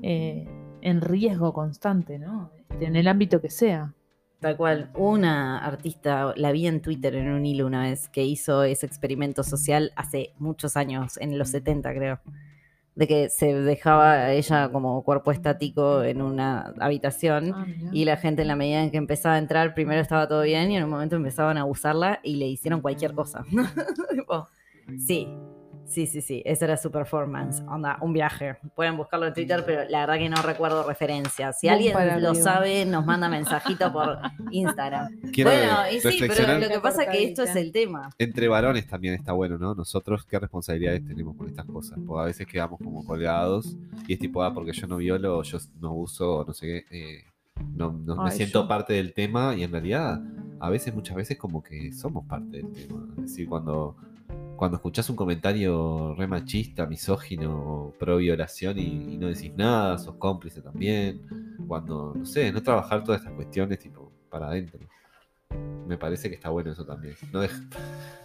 en 0.03 1.01
riesgo 1.01 1.53
constante, 1.53 2.19
¿no? 2.19 2.51
En 2.81 2.97
el 2.97 3.09
ámbito 3.09 3.41
que 3.41 3.51
sea. 3.51 3.95
Tal 4.41 4.57
cual. 4.57 4.91
Una 4.95 5.59
artista, 5.59 6.33
la 6.37 6.51
vi 6.51 6.67
en 6.67 6.81
Twitter 6.81 7.15
en 7.15 7.31
un 7.31 7.45
hilo 7.45 7.67
una 7.67 7.83
vez, 7.83 8.09
que 8.09 8.25
hizo 8.25 8.63
ese 8.65 8.87
experimento 8.87 9.43
social 9.43 9.93
hace 9.97 10.33
muchos 10.39 10.77
años, 10.77 11.19
en 11.19 11.39
los 11.39 11.51
70 11.51 11.93
creo, 11.95 12.21
de 12.95 13.07
que 13.07 13.29
se 13.29 13.55
dejaba 13.55 14.13
a 14.13 14.33
ella 14.33 14.71
como 14.73 15.03
cuerpo 15.05 15.31
estático 15.31 16.03
en 16.03 16.23
una 16.23 16.75
habitación 16.81 17.53
Ah, 17.55 17.67
y 17.93 18.05
la 18.05 18.17
gente 18.17 18.43
en 18.43 18.49
la 18.49 18.57
medida 18.57 18.83
en 18.83 18.91
que 18.91 18.97
empezaba 18.97 19.35
a 19.35 19.39
entrar, 19.39 19.75
primero 19.75 20.01
estaba 20.01 20.27
todo 20.27 20.43
bien 20.43 20.71
y 20.71 20.77
en 20.77 20.85
un 20.85 20.91
momento 20.91 21.17
empezaban 21.17 21.59
a 21.59 21.63
abusarla 21.63 22.21
y 22.23 22.37
le 22.37 22.47
hicieron 22.47 22.81
cualquier 22.81 23.13
cosa. 23.13 23.45
Tipo, 24.11 24.49
sí, 24.99 25.29
sí, 25.91 26.07
sí, 26.07 26.21
sí, 26.21 26.43
esa 26.47 26.65
era 26.65 26.77
su 26.77 26.91
performance. 26.91 27.63
Onda, 27.69 27.99
un 28.01 28.13
viaje. 28.13 28.57
Pueden 28.75 28.97
buscarlo 28.97 29.27
en 29.27 29.35
Twitter, 29.35 29.63
pero 29.67 29.83
la 29.91 30.01
verdad 30.07 30.19
que 30.19 30.29
no 30.29 30.41
recuerdo 30.41 30.83
referencias. 30.87 31.59
Si 31.61 31.69
alguien 31.69 31.93
para 31.93 32.19
lo 32.19 32.35
sabe, 32.35 32.87
nos 32.87 33.05
manda 33.05 33.29
mensajito 33.29 33.93
por 33.93 34.19
Instagram. 34.51 35.21
Quiero 35.33 35.51
bueno, 35.51 35.73
y 35.93 36.01
sí, 36.01 36.19
pero 36.21 36.59
lo 36.59 36.69
que 36.69 36.81
pasa 36.81 37.03
es 37.05 37.09
que 37.11 37.25
esto 37.25 37.43
es 37.43 37.57
el 37.57 37.73
tema. 37.73 38.11
entre 38.19 38.49
varones 38.49 38.87
también 38.87 39.15
está 39.15 39.33
bueno, 39.33 39.59
¿no? 39.59 39.75
Nosotros 39.75 40.25
qué 40.25 40.39
responsabilidades 40.39 41.05
tenemos 41.05 41.37
con 41.37 41.49
estas 41.49 41.67
cosas. 41.67 41.99
Porque 42.07 42.23
a 42.23 42.27
veces 42.27 42.47
quedamos 42.47 42.79
como 42.79 43.05
colgados 43.05 43.77
y 44.07 44.15
es 44.15 44.19
tipo, 44.19 44.43
ah, 44.43 44.55
porque 44.55 44.73
yo 44.73 44.87
no 44.87 44.97
violo, 44.97 45.43
yo 45.43 45.59
no 45.81 45.93
uso, 45.95 46.45
no 46.47 46.55
sé 46.55 46.67
qué. 46.67 46.85
eh, 46.97 47.25
no, 47.77 47.93
no 47.93 48.23
me 48.25 48.31
siento 48.31 48.63
yo- 48.63 48.69
parte 48.69 48.95
del 48.95 49.13
tema 49.13 49.55
y 49.55 49.65
en 49.65 49.73
realidad 49.73 50.21
a 50.61 50.71
veces, 50.71 50.95
muchas 50.95 51.17
veces 51.17 51.37
como 51.39 51.63
que 51.63 51.93
somos 51.93 52.25
parte 52.27 52.59
del 52.59 52.71
tema. 52.73 53.07
Es 53.17 53.23
decir, 53.23 53.49
cuando, 53.49 53.97
cuando 54.61 54.77
escuchás 54.77 55.09
un 55.09 55.17
comentario 55.17 56.15
re 56.19 56.27
machista, 56.27 56.85
misógino 56.85 57.95
pro 57.99 58.19
violación 58.19 58.79
y, 58.79 59.15
y 59.15 59.17
no 59.17 59.29
decís 59.29 59.53
nada, 59.57 59.97
sos 59.97 60.17
cómplice 60.17 60.61
también. 60.61 61.27
Cuando, 61.67 62.13
no 62.15 62.27
sé, 62.27 62.53
no 62.53 62.63
trabajar 62.63 63.03
todas 63.03 63.23
estas 63.23 63.35
cuestiones 63.35 63.79
tipo 63.79 64.13
para 64.29 64.49
adentro. 64.49 64.79
Me 65.87 65.97
parece 65.97 66.29
que 66.29 66.35
está 66.35 66.51
bueno 66.51 66.73
eso 66.73 66.85
también. 66.85 67.15
No 67.33 67.43
dej- 67.43 67.75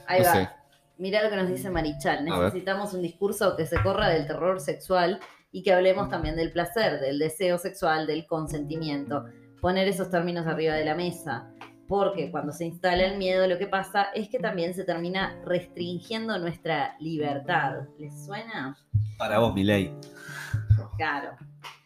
Ahí 0.08 0.20
no 0.20 0.26
va. 0.28 0.34
sé. 0.34 0.50
Mirá 0.98 1.24
lo 1.24 1.30
que 1.30 1.38
nos 1.38 1.48
dice 1.48 1.70
Marichal. 1.70 2.26
Necesitamos 2.26 2.94
un 2.94 3.02
discurso 3.02 3.56
que 3.56 3.66
se 3.66 3.82
corra 3.82 4.10
del 4.10 4.28
terror 4.28 4.60
sexual 4.60 5.22
y 5.54 5.64
que 5.64 5.72
hablemos 5.72 6.10
también 6.10 6.36
del 6.36 6.52
placer, 6.52 7.00
del 7.00 7.18
deseo 7.18 7.58
sexual, 7.58 8.08
del 8.08 8.28
consentimiento. 8.28 9.24
Poner 9.62 9.88
esos 9.88 10.10
términos 10.10 10.46
arriba 10.48 10.74
de 10.74 10.84
la 10.84 10.96
mesa. 10.96 11.50
Porque 11.88 12.32
cuando 12.32 12.52
se 12.52 12.66
instala 12.66 13.06
el 13.06 13.18
miedo, 13.18 13.48
lo 13.48 13.58
que 13.58 13.68
pasa 13.68 14.08
es 14.16 14.30
que 14.30 14.40
también 14.40 14.74
se 14.74 14.84
termina 14.84 15.40
restringiendo 15.46 16.38
nuestra 16.40 16.96
libertad. 17.00 17.88
¿Les 18.00 18.26
suena? 18.26 18.78
Para 19.18 19.40
vos, 19.40 19.54
Milei. 19.54 19.94
Claro. 20.98 21.36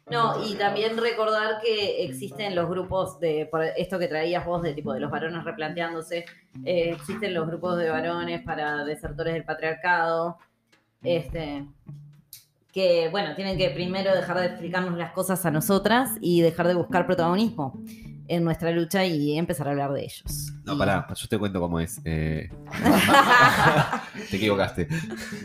No, 0.09 0.43
y 0.43 0.55
también 0.55 0.97
recordar 0.97 1.61
que 1.61 2.03
existen 2.03 2.55
los 2.55 2.67
grupos 2.67 3.19
de, 3.19 3.47
por 3.49 3.63
esto 3.63 3.99
que 3.99 4.07
traías 4.07 4.45
vos, 4.45 4.63
de 4.63 4.73
tipo 4.73 4.91
de 4.93 4.99
los 4.99 5.11
varones 5.11 5.43
replanteándose, 5.43 6.25
eh, 6.65 6.91
existen 6.95 7.33
los 7.33 7.45
grupos 7.45 7.77
de 7.77 7.89
varones 7.89 8.41
para 8.43 8.83
desertores 8.85 9.33
del 9.33 9.43
patriarcado, 9.43 10.37
este, 11.03 11.67
que, 12.71 13.09
bueno, 13.09 13.35
tienen 13.35 13.57
que 13.57 13.69
primero 13.69 14.15
dejar 14.15 14.39
de 14.39 14.47
explicarnos 14.47 14.97
las 14.97 15.11
cosas 15.11 15.45
a 15.45 15.51
nosotras 15.51 16.17
y 16.21 16.41
dejar 16.41 16.67
de 16.67 16.73
buscar 16.73 17.05
protagonismo. 17.05 17.79
En 18.29 18.43
nuestra 18.43 18.71
lucha 18.71 19.05
y 19.05 19.37
empezar 19.37 19.67
a 19.67 19.71
hablar 19.71 19.91
de 19.91 20.03
ellos. 20.03 20.53
No, 20.63 20.75
Y- 20.75 20.77
pará, 20.77 21.07
yo 21.13 21.27
te 21.27 21.37
cuento 21.37 21.59
cómo 21.59 21.79
es. 21.79 21.99
eh. 22.05 22.49
te 24.29 24.37
equivocaste. 24.37 24.87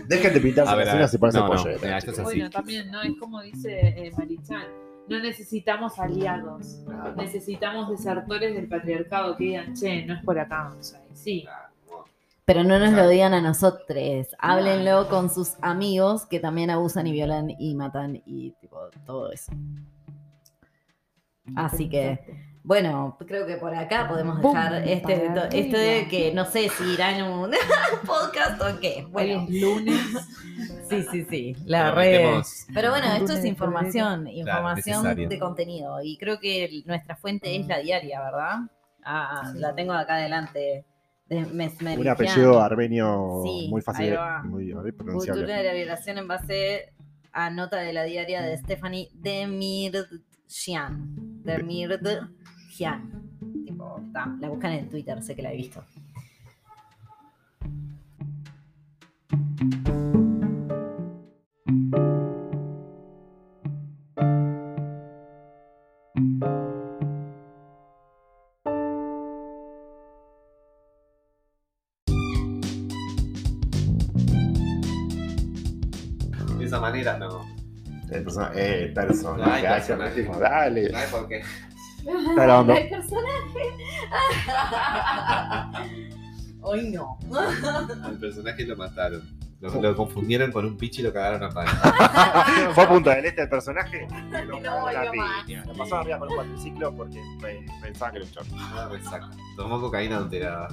Dejen 0.07 0.35
de 0.35 0.41
pintarse 0.41 0.71
A 0.73 0.77
ver, 0.77 0.87
las 0.87 1.15
y 1.15 1.19
ponerse 1.19 1.39
No, 1.41 1.49
no, 1.49 1.65
mira, 1.65 1.99
esto 1.99 2.11
es 2.13 2.19
así. 2.19 2.25
Bueno, 2.25 2.51
también, 2.51 2.91
¿no? 2.91 3.03
Es 3.03 3.13
como 3.19 3.41
dice 3.41 3.79
eh, 3.89 4.13
Marichan. 4.17 4.65
No 5.09 5.19
necesitamos 5.21 5.99
aliados. 5.99 6.81
Necesitamos 7.17 7.91
desertores 7.91 8.55
del 8.55 8.69
patriarcado 8.69 9.37
que 9.37 9.45
digan, 9.45 9.75
che, 9.75 10.05
no 10.07 10.15
es 10.15 10.25
por 10.25 10.39
acá. 10.39 10.73
O 10.79 10.83
sea, 10.83 11.01
y 11.13 11.17
sí. 11.17 11.47
Pero 12.47 12.63
no 12.65 12.79
nos 12.79 12.93
lo 12.93 13.09
digan 13.09 13.33
a 13.35 13.41
nosotros. 13.41 13.99
Háblenlo 14.39 15.09
con 15.09 15.31
sus 15.31 15.55
amigos 15.63 16.27
que 16.27 16.41
también 16.41 16.71
abusan 16.71 17.07
y 17.07 17.13
violan 17.13 17.51
y 17.59 17.75
matan 17.75 18.23
y 18.27 18.53
tipo 18.61 18.79
todo 19.07 19.33
eso. 19.33 19.53
Así 21.57 21.89
que, 21.89 22.21
bueno, 22.65 23.17
creo 23.27 23.47
que 23.47 23.57
por 23.59 23.73
acá 23.75 24.09
podemos 24.09 24.41
dejar 24.43 24.89
este, 24.89 25.31
este 25.53 25.77
de 25.79 26.09
que 26.09 26.33
no 26.35 26.45
sé 26.47 26.69
si 26.71 26.95
irá 26.95 27.17
en 27.17 27.25
un 27.27 27.51
podcast 28.07 28.61
o 28.61 28.81
qué. 28.81 29.05
Hoy 29.05 29.11
Bueno, 29.13 29.47
es 29.49 29.61
lunes. 29.61 30.01
sí, 30.89 31.03
sí, 31.11 31.27
sí, 31.29 31.55
la 31.67 31.85
Pero 31.85 31.95
red. 31.95 32.13
metemos- 32.21 32.67
Pero 32.75 32.91
bueno, 32.91 33.07
esto 33.15 33.33
es 33.35 33.43
de 33.43 33.49
información, 33.49 34.27
información 34.29 35.29
de 35.29 35.39
contenido. 35.39 36.01
Y 36.03 36.17
creo 36.17 36.41
que 36.41 36.83
nuestra 36.87 37.17
fuente 37.17 37.55
es 37.55 37.67
la 37.69 37.79
diaria, 37.81 38.23
¿verdad? 38.23 38.61
Ah, 39.05 39.53
la 39.57 39.75
tengo 39.75 39.93
acá 39.93 40.15
adelante. 40.17 40.87
De. 41.29 41.39
Un 41.99 42.09
apellido 42.09 42.61
armenio 42.61 43.41
Sí, 43.45 43.69
muy 43.71 43.81
fácil 43.81 44.15
muy, 44.45 44.75
muy 44.75 44.75
Cultura 44.75 44.93
pronunciable. 45.05 45.53
de 45.55 45.65
la 45.65 45.73
violación 45.73 46.19
en 46.19 46.29
base 46.29 46.93
a 47.33 47.49
nota 47.51 47.79
de 47.79 47.93
la 47.95 48.03
diaria 48.05 48.43
de 48.43 48.59
Stephanie 48.59 49.09
Demirdjian. 49.15 51.41
Demirdjian. 52.79 53.31
Tipo, 53.65 54.01
está, 54.05 54.27
la 54.41 54.49
buscan 54.49 54.73
en 54.73 54.89
Twitter, 54.89 55.23
sé 55.23 55.37
que 55.37 55.43
la 55.43 55.53
he 55.53 55.57
visto. 55.57 55.85
De 76.59 76.65
esa 76.65 76.81
manera 76.81 77.19
no. 77.19 77.45
El 78.11 78.23
persona- 78.23 78.53
eh, 78.55 78.93
personaje, 78.95 79.51
ay, 79.51 79.63
personaje. 79.81 80.23
personaje, 80.23 80.41
dale. 80.41 80.91
¿Sabes 80.91 81.11
por 81.11 81.29
qué? 81.29 81.43
Está 82.31 82.43
grabando. 82.43 82.73
El 82.75 82.89
personaje. 82.89 83.63
Hoy 86.63 86.91
no. 86.91 87.19
Al 88.05 88.19
personaje 88.19 88.65
lo 88.67 88.77
mataron. 88.77 89.23
Lo, 89.61 89.71
lo 89.81 89.97
confundieron 89.97 90.53
con 90.53 90.67
un 90.67 90.77
pitch 90.77 90.99
y 90.99 91.03
lo 91.03 91.13
cagaron 91.13 91.43
a 91.43 91.49
palo. 91.49 91.71
Fue 92.75 92.85
a 92.85 92.89
Punta 92.89 93.15
del 93.15 93.25
Este 93.27 93.43
el 93.43 93.49
personaje. 93.49 94.07
lo 94.47 94.61
No. 94.61 94.91
Lo 95.67 95.75
pasó 95.75 95.97
arriba 95.97 96.19
con 96.19 96.29
un 96.29 96.35
cuatriciclo 96.35 96.95
porque 96.95 97.23
pe- 97.41 97.65
pensaba 97.81 98.11
que 98.13 98.19
era 98.19 98.27
un 98.27 98.33
chorro. 98.33 98.89
Resaca. 98.91 99.31
Tomó 99.57 99.81
cocaína 99.81 100.17
adulterada. 100.17 100.69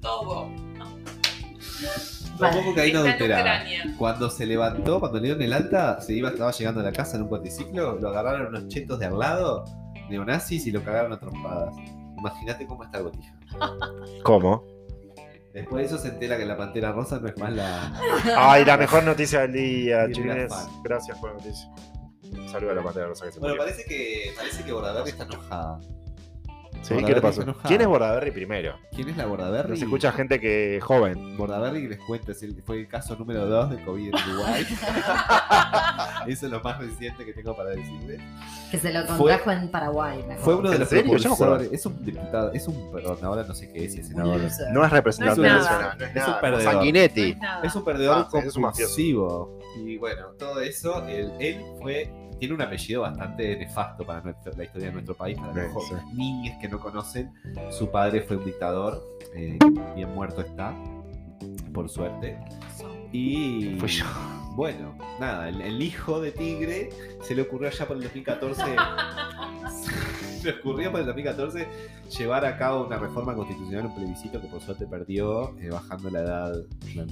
Todo. 0.00 0.50
Tomó 2.38 2.64
cocaína 2.64 2.84
Está 2.84 3.00
en 3.00 3.06
adulterada. 3.06 3.42
Ucrania. 3.42 3.94
Cuando 3.98 4.30
se 4.30 4.46
levantó, 4.46 5.00
cuando 5.00 5.18
le 5.18 5.24
dieron 5.26 5.42
el 5.42 5.52
alta, 5.52 6.00
se 6.00 6.12
iba, 6.14 6.30
estaba 6.30 6.50
llegando 6.52 6.80
a 6.80 6.84
la 6.84 6.92
casa 6.92 7.16
en 7.16 7.22
un 7.22 7.28
cuatriciclo, 7.28 7.98
lo 8.00 8.08
agarraron 8.08 8.46
unos 8.48 8.68
chetos 8.68 8.98
de 8.98 9.06
al 9.06 9.18
lado, 9.18 9.64
neonazis, 10.10 10.66
y 10.66 10.70
lo 10.72 10.82
cagaron 10.82 11.12
a 11.12 11.18
trompadas. 11.18 11.74
Imagínate 12.18 12.66
cómo 12.66 12.84
está 12.84 12.98
el 12.98 13.04
botija. 13.04 13.34
¿Cómo? 14.24 14.64
Después 15.52 15.82
de 15.88 15.94
eso 15.94 16.02
se 16.02 16.08
entera 16.08 16.36
que 16.36 16.44
la 16.44 16.56
pantera 16.56 16.90
rosa 16.90 17.20
no 17.20 17.28
es 17.28 17.38
más 17.38 17.52
la. 17.52 17.92
Ay, 18.36 18.64
la 18.64 18.76
mejor 18.76 19.04
noticia 19.04 19.40
del 19.46 19.52
día, 19.52 20.08
fan. 20.48 20.66
Gracias 20.82 21.16
por 21.18 21.30
la 21.30 21.36
noticia. 21.36 21.70
Saluda 22.50 22.72
a 22.72 22.74
la 22.74 22.82
pantalla 22.82 23.06
rosa 23.06 23.26
que 23.26 23.32
se 23.32 23.38
Bueno, 23.38 23.54
murió. 23.54 23.64
parece 23.70 23.88
que, 23.88 24.32
parece 24.36 24.64
que 24.64 24.72
Bordaberry 24.72 25.10
está 25.10 25.22
enojada. 25.24 25.78
¿Sí? 26.84 26.94
¿Qué 27.04 27.14
le 27.14 27.20
pasó? 27.20 27.42
¿Quién 27.66 27.80
es 27.80 27.86
Bordaberry 27.86 28.30
primero? 28.30 28.76
¿Quién 28.94 29.08
es 29.08 29.16
la 29.16 29.26
Bordaberry? 29.26 29.70
Nos 29.70 29.80
escucha 29.82 30.12
gente 30.12 30.38
que 30.38 30.78
joven. 30.82 31.36
Bordaberry, 31.36 31.88
les 31.88 31.98
cuento, 32.00 32.32
fue 32.64 32.80
el 32.80 32.88
caso 32.88 33.16
número 33.16 33.46
2 33.46 33.70
de 33.70 33.84
COVID 33.84 34.08
en 34.08 34.14
Uruguay. 34.30 34.66
Eso 36.26 36.46
es 36.46 36.52
lo 36.52 36.60
más 36.60 36.78
reciente 36.78 37.24
que 37.24 37.32
tengo 37.32 37.56
para 37.56 37.70
decirles. 37.70 38.20
Que 38.70 38.78
se 38.78 38.92
lo 38.92 39.04
Fue- 39.06 39.16
contrajo 39.38 39.50
en 39.52 39.70
Paraguay. 39.70 40.24
me 40.26 40.36
Fue 40.36 40.54
uno 40.56 40.68
de 40.70 40.74
¿En 40.76 40.80
los 40.80 40.88
propulsores. 40.88 41.72
Es 41.72 41.86
un 41.86 42.04
diputado, 42.04 42.52
es 42.52 42.66
un, 42.68 42.92
perdón, 42.92 43.18
ahora 43.22 43.44
no 43.44 43.54
sé 43.54 43.70
qué 43.72 43.84
es, 43.84 43.94
es 43.96 44.08
senador. 44.08 44.40
No 44.72 44.84
es 44.84 44.90
representante 44.92 45.40
No 45.40 45.46
es 45.46 45.52
nacional. 45.54 45.96
No 45.98 46.04
es 46.06 46.16
Es 46.16 46.28
un 46.28 46.34
perdedor. 46.40 46.72
Sanguinetti. 46.72 47.36
es 47.62 47.74
un 47.74 47.84
perdedor 47.84 48.16
Ah, 48.18 48.28
compulsivo. 48.30 49.58
Y 49.84 49.96
bueno, 49.98 50.28
todo 50.38 50.60
eso, 50.60 51.06
él, 51.06 51.32
él 51.40 51.60
fue. 51.80 52.12
Tiene 52.38 52.54
un 52.54 52.62
apellido 52.62 53.02
bastante 53.02 53.56
nefasto 53.56 54.04
para 54.04 54.20
nuestra- 54.20 54.52
la 54.56 54.64
historia 54.64 54.88
de 54.88 54.92
nuestro 54.94 55.14
país, 55.14 55.38
para 55.38 55.52
los 55.52 55.64
Sí, 55.66 55.70
jo- 55.72 55.98
sí. 55.98 56.16
niños 56.16 56.56
que 56.60 56.68
no 56.68 56.78
conocen. 56.80 57.32
Su 57.70 57.90
padre 57.90 58.22
fue 58.22 58.36
un 58.36 58.44
dictador, 58.44 59.02
eh, 59.34 59.58
bien 59.94 60.12
muerto 60.14 60.40
está, 60.42 60.74
por 61.72 61.88
suerte. 61.88 62.38
Y. 63.12 63.76
Fui 63.78 63.88
yo. 63.88 64.04
Bueno, 64.56 64.96
nada, 65.18 65.48
el, 65.48 65.60
el 65.60 65.80
hijo 65.82 66.20
de 66.20 66.32
Tigre 66.32 66.88
se 67.22 67.34
le 67.34 67.42
ocurrió 67.42 67.68
allá 67.68 67.86
por 67.86 67.96
el 67.96 68.02
2014. 68.04 68.62
se 70.44 70.52
le 70.52 70.58
ocurrió 70.58 70.90
por 70.90 71.00
el 71.00 71.06
2014 71.06 71.66
llevar 72.18 72.44
a 72.44 72.58
cabo 72.58 72.86
una 72.86 72.98
reforma 72.98 73.34
constitucional, 73.34 73.86
un 73.86 73.94
plebiscito 73.94 74.40
que 74.40 74.46
por 74.46 74.60
suerte 74.60 74.86
perdió, 74.86 75.58
eh, 75.58 75.70
bajando 75.70 76.10
la 76.10 76.20
edad, 76.20 76.62
la, 76.94 77.06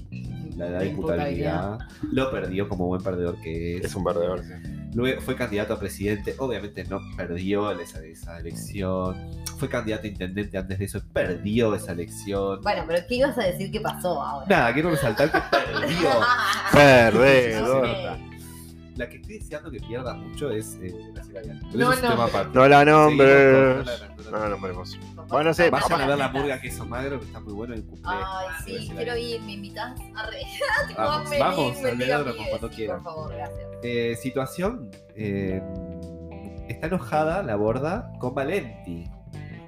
la 0.56 0.66
edad 0.68 0.80
de 0.80 0.86
imputabilidad. 0.88 1.78
Lo 2.10 2.30
perdió 2.30 2.68
como 2.68 2.86
buen 2.86 3.02
perdedor 3.02 3.40
que 3.40 3.78
es. 3.78 3.86
Es 3.86 3.94
un 3.94 4.04
perdedor. 4.04 4.42
sí. 4.42 4.52
Luego 4.94 5.22
fue 5.22 5.36
candidato 5.36 5.72
a 5.72 5.78
presidente, 5.78 6.34
obviamente 6.38 6.84
no 6.84 7.00
perdió 7.16 7.70
esa, 7.80 8.04
esa 8.04 8.38
elección. 8.38 9.16
Fue 9.56 9.68
candidato 9.68 10.04
a 10.04 10.08
intendente 10.08 10.58
antes 10.58 10.78
de 10.78 10.84
eso, 10.84 11.00
perdió 11.14 11.74
esa 11.74 11.92
elección. 11.92 12.60
Bueno, 12.62 12.84
pero 12.86 13.02
¿qué 13.08 13.14
ibas 13.14 13.38
a 13.38 13.44
decir 13.44 13.70
que 13.70 13.80
pasó 13.80 14.20
ahora? 14.22 14.46
Nada, 14.46 14.74
quiero 14.74 14.90
resaltar 14.90 15.32
que 15.32 15.38
perdió. 15.50 16.10
Perdedor. 16.72 18.31
Sí. 18.92 18.98
La 18.98 19.08
que 19.08 19.16
estoy 19.16 19.38
deseando 19.38 19.70
que 19.70 19.78
pierda 19.80 20.14
mucho 20.14 20.50
es 20.50 20.76
eh, 20.82 20.94
Graciela. 21.14 21.60
Pero 21.72 21.78
No, 21.78 21.92
eso 21.92 21.92
es 21.92 21.96
un 21.98 22.02
no. 22.04 22.10
tema 22.10 22.24
aparte. 22.24 22.50
No 22.58 22.68
la 22.68 22.84
nombres. 22.84 23.76
no 23.76 23.82
la- 23.82 24.08
no 24.08 24.22
la- 24.22 24.30
No 24.30 24.38
la 24.38 24.48
nombremos. 24.48 24.98
Bueno, 25.28 25.44
no 25.50 25.54
sé. 25.54 25.70
Vayan 25.70 25.88
vamos 25.88 26.00
a 26.04 26.06
ver 26.06 26.18
la 26.18 26.28
murga 26.28 26.60
queso 26.60 26.86
magro 26.86 27.18
que 27.20 27.26
está 27.26 27.40
muy 27.40 27.52
bueno 27.54 27.74
el 27.74 27.84
cumple. 27.84 28.04
Ay, 28.12 28.46
sí, 28.64 28.72
Graciela 28.72 28.94
quiero 28.94 29.16
ir, 29.16 29.40
¿me 29.42 29.52
invitas? 29.52 29.94
Tipo, 30.88 31.00
Vamos, 31.02 31.30
vení, 31.30 31.42
vamos, 31.42 31.76
amigues, 31.76 32.48
cuando 32.50 32.68
sí, 32.68 32.74
quieran. 32.76 33.02
Por 33.02 33.14
favor, 33.14 33.32
gracias. 33.34 33.66
Eh, 33.82 34.16
situación. 34.20 34.90
eh, 35.14 35.62
está 36.68 36.86
enojada 36.86 37.42
la 37.42 37.56
borda 37.56 38.10
con 38.18 38.34
Valenti. 38.34 39.04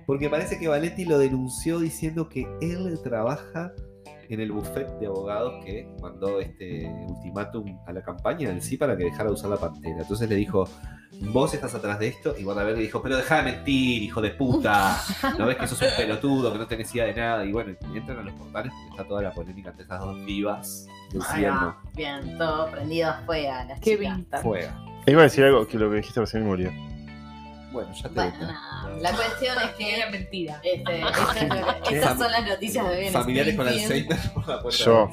Porque 0.07 0.29
parece 0.31 0.59
que 0.59 0.69
Valenti 0.69 1.05
lo 1.05 1.19
denunció 1.19 1.79
diciendo 1.79 2.29
que 2.29 2.47
él 2.61 2.99
trabaja 3.03 3.73
en 4.29 4.41
el 4.41 4.53
buffet 4.53 4.89
de 4.99 5.07
abogados 5.07 5.65
que 5.65 5.89
mandó 6.01 6.41
este 6.41 6.87
ultimátum 7.09 7.79
a 7.87 7.93
la 7.93 8.03
campaña 8.03 8.51
en 8.51 8.61
sí 8.63 8.77
para 8.77 8.97
que 8.97 9.05
dejara 9.05 9.25
de 9.25 9.35
usar 9.35 9.51
la 9.51 9.57
pantera. 9.57 10.01
Entonces 10.01 10.29
le 10.29 10.37
dijo, 10.37 10.69
vos 11.33 11.55
estás 11.55 11.75
atrás 11.75 11.99
de 11.99 12.09
esto, 12.09 12.35
y 12.39 12.45
Bordaberry 12.45 12.83
dijo, 12.83 13.03
pero 13.03 13.17
deja 13.17 13.43
de 13.43 13.53
mentir, 13.53 14.03
hijo 14.03 14.21
de 14.21 14.31
puta. 14.31 15.01
¿No 15.39 15.47
ves 15.47 15.57
que 15.57 15.67
sos 15.67 15.81
un 15.83 15.89
pelotudo, 15.97 16.53
que 16.53 16.59
no 16.59 16.67
tenés 16.67 16.95
idea 16.95 17.07
de 17.07 17.15
nada? 17.15 17.45
Y 17.45 17.53
bueno, 17.53 17.75
entran 17.95 18.19
a 18.19 18.23
los 18.23 18.35
portales 18.35 18.73
porque 18.73 18.91
está 18.91 19.09
toda 19.09 19.23
la 19.23 19.33
polémica 19.33 19.71
entre 19.71 19.85
esas 19.85 20.01
dos 20.01 20.25
vivas 20.25 20.87
del 21.11 21.23
cielo. 21.23 21.55
va. 21.55 21.83
Bien, 21.95 22.39
todo 22.39 22.71
prendido 22.71 23.11
a 23.11 23.15
fuego 23.25 23.53
las 23.69 23.81
Qué 23.81 23.99
chicas. 23.99 24.45
Iba 25.07 25.21
a 25.21 25.25
decir 25.25 25.45
algo 25.45 25.67
que 25.67 25.79
lo 25.79 25.91
que 25.91 25.97
dijiste 25.97 26.21
recién 26.21 26.43
me 26.43 26.49
murió. 26.49 26.94
Bueno, 27.75 27.93
ya 27.93 28.03
te 28.09 28.15
Bueno, 28.15 28.49
la 29.01 29.13
cuestión 29.13 29.57
es 29.63 29.71
que 29.73 29.97
Era 29.97 30.11
mentira. 30.11 30.61
este, 30.63 31.01
estas, 31.01 31.93
estas 31.93 32.19
son 32.19 32.33
las 32.33 32.47
noticias 32.49 32.89
de 32.89 32.97
Ben 32.97 33.13
Familiares 33.13 33.57
con. 33.57 33.69
Alzheimer 33.69 34.19
por 34.33 34.49
la 34.49 34.63
puerta. 34.63 34.85
Yo. 34.85 35.11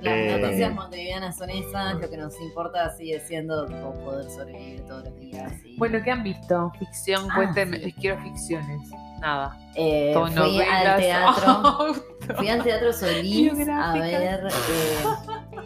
Las 0.00 0.14
Eh, 0.14 0.38
noticias 0.40 0.72
montevideanas 0.74 1.36
son 1.36 1.50
esas, 1.50 1.96
lo 2.00 2.08
que 2.08 2.16
nos 2.16 2.40
importa 2.40 2.96
sigue 2.96 3.18
siendo 3.18 3.66
tipo, 3.66 3.92
poder 4.04 4.30
sobrevivir 4.30 4.82
todos 4.86 5.04
los 5.06 5.18
días. 5.18 5.52
y- 5.64 5.76
Bueno, 5.76 5.98
¿qué 6.04 6.12
han 6.12 6.22
visto? 6.22 6.70
Ficción, 6.78 7.26
Ah, 7.28 7.34
cuéntenme. 7.34 7.80
sí. 7.80 7.92
Quiero 7.94 8.22
ficciones. 8.22 8.88
Nada. 9.20 9.56
Eh, 9.74 10.12
fui 10.14 10.30
novelas. 10.30 10.86
al 10.86 11.00
teatro, 11.00 11.94
fui 12.36 12.48
al 12.48 12.62
teatro 12.62 12.92
Solís 12.92 13.52
a 13.68 13.92
ver 13.94 14.46
eh, 14.46 15.04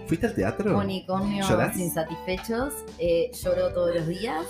¿Fuiste 0.07 0.27
al 0.29 0.35
teatro? 0.35 0.79
Unicornios. 0.79 1.51
Insatisfechos. 1.77 2.73
Eh, 2.99 3.31
lloro 3.35 3.71
todos 3.75 3.95
los 3.95 4.07
días. 4.09 4.47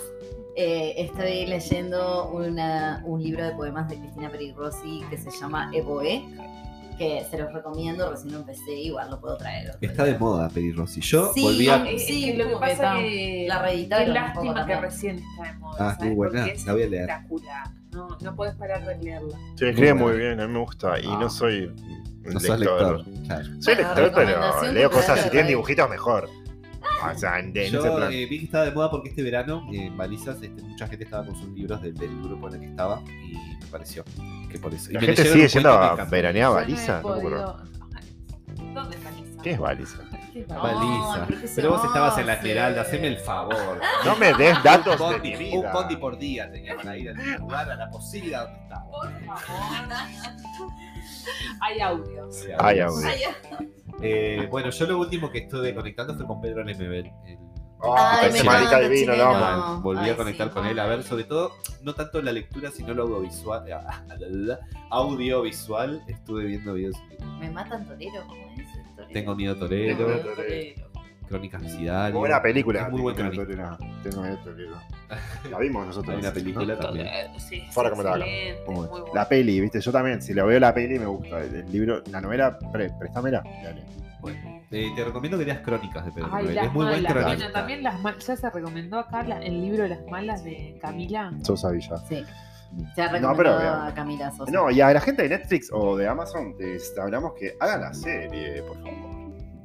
Eh, 0.55 0.93
estoy 0.97 1.45
leyendo 1.47 2.29
una- 2.29 3.01
un 3.05 3.23
libro 3.23 3.43
de 3.43 3.51
poemas 3.53 3.89
de 3.89 3.97
Cristina 3.97 4.29
Peri 4.29 4.51
Rossi 4.53 5.01
que 5.09 5.17
se 5.17 5.31
llama 5.31 5.69
Evoe. 5.73 6.23
que 6.95 7.25
se 7.31 7.39
los 7.39 7.51
recomiendo, 7.51 8.11
recién 8.11 8.33
lo 8.33 8.39
empecé, 8.41 8.71
igual 8.71 9.09
lo 9.09 9.19
puedo 9.19 9.35
traer. 9.35 9.71
otro 9.71 9.79
Está 9.81 10.03
de 10.03 10.15
moda 10.15 10.47
Peri 10.49 10.71
Rossi. 10.73 11.01
Yo 11.01 11.31
Sí, 11.33 11.41
volví 11.41 11.67
a. 11.67 11.77
eh, 11.89 11.97
Sí, 11.97 12.33
lo 12.33 12.47
que 12.47 12.55
pasa 12.57 12.93
que 12.99 13.45
la 13.49 13.61
reeditaron 13.63 14.03
qué 14.05 14.09
un 14.11 14.13
lástima 14.13 14.65
que 14.67 14.75
recién 14.79 15.17
está 15.17 15.51
de 15.53 15.57
moda. 15.57 15.75
Ah, 15.89 15.95
es 15.99 16.05
muy 16.05 16.13
buena, 16.15 16.45
es 16.45 16.63
la 16.67 16.73
voy 16.73 16.83
a 16.83 16.87
leer. 16.87 17.09
espectacular. 17.09 17.67
No, 17.93 18.07
no 18.21 18.35
puedes 18.35 18.53
parar 18.55 18.85
de 18.85 18.95
leerla. 19.03 19.37
Se 19.55 19.69
escribe 19.69 19.93
Muy 19.95 20.17
bien, 20.17 20.39
a 20.39 20.45
mí 20.47 20.53
me 20.53 20.59
gusta. 20.59 20.99
Y 20.99 21.07
Ah. 21.07 21.17
no 21.19 21.29
soy 21.31 21.71
No 22.25 22.39
sos 22.39 22.59
lector. 22.59 23.03
Claro. 23.25 23.43
Soy 23.59 23.73
Bueno, 23.75 23.89
lector, 23.95 24.11
pero 24.13 24.71
leo 24.71 24.91
cosas 24.91 25.19
si 25.21 25.29
tienen 25.31 25.47
dibujitos 25.47 25.89
mejor. 25.89 26.29
O 27.11 27.17
sea, 27.17 27.39
en, 27.39 27.47
en 27.49 27.57
ese 27.57 27.71
Yo 27.71 27.95
plan. 27.95 28.11
eh, 28.11 28.25
vi 28.25 28.39
que 28.39 28.45
estaba 28.45 28.65
de 28.65 28.71
moda 28.71 28.89
porque 28.91 29.09
este 29.09 29.23
verano 29.23 29.67
eh, 29.71 29.85
en 29.87 29.97
Balizas 29.97 30.41
este, 30.41 30.61
mucha 30.61 30.87
gente 30.87 31.03
estaba 31.03 31.25
con 31.25 31.35
sus 31.35 31.49
libros 31.49 31.81
del, 31.81 31.93
del 31.95 32.21
grupo 32.21 32.47
en 32.47 32.55
el 32.55 32.59
que 32.61 32.67
estaba 32.67 33.01
y 33.07 33.33
me 33.59 33.65
pareció 33.71 34.03
que 34.49 34.59
por 34.59 34.73
eso. 34.73 34.91
Y 34.91 34.93
La 34.93 34.99
me 35.01 35.05
gente 35.07 35.25
sigue 35.25 35.47
yendo 35.47 35.69
a 35.71 36.05
veranear 36.05 36.57
a 36.57 36.67
Yo 36.67 37.01
no 37.01 37.73
¿Dónde 38.73 38.95
es 38.97 39.03
Baliza? 39.03 39.41
¿Qué 39.43 39.51
es 39.51 39.59
Baliza? 39.59 39.97
¿Qué 40.31 40.39
es 40.41 40.47
No, 40.47 40.61
Baliza? 40.61 41.27
Pero 41.55 41.69
vos 41.71 41.83
estabas 41.85 42.17
en 42.17 42.27
la. 42.27 42.33
Esmeralda, 42.33 42.81
haceme 42.81 43.07
el 43.07 43.17
favor. 43.17 43.79
No 44.05 44.15
me 44.15 44.33
des 44.33 44.63
datos 44.63 44.99
un 44.99 45.09
de 45.09 45.13
bondi, 45.15 45.35
mi 45.35 45.57
un 45.57 45.71
bondi 45.71 45.95
por 45.97 46.17
día 46.17 46.51
tenía 46.51 46.75
para 46.75 46.97
ir 46.97 47.09
al 47.09 47.35
lugar, 47.39 47.69
a 47.69 47.75
la 47.75 47.89
posida 47.89 48.45
donde 48.45 48.59
estaba. 48.61 48.85
Por 48.89 49.11
favor. 49.25 49.43
Hay 51.61 51.79
audios. 51.79 52.45
Ay, 52.59 52.79
audio. 52.79 53.07
Ay, 53.07 53.21
Eh, 54.01 54.47
bueno, 54.51 54.69
yo 54.69 54.85
lo 54.87 54.99
último 54.99 55.29
que 55.31 55.39
estuve 55.39 55.73
conectando 55.73 56.15
fue 56.15 56.25
con 56.25 56.41
Pedro 56.41 56.63
Lemebel. 56.63 57.11
el- 57.27 57.37
Ay, 57.97 58.31
me 58.31 58.39
encanta, 58.39 58.77
amo. 58.77 59.75
No. 59.75 59.81
Volví 59.81 60.05
Ay, 60.05 60.11
a 60.11 60.15
conectar 60.15 60.47
sí. 60.47 60.53
con 60.53 60.65
él 60.65 60.79
a 60.79 60.85
ver, 60.85 61.03
sobre 61.03 61.25
todo, 61.25 61.51
no 61.81 61.93
tanto 61.93 62.21
la 62.21 62.31
lectura, 62.31 62.71
sino 62.71 62.93
lo 62.93 63.03
audiovisual. 63.03 63.65
Audiovisual, 64.89 66.01
estuve 66.07 66.45
viendo 66.45 66.73
videos. 66.75 66.95
Me 67.39 67.49
matan 67.51 67.85
torero, 67.85 68.25
¿cómo 68.27 68.41
es? 68.57 68.67
Torero. 68.95 69.11
Tengo 69.13 69.35
miedo 69.35 69.53
Tengo 69.55 69.67
torero, 69.67 70.07
miedo 70.07 70.33
torero. 70.35 70.89
Crónicas 71.27 71.61
Suicidario. 71.61 72.13
Muy 72.13 72.19
buena 72.19 72.41
película. 72.41 72.81
Es 72.81 72.89
muy 72.91 73.01
buen 73.01 73.15
miedo, 73.15 73.45
torero. 73.45 73.77
La 75.51 75.59
vimos 75.59 75.87
nosotros. 75.87 76.13
Hay 76.15 76.21
una 76.21 76.31
película 76.31 76.79
también. 76.79 77.07
Sí, 77.39 77.63
buena. 77.73 78.25
bueno. 78.65 79.05
La 79.13 79.27
peli, 79.27 79.59
viste, 79.61 79.79
yo 79.81 79.91
también, 79.91 80.21
si 80.21 80.33
lo 80.33 80.45
veo 80.47 80.59
la 80.59 80.73
peli 80.73 80.97
me 80.99 81.05
gusta. 81.05 81.41
El, 81.41 81.71
libro, 81.71 82.01
la 82.11 82.21
novela, 82.21 82.57
pre, 82.71 82.89
préstamela. 82.99 83.43
Dale. 83.63 83.83
Bueno, 84.21 84.61
eh, 84.71 84.89
te 84.95 85.03
recomiendo 85.03 85.37
que 85.37 85.45
leas 85.45 85.59
Crónicas 85.59 86.05
de 86.05 86.11
Pedro 86.13 86.29
Ay, 86.31 86.57
Es 86.57 86.71
muy 86.73 86.85
buen 86.85 87.03
malas. 87.03 87.11
cronista. 87.11 87.35
Bueno, 87.45 87.51
también 87.51 87.83
las 87.83 87.99
malas. 87.99 88.25
Ya 88.25 88.35
se 88.37 88.49
recomendó 88.49 88.99
acá 88.99 89.21
la- 89.23 89.43
el 89.43 89.61
libro 89.61 89.85
Las 89.85 89.99
malas 90.09 90.43
de 90.45 90.77
Camila. 90.81 91.31
Sosa 91.43 91.71
Villa. 91.71 91.97
Sí. 92.07 92.23
Se 92.95 93.01
ha 93.01 93.07
No, 93.07 93.11
recomendado 93.13 93.37
pero 93.37 93.51
a 93.83 93.93
Camila 93.93 94.31
Sosa. 94.31 94.51
No, 94.51 94.71
y 94.71 94.79
a 94.81 94.91
la 94.93 95.01
gente 95.01 95.23
de 95.23 95.29
Netflix 95.29 95.69
o 95.73 95.95
de 95.97 96.07
Amazon 96.07 96.55
les 96.57 96.97
hablamos 96.97 97.33
que 97.33 97.53
hagan 97.59 97.81
la 97.81 97.93
serie, 97.93 98.63
por 98.63 98.77
favor. 98.81 99.12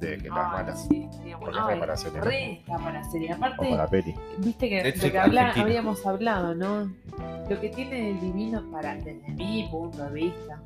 De 0.00 0.16
que 0.18 0.28
las 0.28 0.38
Ay, 0.38 0.52
malas. 0.52 0.86
sí, 0.88 1.08
Porque 1.40 1.58
bueno. 1.60 1.92
es 1.92 2.00
serie. 2.00 2.20
re 2.20 2.52
está 2.52 2.78
para 2.78 3.04
serie. 3.04 3.32
O 3.32 3.36
Aparte, 3.36 3.56
para 3.58 3.76
la 3.76 3.86
peli. 3.88 4.14
viste 4.38 4.68
que 4.68 4.76
de 4.76 4.82
Netflix 4.84 5.10
que 5.12 5.18
habla- 5.18 5.52
habíamos 5.56 6.06
hablado, 6.06 6.54
¿no? 6.54 6.92
Lo 7.50 7.60
que 7.60 7.68
tiene 7.70 8.12
de 8.12 8.14
divino 8.20 8.62
para, 8.70 8.94
desde 8.94 9.28
mi 9.34 9.66
punto 9.70 10.04
de 10.04 10.12
vista, 10.12 10.60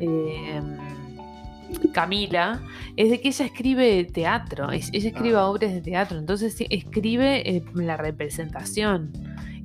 eh, 0.00 0.60
Camila, 1.92 2.60
es 2.96 3.10
de 3.10 3.20
que 3.20 3.28
ella 3.28 3.44
escribe 3.46 4.04
teatro, 4.04 4.70
es- 4.70 4.90
ella 4.92 5.08
escribe 5.08 5.36
Ah. 5.36 5.46
obras 5.48 5.72
de 5.72 5.80
teatro, 5.80 6.18
entonces 6.18 6.54
sí, 6.54 6.66
escribe 6.70 7.48
eh, 7.56 7.64
la 7.74 7.96
representación. 7.96 9.12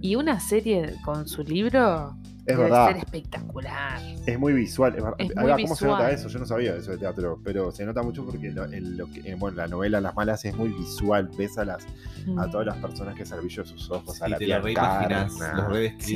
Y 0.01 0.15
una 0.15 0.39
serie 0.39 0.95
con 1.03 1.27
su 1.27 1.43
libro 1.43 2.15
Es 2.51 2.57
debe 2.57 2.63
verdad. 2.69 2.87
ser 2.87 2.97
espectacular. 2.97 4.01
Es 4.25 4.39
muy 4.39 4.53
visual. 4.53 4.95
Es. 4.95 5.03
Es 5.29 5.35
muy 5.35 5.51
¿Cómo 5.63 5.75
se 5.75 5.85
nota 5.85 6.11
eso? 6.11 6.27
Yo 6.29 6.39
no 6.39 6.45
sabía 6.45 6.75
eso 6.75 6.91
de 6.91 6.97
teatro, 6.97 7.39
pero 7.43 7.71
se 7.71 7.85
nota 7.85 8.01
mucho 8.03 8.25
porque 8.25 8.49
lo- 8.51 8.65
en 8.65 8.97
lo 8.97 9.07
que- 9.07 9.21
en, 9.29 9.39
bueno, 9.39 9.57
la 9.57 9.67
novela 9.67 10.01
Las 10.01 10.15
Malas 10.15 10.43
es 10.45 10.55
muy 10.55 10.69
visual. 10.69 11.29
Ves 11.37 11.57
a, 11.57 11.65
las, 11.65 11.85
a 11.85 12.47
Mm. 12.47 12.51
todas 12.51 12.65
las 12.67 12.77
personas 12.77 13.15
que 13.15 13.25
de 13.63 13.69
sus 13.69 13.89
ojos, 13.91 14.21
a 14.21 14.27
la 14.29 14.37
te 14.37 14.45
tía 14.45 14.57
lo 14.57 14.63
reimaginas, 14.65 15.33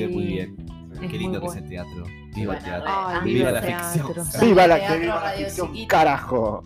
muy 0.08 0.24
Sí. 0.24 0.28
bien. 0.28 0.56
Es 1.02 1.12
Qué 1.12 1.18
lindo 1.18 1.40
que 1.40 1.46
es 1.48 1.54
bueno. 1.54 1.62
el 1.64 1.70
teatro. 1.70 2.06
Sí, 2.06 2.40
Viva 2.42 2.58
el 2.58 2.64
teatro. 2.64 2.88
Ay, 2.88 2.94
Ah, 3.18 3.22
viva 3.24 3.50
viva 3.50 3.52
la 3.52 3.62
ficción. 3.62 4.06
teatro. 4.14 4.26
Sale 4.26 4.46
¡Viva 4.48 4.68
la, 4.68 4.76
teatro, 4.78 5.00
viva 5.00 5.24
la 5.24 5.32
ficción, 5.32 5.68
chiquita. 5.68 5.88
carajo! 5.98 6.64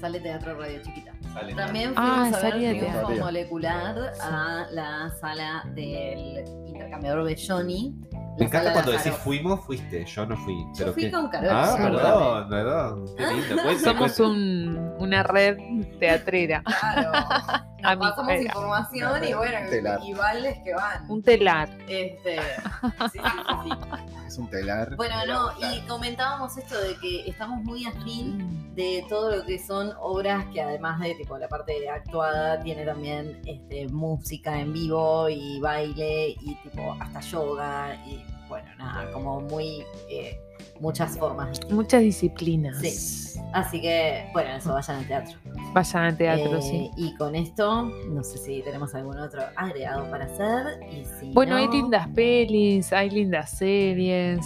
Sale 0.00 0.20
Teatro 0.20 0.54
Radio 0.58 0.80
Chiquita. 0.82 1.12
Sale. 1.32 1.54
También 1.54 1.92
Ah, 1.96 2.20
fuimos 2.22 2.38
a 2.38 2.42
ver 2.42 2.52
Triunfo 2.78 2.92
teatro. 3.08 3.24
Molecular 3.24 4.12
a 4.22 4.66
la 4.70 5.10
sala 5.20 5.64
del 5.74 6.44
intercambiador 6.78 7.24
Belloni. 7.24 7.94
Me 8.38 8.44
encanta 8.44 8.72
cuando 8.72 8.92
decís 8.92 9.12
fuimos, 9.14 9.60
fuiste. 9.64 10.04
Yo 10.04 10.24
no 10.24 10.36
fui. 10.36 10.54
Yo 10.66 10.72
Pero 10.78 10.92
fui 10.92 11.02
qué- 11.04 11.10
con 11.10 11.28
Carol. 11.28 11.48
Ah, 11.50 11.74
perdón, 11.76 12.48
perdón. 12.48 13.04
Qué 13.16 13.26
lindo. 13.26 13.56
Cuente, 13.64 13.82
Somos 13.84 14.20
un- 14.20 14.94
una 14.98 15.22
red 15.24 15.58
teatrera, 15.98 16.62
Claro. 16.62 17.10
Nos 17.82 17.96
pasamos 17.96 18.32
información 18.42 19.24
y 19.24 19.32
bueno, 19.34 19.70
Telar. 19.70 20.00
y 20.04 20.12
vales 20.12 20.58
que 20.64 20.74
van. 20.74 21.08
un 21.10 21.22
telar. 21.22 21.68
Este, 21.88 22.36
sí, 23.12 23.18
sí, 23.18 23.18
sí, 23.18 23.70
sí. 23.70 24.14
Es 24.26 24.38
un 24.38 24.50
telar. 24.50 24.94
Bueno, 24.96 25.14
no, 25.26 25.50
y 25.72 25.80
comentábamos 25.88 26.56
esto 26.58 26.76
de 26.80 26.96
que 26.96 27.28
estamos 27.30 27.62
muy 27.62 27.86
afín 27.86 28.67
de 28.78 29.04
todo 29.08 29.34
lo 29.34 29.44
que 29.44 29.58
son 29.58 29.90
obras 30.00 30.46
que 30.52 30.62
además 30.62 31.00
de 31.00 31.14
tipo 31.16 31.36
la 31.36 31.48
parte 31.48 31.88
actuada 31.88 32.60
tiene 32.62 32.84
también 32.84 33.40
este, 33.44 33.88
música 33.88 34.60
en 34.60 34.72
vivo 34.72 35.28
y 35.28 35.58
baile 35.58 36.36
y 36.40 36.54
tipo 36.62 36.96
hasta 37.00 37.18
yoga 37.20 37.96
y 38.06 38.22
bueno 38.48 38.68
nada 38.78 39.10
como 39.10 39.40
muy 39.40 39.82
eh, 40.08 40.40
muchas 40.80 41.18
formas. 41.18 41.60
Muchas 41.70 42.02
disciplinas. 42.02 42.78
Sí. 42.80 43.40
así 43.52 43.80
que 43.80 44.28
bueno 44.32 44.50
eso 44.50 44.72
vayan 44.72 44.98
al 44.98 45.06
teatro 45.08 45.36
Vayan 45.72 46.02
al 46.04 46.16
teatro, 46.16 46.58
Eh, 46.58 46.62
sí. 46.62 46.90
y 46.96 47.14
con 47.16 47.34
esto 47.34 47.82
no 47.82 48.22
sé 48.22 48.38
si 48.38 48.62
tenemos 48.62 48.94
algún 48.94 49.18
otro 49.18 49.42
agregado 49.56 50.08
para 50.08 50.26
hacer 50.26 50.80
y 50.92 51.04
si 51.04 51.32
Bueno, 51.32 51.52
no, 51.54 51.58
hay 51.62 51.68
lindas 51.68 52.06
pelis, 52.14 52.92
hay 52.92 53.10
lindas 53.10 53.50
series. 53.50 54.38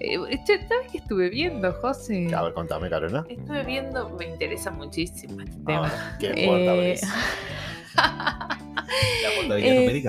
Eh, 0.00 0.18
¿Sabes 0.46 0.92
qué 0.92 0.98
estuve 0.98 1.28
viendo, 1.30 1.72
José? 1.74 2.28
A 2.34 2.42
ver, 2.42 2.52
contame, 2.52 2.90
Carona. 2.90 3.24
Estuve 3.28 3.64
viendo, 3.64 4.10
me 4.18 4.26
interesa 4.26 4.70
muchísimo 4.70 5.40
este 5.40 5.56
tema. 5.64 5.90
Ah, 5.92 6.16
¿Qué 6.20 6.26
importa, 6.28 6.74
Eh? 6.74 7.00
La 9.48 9.58
Eh. 9.58 10.02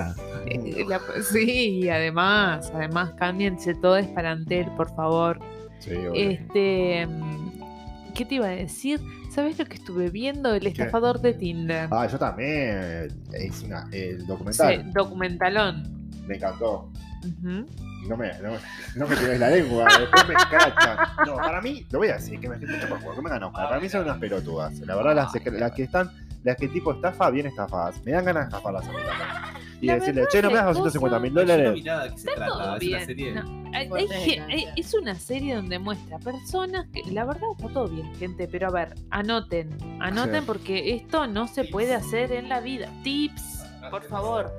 Eh, 0.46 0.84
la- 0.86 1.00
sí, 1.22 1.80
y 1.82 1.88
además, 1.88 2.70
además, 2.74 3.12
cámbiense 3.16 3.74
todo 3.74 3.96
es 3.96 4.06
para 4.08 4.32
Antel, 4.32 4.66
por 4.76 4.94
favor. 4.94 5.38
Sí, 5.78 5.92
obvio. 5.94 6.12
Este, 6.14 7.06
mm, 7.06 8.12
¿qué 8.14 8.24
te 8.24 8.34
iba 8.36 8.46
a 8.46 8.50
decir? 8.50 9.00
¿Sabes 9.30 9.58
lo 9.58 9.64
que 9.66 9.74
estuve 9.74 10.10
viendo? 10.10 10.54
El 10.54 10.66
estafador 10.66 11.20
de 11.20 11.34
Tinder. 11.34 11.88
Ah, 11.90 12.06
yo 12.10 12.18
también. 12.18 13.08
Es 13.32 13.62
una, 13.62 13.88
el 13.92 14.20
Sí, 14.20 14.26
documental. 14.26 14.92
documentalón. 14.92 16.10
Me 16.26 16.36
encantó. 16.36 16.90
Ujú. 17.24 17.66
No 18.06 18.16
me, 18.16 18.32
no, 18.40 18.50
me- 18.52 18.58
no 18.94 19.06
me 19.08 19.38
la 19.38 19.50
lengua, 19.50 19.86
después 19.98 20.28
me 20.28 20.34
escrachan. 20.34 20.96
No, 21.26 21.36
para 21.36 21.60
mí, 21.60 21.86
lo 21.90 21.98
voy 21.98 22.08
a 22.08 22.14
decir, 22.14 22.38
que 22.40 22.48
me 22.48 22.56
escucha 22.56 22.88
por 22.88 22.98
favor, 23.00 23.16
que 23.16 23.22
me 23.22 23.30
ganan. 23.30 23.52
Para 23.52 23.80
mí 23.80 23.88
son 23.88 24.02
unas 24.04 24.18
pelotudas. 24.18 24.78
La 24.80 24.94
verdad, 24.96 25.14
las, 25.16 25.32
las 25.52 25.72
que 25.72 25.82
están, 25.82 26.10
las 26.44 26.56
que 26.56 26.68
tipo 26.68 26.92
estafa, 26.92 27.28
bien 27.30 27.46
estafadas. 27.46 28.00
Me 28.04 28.12
dan 28.12 28.24
ganas 28.24 28.44
de 28.44 28.48
estafarlas 28.56 28.86
a 28.86 28.90
mí 28.92 28.96
también. 28.96 29.68
Y 29.80 29.86
La 29.86 29.94
decirle, 29.94 30.24
che, 30.30 30.42
no 30.42 30.48
me 30.50 30.56
das 30.56 30.66
250 30.66 31.18
mil 31.20 31.34
no 31.34 31.40
dólares. 31.40 31.72
vi 31.74 31.82
nada. 31.82 32.04
¿De 32.04 32.10
qué 32.10 32.18
se 32.18 32.30
Está 32.30 32.46
todo 32.46 32.58
trata? 32.58 32.76
Es 32.78 32.88
una 32.88 33.04
serie. 33.04 33.32
No, 33.32 33.70
hay- 33.74 33.88
Fuerte 33.88 34.14
hay 34.14 34.20
gen- 34.22 34.28
desgracia. 34.48 34.72
hay- 34.72 34.80
es 34.80 34.94
una 34.94 35.14
serie 35.14 35.54
donde 35.56 35.78
muestra 35.78 36.18
personas 36.18 36.86
que 36.92 37.02
la 37.12 37.24
verdad 37.24 37.48
está 37.56 37.68
todo 37.72 37.86
bien, 37.88 38.12
gente, 38.16 38.48
pero 38.48 38.68
a 38.68 38.70
ver, 38.72 38.94
anoten, 39.10 39.76
anoten 40.00 40.40
Sí. 40.40 40.46
porque 40.46 40.94
esto 40.96 41.26
no 41.28 41.46
se 41.46 41.60
Tips. 41.62 41.72
puede 41.72 41.94
hacer 41.94 42.32
en 42.32 42.48
la 42.48 42.60
vida. 42.60 42.88
Tips, 43.04 43.64
por 43.90 44.02
favor. 44.04 44.52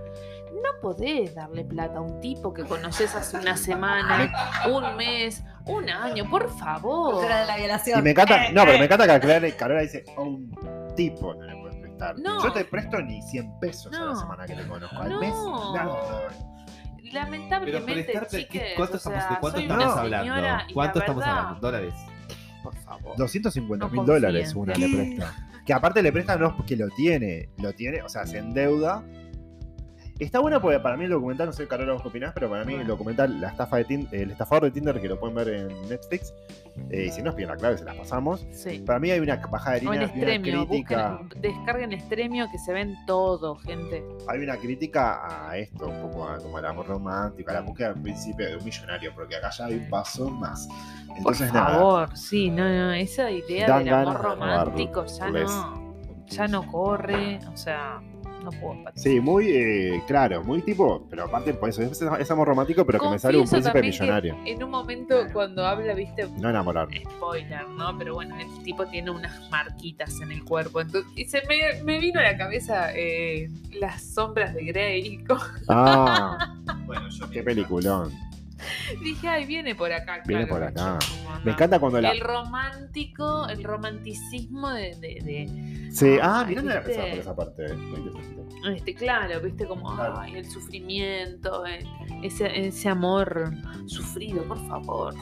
No 0.64 0.82
podés 0.82 1.36
darle 1.36 1.64
plata 1.64 1.98
a 2.00 2.02
un 2.02 2.20
tipo 2.22 2.54
que 2.54 2.64
conoces 2.64 3.14
hace 3.16 3.38
una 3.38 3.56
semana, 3.58 4.32
un 4.70 4.96
mes, 4.98 5.44
un 5.66 5.90
año, 5.90 6.30
por 6.30 6.50
favor. 6.58 7.22
De 7.22 7.30
la 7.30 7.58
violación 7.58 8.00
Y 8.00 8.04
me 8.04 8.12
encanta, 8.12 8.46
Eh, 8.48 8.54
no, 8.54 8.62
pero 8.64 8.74
eh. 8.76 8.80
me 8.80 8.86
encanta 8.86 9.08
que 9.20 9.28
Carola, 9.28 9.56
Carola 9.56 9.82
dice, 9.82 10.04
a 10.18 10.22
un 10.22 10.52
tipo 10.96 11.34
no 11.34 11.44
le 11.46 11.56
puedes 11.62 11.76
prestar. 11.78 12.18
No. 12.20 12.44
Yo 12.44 12.52
te 12.54 12.66
presto 12.66 13.00
ni 13.02 13.22
100 13.22 13.60
pesos 13.60 13.94
a 13.94 14.00
la 14.00 14.06
No. 14.06 14.16
semana 14.20 14.46
que 14.46 14.56
te 14.56 14.68
conozco. 14.68 14.98
Al 14.98 15.10
No. 15.10 15.20
mes, 15.20 15.34
nada. 15.76 15.98
Lamentablemente, 17.12 18.04
prestarte, 18.04 18.38
¿qué- 18.38 18.44
chiques, 18.44 18.74
¿cuánto 18.76 18.94
o 18.94 18.98
estamos, 18.98 19.30
¿de 19.30 19.36
cuánto 19.40 19.60
estamos 19.60 19.98
hablando? 19.98 20.34
señora 20.36 20.68
¿Cuánto 20.74 21.00
estamos 21.00 21.20
verdad, 21.24 21.38
hablando? 21.40 21.60
¿Dólares? 21.60 21.94
Por 22.64 22.76
favor. 22.76 23.18
250 23.18 23.86
No 23.88 23.92
mil 23.92 24.06
dólares 24.06 24.54
una 24.56 24.74
le 24.76 24.88
¿Qué? 24.88 24.96
presta. 25.18 25.46
Que 25.66 25.74
aparte 25.74 26.02
le 26.02 26.12
presta 26.12 26.36
no 26.36 26.48
es 26.48 26.54
porque 26.54 26.76
lo 26.76 26.88
tiene, 26.90 27.50
lo 27.58 27.74
tiene, 27.74 28.02
o 28.02 28.10
sea, 28.10 28.26
se 28.26 28.40
endeuda 28.40 29.04
Está 30.20 30.40
bueno 30.40 30.60
porque 30.62 30.80
para 30.82 30.98
mí 30.98 31.06
el 31.06 31.12
documental, 31.12 31.48
no 31.48 31.54
sé, 31.54 31.66
Carola, 31.66 31.94
vos 31.94 32.02
qué 32.02 32.10
opinás, 32.10 32.34
pero 32.34 32.50
para 32.50 32.66
mí 32.66 32.74
el 32.74 32.86
documental, 32.86 33.40
la 33.40 33.48
estafa 33.50 33.78
de 33.78 33.86
Tin- 33.88 34.08
el 34.12 34.32
estafador 34.32 34.66
de 34.66 34.72
Tinder, 34.72 35.00
que 35.00 35.08
lo 35.08 35.18
pueden 35.18 35.34
ver 35.34 35.48
en 35.48 35.90
Netflix, 35.90 36.34
eh, 36.90 37.06
y 37.08 37.12
si 37.12 37.22
nos 37.22 37.36
piden 37.36 37.52
la 37.52 37.56
clave, 37.56 37.78
se 37.78 37.86
las 37.86 37.96
pasamos. 37.96 38.46
Sí. 38.52 38.80
Para 38.86 39.00
mí 39.00 39.12
hay 39.12 39.22
una 39.22 39.38
bajada 39.38 39.76
de 39.76 39.82
línea, 39.84 40.02
una 40.02 40.42
crítica, 40.42 41.20
busquen, 41.22 41.42
descarguen 41.42 41.94
Estremio 41.94 42.48
que 42.52 42.58
se 42.60 42.74
ven 42.74 42.96
todo, 43.08 43.56
gente. 43.56 44.04
hay 44.28 44.40
una 44.44 44.58
crítica 44.58 45.50
a 45.50 45.58
esto, 45.58 45.88
un 45.88 46.02
poco 46.02 46.28
a, 46.28 46.38
como 46.38 46.58
al 46.58 46.66
amor 46.66 46.88
romántico, 46.88 47.50
a 47.52 47.54
la 47.54 47.62
búsqueda 47.62 47.92
en 47.92 48.04
principio 48.04 48.46
de 48.46 48.58
un 48.58 48.66
millonario, 48.66 49.14
porque 49.16 49.38
acá 49.38 49.52
ya 49.52 49.66
hay 49.68 49.76
un 49.76 49.90
paso 49.90 50.30
más. 50.30 50.68
Por 51.08 51.18
Entonces, 51.18 51.54
nada, 51.54 51.76
favor, 51.78 52.18
sí, 52.18 52.50
no, 52.50 52.68
no, 52.68 52.92
esa 52.92 53.32
idea 53.32 53.80
del 53.80 53.94
amor 53.94 54.22
romántico 54.22 55.06
ya 55.06 55.30
no, 55.30 55.94
ya 56.28 56.48
no 56.50 56.68
corre, 56.68 57.40
o 57.52 57.56
sea, 57.56 58.02
no 58.44 58.52
puedo 58.52 58.84
patrocinar. 58.84 58.94
Sí, 59.16 59.20
muy 59.20 59.48
eh, 59.50 60.04
claro, 60.08 60.44
muy 60.44 60.62
tipo, 60.62 61.06
pero 61.10 61.26
aparte 61.26 61.54
por 61.54 61.70
eso, 61.70 61.82
es, 61.84 62.02
es 62.02 62.32
amor 62.32 62.48
romántico, 62.48 62.86
pero 62.86 63.00
que 63.00 63.10
me 63.10 63.20
sale 63.20 63.38
un 63.38 63.44
Confieso 63.46 63.72
príncipe 63.72 64.06
millonario. 64.06 64.38
En 64.46 64.64
un 64.64 64.70
momento 64.72 65.16
cuando 65.34 65.66
habla, 65.66 65.94
viste, 65.94 66.28
No 66.40 66.50
enamorarme. 66.50 67.04
spoiler, 67.18 67.68
¿no? 67.70 67.98
Pero 67.98 68.14
bueno, 68.16 68.36
el 68.40 68.64
tipo 68.64 68.86
tiene 68.88 69.12
unas 69.12 69.50
marquitas 69.50 70.20
en 70.22 70.32
el 70.32 70.44
cuerpo. 70.44 70.82
Entonces, 70.82 71.12
y 71.16 71.26
se 71.26 71.42
me, 71.48 71.84
me 71.84 72.00
vino 72.00 72.20
a 72.20 72.24
la 72.24 72.38
cabeza 72.38 72.92
eh, 72.96 73.50
las 73.80 74.02
sombras 74.04 74.54
de 74.54 74.64
Grey. 74.66 75.24
Ah, 75.68 76.56
Bueno, 76.86 77.08
yo 77.10 77.30
qué 77.30 77.44
peliculón. 77.44 78.12
Dije, 79.04 79.28
ay, 79.28 79.46
viene 79.46 79.76
por 79.76 79.92
acá. 79.92 80.22
Viene 80.26 80.48
claro, 80.48 80.60
por 80.60 80.64
acá. 80.70 81.00
Me 81.44 81.52
encanta 81.52 81.80
cuando 81.80 82.02
la. 82.02 82.12
El 82.12 82.20
romántico, 82.20 83.48
el 83.48 83.64
romanticismo 83.64 84.70
de, 84.72 84.96
de- 84.96 85.22
de- 85.24 85.92
Sí, 85.92 86.18
ah, 86.22 86.44
Ay, 86.48 86.56
mirá, 86.56 86.62
¿viste? 86.62 86.82
pensado 86.82 87.10
por 87.10 87.20
esa 87.20 87.36
parte. 87.36 87.74
Muy 87.74 88.00
interesante. 88.00 88.76
este, 88.76 88.96
claro, 88.96 89.42
viste, 89.42 89.66
como 89.66 89.96
Claro. 89.96 90.20
ay, 90.20 90.36
el 90.36 90.50
sufrimiento, 90.50 91.66
eh, 91.66 91.80
ese, 92.24 92.68
ese 92.68 92.90
amor 92.90 93.52
sufrido, 93.88 94.44
por 94.44 94.58
favor. 94.68 95.16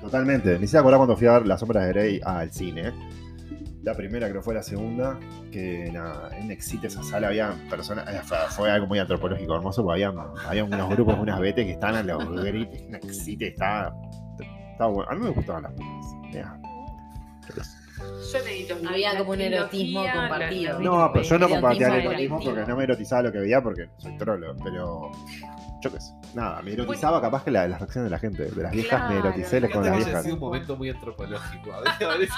Totalmente. 0.00 0.58
Me 0.58 0.64
hice 0.64 0.78
acordar 0.78 0.98
cuando 0.98 1.16
fui 1.16 1.26
a 1.26 1.32
ver 1.32 1.46
Las 1.46 1.60
Sombras 1.60 1.84
de 1.84 1.88
Grey 1.92 2.20
al 2.24 2.52
cine. 2.52 2.92
La 3.86 3.94
primera, 3.94 4.28
creo 4.28 4.40
que 4.40 4.44
fue 4.44 4.54
la 4.54 4.64
segunda. 4.64 5.16
Que 5.52 5.88
nada, 5.92 6.36
en 6.36 6.50
Exite 6.50 6.88
esa 6.88 7.04
sala 7.04 7.28
había 7.28 7.54
personas. 7.70 8.04
eh, 8.12 8.20
Fue, 8.48 8.68
algo 8.68 8.88
muy 8.88 8.98
antropológico, 8.98 9.54
hermoso, 9.54 9.84
porque 9.84 10.04
había, 10.04 10.24
había 10.44 10.64
unos 10.64 10.90
grupos, 10.96 11.16
unas 11.20 11.38
betes 11.38 11.64
que 11.66 11.70
estaban 11.70 11.94
a 11.94 12.02
los 12.02 12.44
gritos. 12.44 12.80
En 12.80 12.96
Exite 12.96 13.46
estaba. 13.46 13.94
Estaba 14.72 14.90
bueno. 14.90 15.08
A 15.08 15.14
mí 15.14 15.20
me 15.20 15.30
gustaban 15.30 15.62
las. 15.62 15.72
Mira. 16.32 16.58
Yo 17.48 17.54
los 17.54 18.88
Había 18.88 19.18
como 19.18 19.30
un 19.30 19.40
erotismo 19.40 20.04
compartido. 20.12 20.80
No, 20.80 21.10
pero 21.12 21.24
yo 21.24 21.38
no 21.38 21.48
compartía 21.48 21.86
el 21.86 22.06
erotismo 22.06 22.40
porque 22.42 22.64
no 22.66 22.76
me 22.76 22.82
erotizaba 22.82 23.22
lo 23.22 23.32
que 23.32 23.38
veía 23.38 23.62
porque 23.62 23.88
soy 23.98 24.18
trolo. 24.18 24.56
Pero. 24.64 25.12
Yo 25.80 25.92
qué 25.92 26.00
sé. 26.00 26.12
Nada, 26.36 26.60
me 26.60 26.74
erotizaba 26.74 27.18
capaz 27.20 27.44
que 27.44 27.50
la, 27.50 27.66
las 27.66 27.78
reacciones 27.80 28.04
de 28.04 28.10
la 28.10 28.18
gente. 28.18 28.44
De 28.44 28.62
las 28.62 28.70
viejas 28.70 29.10
me 29.10 29.18
eroticé 29.18 29.70
con 29.70 29.84
las 29.86 29.96
viejas. 29.96 30.22
sido 30.22 30.34
un 30.34 30.40
momento 30.40 30.76
muy 30.76 30.90
antropológico. 30.90 31.72
A 31.72 31.80
ver. 31.80 32.28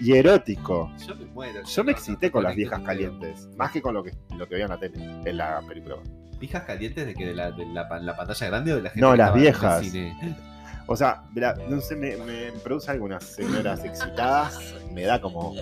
Y 0.00 0.12
erótico. 0.14 0.90
Yo 1.06 1.14
me 1.14 1.26
muero. 1.26 1.62
Yo 1.62 1.84
me 1.84 1.92
excité 1.92 2.30
con 2.30 2.44
las 2.44 2.56
viejas 2.56 2.80
conecto 2.80 2.86
calientes, 3.18 3.48
más 3.58 3.70
que 3.70 3.82
con 3.82 3.92
lo 3.92 4.02
que, 4.02 4.12
lo 4.38 4.48
que 4.48 4.54
veía 4.54 4.64
en 4.64 4.70
la 4.70 4.78
tele, 4.78 5.04
en 5.26 5.36
la 5.36 5.60
película. 5.68 5.96
¿Viejas 6.40 6.62
calientes 6.62 7.04
de 7.06 7.14
que 7.14 7.26
de 7.26 7.34
la, 7.34 7.50
de 7.50 7.66
la, 7.66 7.86
pan- 7.88 8.06
la 8.06 8.16
pantalla 8.16 8.46
grande 8.46 8.72
o 8.72 8.76
de 8.76 8.82
la 8.82 8.88
gente 8.88 9.00
No, 9.02 9.12
que 9.12 9.18
las 9.18 9.26
estaba 9.28 9.38
en 9.38 9.44
el 9.46 9.52
viejas. 9.52 9.86
cine? 9.86 10.51
O 10.86 10.96
sea, 10.96 11.22
la- 11.34 11.54
no 11.68 11.80
sé, 11.80 11.96
me, 11.96 12.16
me 12.16 12.50
produce 12.62 12.90
algunas 12.90 13.22
señoras 13.24 13.84
excitadas, 13.84 14.58
me 14.92 15.02
da 15.04 15.20
como 15.20 15.54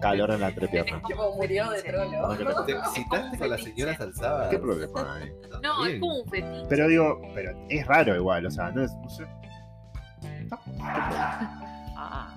calor 0.00 0.30
en 0.30 0.40
la 0.40 0.48
entrepierna. 0.48 1.00
Como 1.02 1.36
murió 1.36 1.68
de 1.70 1.82
trolo. 1.82 2.64
¿Te 2.66 2.72
excitaste 2.72 3.38
con 3.38 3.50
las 3.50 3.62
señoras 3.62 4.00
alzadas? 4.00 4.48
¿Qué 4.50 4.58
problema 4.58 5.14
hay? 5.16 5.32
No, 5.62 5.86
es 5.86 6.00
como 6.00 6.20
un 6.20 6.28
fetiche. 6.28 6.66
Pero 6.68 6.88
digo, 6.88 7.20
pero 7.34 7.52
es 7.68 7.86
raro 7.86 8.14
igual, 8.16 8.46
o 8.46 8.50
sea, 8.50 8.70
no 8.70 8.82
es. 8.84 8.92
No 8.94 9.08
sé. 9.10 9.26
No, 10.50 10.58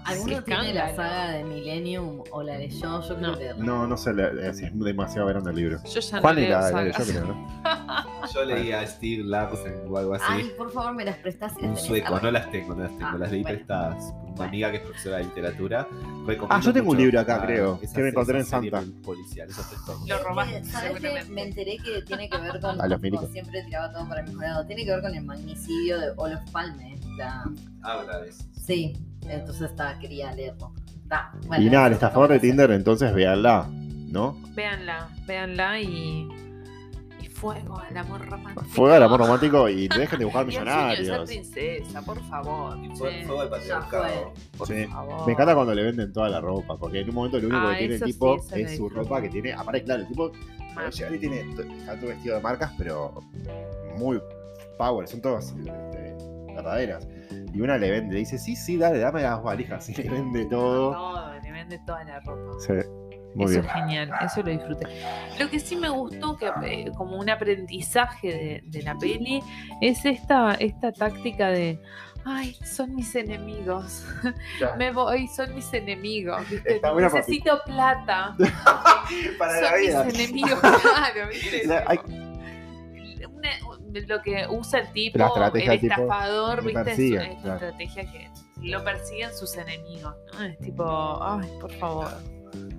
¿Alguno 0.06 0.44
tiene 0.44 0.74
la 0.74 0.96
saga 0.96 1.32
de 1.32 1.44
Millennium 1.44 2.24
o 2.32 2.44
la 2.44 2.58
de 2.58 2.70
yo? 2.70 3.02
Yo 3.02 3.16
quiero 3.16 3.32
No. 3.32 3.36
leerla. 3.36 3.64
No, 3.66 3.88
no 3.88 3.98
sé, 3.98 4.12
es, 4.44 4.62
demasiado 4.74 5.28
grande 5.28 5.50
el 5.50 5.56
libro. 5.56 5.80
Yo 5.84 6.00
ya 6.00 6.22
Juan 6.22 6.36
no 6.36 6.42
leo 6.42 6.50
la, 6.60 6.72
la 6.72 6.92
yo 6.98 7.06
creo, 7.06 7.26
¿no? 7.26 7.56
Yo 8.34 8.44
leía 8.44 8.80
a 8.82 8.88
Steve 8.88 9.24
Larsen 9.24 9.84
o 9.88 9.98
algo 9.98 10.16
así. 10.16 10.26
Ay, 10.28 10.52
por 10.58 10.72
favor, 10.72 10.94
me 10.94 11.06
las 11.06 11.16
prestás 11.18 11.54
las 11.62 11.64
un 11.64 11.78
sueco, 11.78 12.20
no 12.20 12.32
las 12.32 12.50
tengo, 12.52 12.74
no 12.76 12.84
las 12.84 12.92
tengo, 12.92 13.06
Ah, 13.08 13.18
las 13.20 13.32
leí 13.32 13.42
bueno. 13.44 13.56
prestadas. 13.58 14.04
Una 14.04 14.32
Bueno. 14.36 14.44
amiga 14.50 14.72
que 14.72 14.78
es 14.78 14.84
profesora 14.84 15.18
de 15.18 15.24
literatura. 15.26 15.88
Ah, 16.50 16.60
yo 16.60 16.74
tengo 16.74 16.92
un 16.92 16.98
libro 16.98 17.20
acá, 17.20 17.42
creo, 17.46 17.80
que 17.80 18.02
me 18.02 18.10
encontré 18.10 18.40
en 18.40 18.46
Santa. 18.46 18.84
Policial, 19.04 19.48
esos 19.50 19.70
textos. 19.70 20.08
Lo 20.08 20.18
robaste, 20.24 20.64
¿Sabes 20.66 20.90
qué? 20.92 21.00
seguramente. 21.00 21.32
Me 21.34 21.44
enteré 21.44 21.78
que 21.78 22.02
tiene 22.02 22.30
que 22.30 22.38
ver 22.40 22.60
con. 22.60 22.82
A 22.82 22.88
los 22.88 23.00
como 23.00 23.28
siempre 23.28 23.64
tiraba 23.64 23.92
todo 23.92 24.08
para 24.10 24.24
mismo 24.24 24.42
lado. 24.42 24.66
Tiene 24.66 24.84
que 24.86 24.92
ver 24.92 25.02
con 25.02 25.16
el 25.16 25.24
magnicidio 25.24 26.00
de 26.00 26.12
Olof 26.18 26.42
Palme. 26.52 27.00
La... 27.18 27.46
Habla 27.84 28.20
de 28.22 28.30
eso. 28.30 28.44
Sí, 28.66 28.98
entonces 29.30 29.70
estaba, 29.72 29.98
quería 30.00 30.32
leerlo. 30.34 30.74
Bueno, 31.48 31.64
Y 31.64 31.70
nada, 31.70 31.88
el 31.88 31.94
eso 31.94 32.06
estafador 32.06 32.30
de. 32.32 32.40
Tinder, 32.40 32.72
entonces 32.72 33.14
véanla, 33.14 33.68
¿no? 33.72 34.38
Véanla, 34.56 35.10
véanla 35.28 35.80
y. 35.80 36.28
Y 37.22 37.28
fuego 37.28 37.78
al 37.80 37.96
amor 37.98 38.28
romántico. 38.28 38.66
Fuego 38.70 38.94
al 38.96 39.04
amor 39.04 39.20
romántico 39.20 39.70
y 39.70 39.88
dejen 39.88 40.20
de 40.20 40.26
buscar 40.26 40.44
sueño 40.52 40.60
de 40.66 40.96
ser 40.96 41.00
millonarios. 41.00 41.30
princesa, 41.30 42.02
por 42.02 42.22
favor. 42.28 42.78
Y 42.84 42.90
fue, 42.96 43.12
che, 43.12 43.26
fuego 43.26 43.42
al 43.42 43.50
patriarcado. 43.50 44.34
por 44.58 44.68
Sí. 44.68 44.86
favor. 44.86 45.26
Me 45.28 45.34
encanta 45.34 45.54
cuando 45.56 45.76
le 45.76 45.84
venden 45.84 46.12
toda 46.12 46.30
la 46.30 46.42
ropa, 46.42 46.76
porque 46.78 47.00
en 47.02 47.10
un 47.10 47.16
momento 47.16 47.40
lo 47.40 47.48
único 47.48 47.62
Ah, 47.68 47.72
que 47.74 47.78
tiene 47.80 47.94
el 47.96 48.00
sí, 48.00 48.06
tipo 48.08 48.36
es 48.52 48.78
su 48.78 48.90
ropa 48.90 49.22
que 49.22 49.30
tiene. 49.30 49.54
Aparte, 49.54 49.84
claro, 49.84 50.02
el 50.02 50.08
tipo 50.08 50.32
y 50.32 51.18
tiene 51.20 51.40
está 51.80 51.96
todo 51.98 52.10
vestido 52.10 52.36
de 52.36 52.42
marcas, 52.42 52.74
pero 52.78 53.14
muy 53.98 54.20
power, 54.78 55.08
son 55.08 55.22
todas 55.22 55.54
este, 55.58 55.95
verdaderas. 56.56 57.08
Y 57.54 57.62
una 57.62 57.78
le 57.78 57.90
vende, 57.92 58.14
le 58.14 58.20
dice, 58.20 58.38
sí, 58.38 58.56
sí, 58.56 58.78
dale, 58.78 59.00
dame 59.00 59.22
las 59.22 59.42
valijas, 59.42 59.88
y 59.90 59.94
le 59.96 60.10
vende 60.10 60.46
todo. 60.46 60.92
Todo, 60.94 61.34
le 61.42 61.52
vende 61.52 61.80
toda 61.86 62.04
la 62.04 62.20
ropa. 62.22 62.60
Sí, 62.60 62.74
muy 63.36 63.46
eso 63.46 63.62
bien. 63.62 63.66
es 63.66 63.72
genial, 63.74 64.12
eso 64.26 64.42
lo 64.44 64.50
disfruté. 64.52 64.88
Lo 65.40 65.50
que 65.50 65.60
sí 65.60 65.76
me 65.76 65.90
gustó, 65.90 66.38
que 66.38 66.50
eh, 66.64 66.92
como 66.98 67.18
un 67.18 67.30
aprendizaje 67.30 68.28
de, 68.28 68.64
de 68.66 68.82
la 68.84 68.98
peli, 68.98 69.42
es 69.82 70.06
esta, 70.06 70.54
esta 70.56 70.92
táctica 70.94 71.48
de, 71.50 71.82
ay, 72.26 72.54
son 72.66 72.96
mis 72.96 73.14
enemigos, 73.16 74.06
Ya. 74.60 74.74
me 74.78 74.92
voy, 74.92 75.28
son 75.28 75.54
mis 75.54 75.74
enemigos, 75.74 76.42
necesito 76.98 77.60
plata, 77.66 78.36
Para 79.38 79.62
la 79.62 79.70
son 79.70 79.80
vida. 79.82 80.04
mis 80.06 80.16
enemigos, 80.20 80.60
claro, 80.60 81.30
¿viste? 81.30 81.68
La- 81.68 81.84
hay- 81.88 82.00
Una- 83.28 83.75
lo 84.08 84.22
que 84.22 84.46
usa 84.50 84.80
el 84.82 84.92
tipo, 84.92 85.18
La 85.18 85.28
estrategia 85.28 85.74
el 85.74 85.80
tipo, 85.80 85.94
estafador, 85.94 86.64
¿viste? 86.64 86.80
Es- 86.80 86.86
persigue, 86.86 87.18
es, 87.18 87.28
la 87.36 87.42
claro. 87.42 87.54
estrategia 87.68 88.12
que 88.12 88.30
lo 88.62 88.84
persiguen 88.84 89.34
sus 89.36 89.56
enemigos, 89.58 90.16
¿no? 90.34 90.44
Es 90.44 90.58
tipo, 90.60 91.24
ay, 91.24 91.50
por 91.60 91.72
favor. 91.74 92.08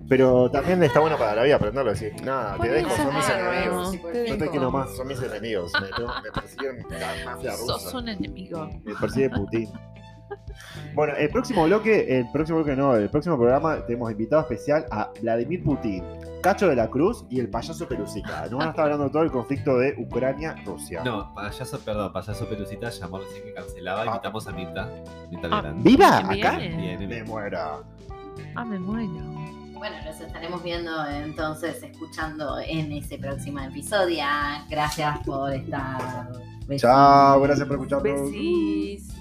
Pero 0.08 0.48
también 0.50 0.82
está 0.84 1.00
bueno 1.00 1.18
para 1.18 1.34
la 1.34 1.42
vida 1.42 1.56
aprenderlo, 1.56 1.90
decir, 1.90 2.14
nada, 2.22 2.56
te 2.58 2.68
dejo, 2.68 2.90
son 2.96 3.14
mis 3.14 3.28
enemigos. 3.28 3.90
Te 3.90 3.98
No 3.98 4.12
te 4.12 4.36
dejo. 4.36 4.50
quiero 4.52 4.70
más, 4.70 4.96
son 4.96 5.06
mis 5.08 5.20
enemigos. 5.20 5.72
Me, 5.74 5.80
me 6.22 6.30
persiguen 6.32 6.86
la 6.90 7.24
mafia 7.32 7.52
Sos 7.56 7.84
rusa. 7.84 7.98
un 7.98 8.08
enemigo. 8.08 8.68
Me 8.84 8.94
persigue 8.94 9.30
Putin. 9.30 9.68
Bueno, 10.95 11.14
el 11.16 11.29
próximo 11.31 11.64
bloque, 11.64 12.18
el 12.18 12.31
próximo 12.33 12.59
bloque 12.59 12.74
no, 12.77 12.95
el 12.95 13.11
próximo 13.11 13.37
programa 13.37 13.85
tenemos 13.87 14.11
invitado 14.11 14.43
especial 14.43 14.87
a 14.91 15.11
Vladimir 15.20 15.62
Putin, 15.62 16.03
Cacho 16.43 16.68
de 16.68 16.77
la 16.77 16.89
Cruz 16.89 17.24
y 17.29 17.39
el 17.41 17.49
payaso 17.51 17.87
Pelusica. 17.87 18.43
Nos 18.43 18.59
van 18.59 18.68
a 18.68 18.70
estar 18.70 18.85
hablando 18.85 19.05
de 19.05 19.11
todo 19.11 19.22
el 19.22 19.31
conflicto 19.31 19.77
de 19.79 19.95
Ucrania-Rusia. 19.99 21.03
No, 21.05 21.35
payaso, 21.35 21.79
perdón, 21.81 22.12
payaso 22.12 22.47
Pelucita 22.49 22.89
llamó 22.91 23.18
recién 23.18 23.43
que 23.45 23.53
cancelaba. 23.55 24.03
Ah. 24.03 24.07
Invitamos 24.07 24.47
a 24.47 24.53
Mirta. 24.53 24.89
Mirta 25.31 25.49
Ah. 25.53 25.72
¿Viva? 25.77 26.20
Viene. 26.29 26.43
¿Acá? 26.47 26.59
Viene, 26.59 26.77
Me 26.99 27.07
viene. 27.07 27.24
muera. 27.24 27.79
Ah, 28.55 28.64
me 28.64 28.79
muero. 28.79 29.12
Bueno, 29.74 29.97
nos 30.07 30.18
estaremos 30.20 30.62
viendo 30.62 31.07
entonces, 31.07 31.83
escuchando 31.83 32.59
en 32.61 32.93
ese 32.93 33.18
próximo 33.18 33.61
episodio. 33.61 34.24
Gracias 34.70 35.18
por 35.27 35.53
estar. 35.53 36.31
Chao, 36.77 37.41
gracias 37.43 37.66
por 37.68 37.77
escucharnos. 37.77 38.31
Besis. 38.33 39.15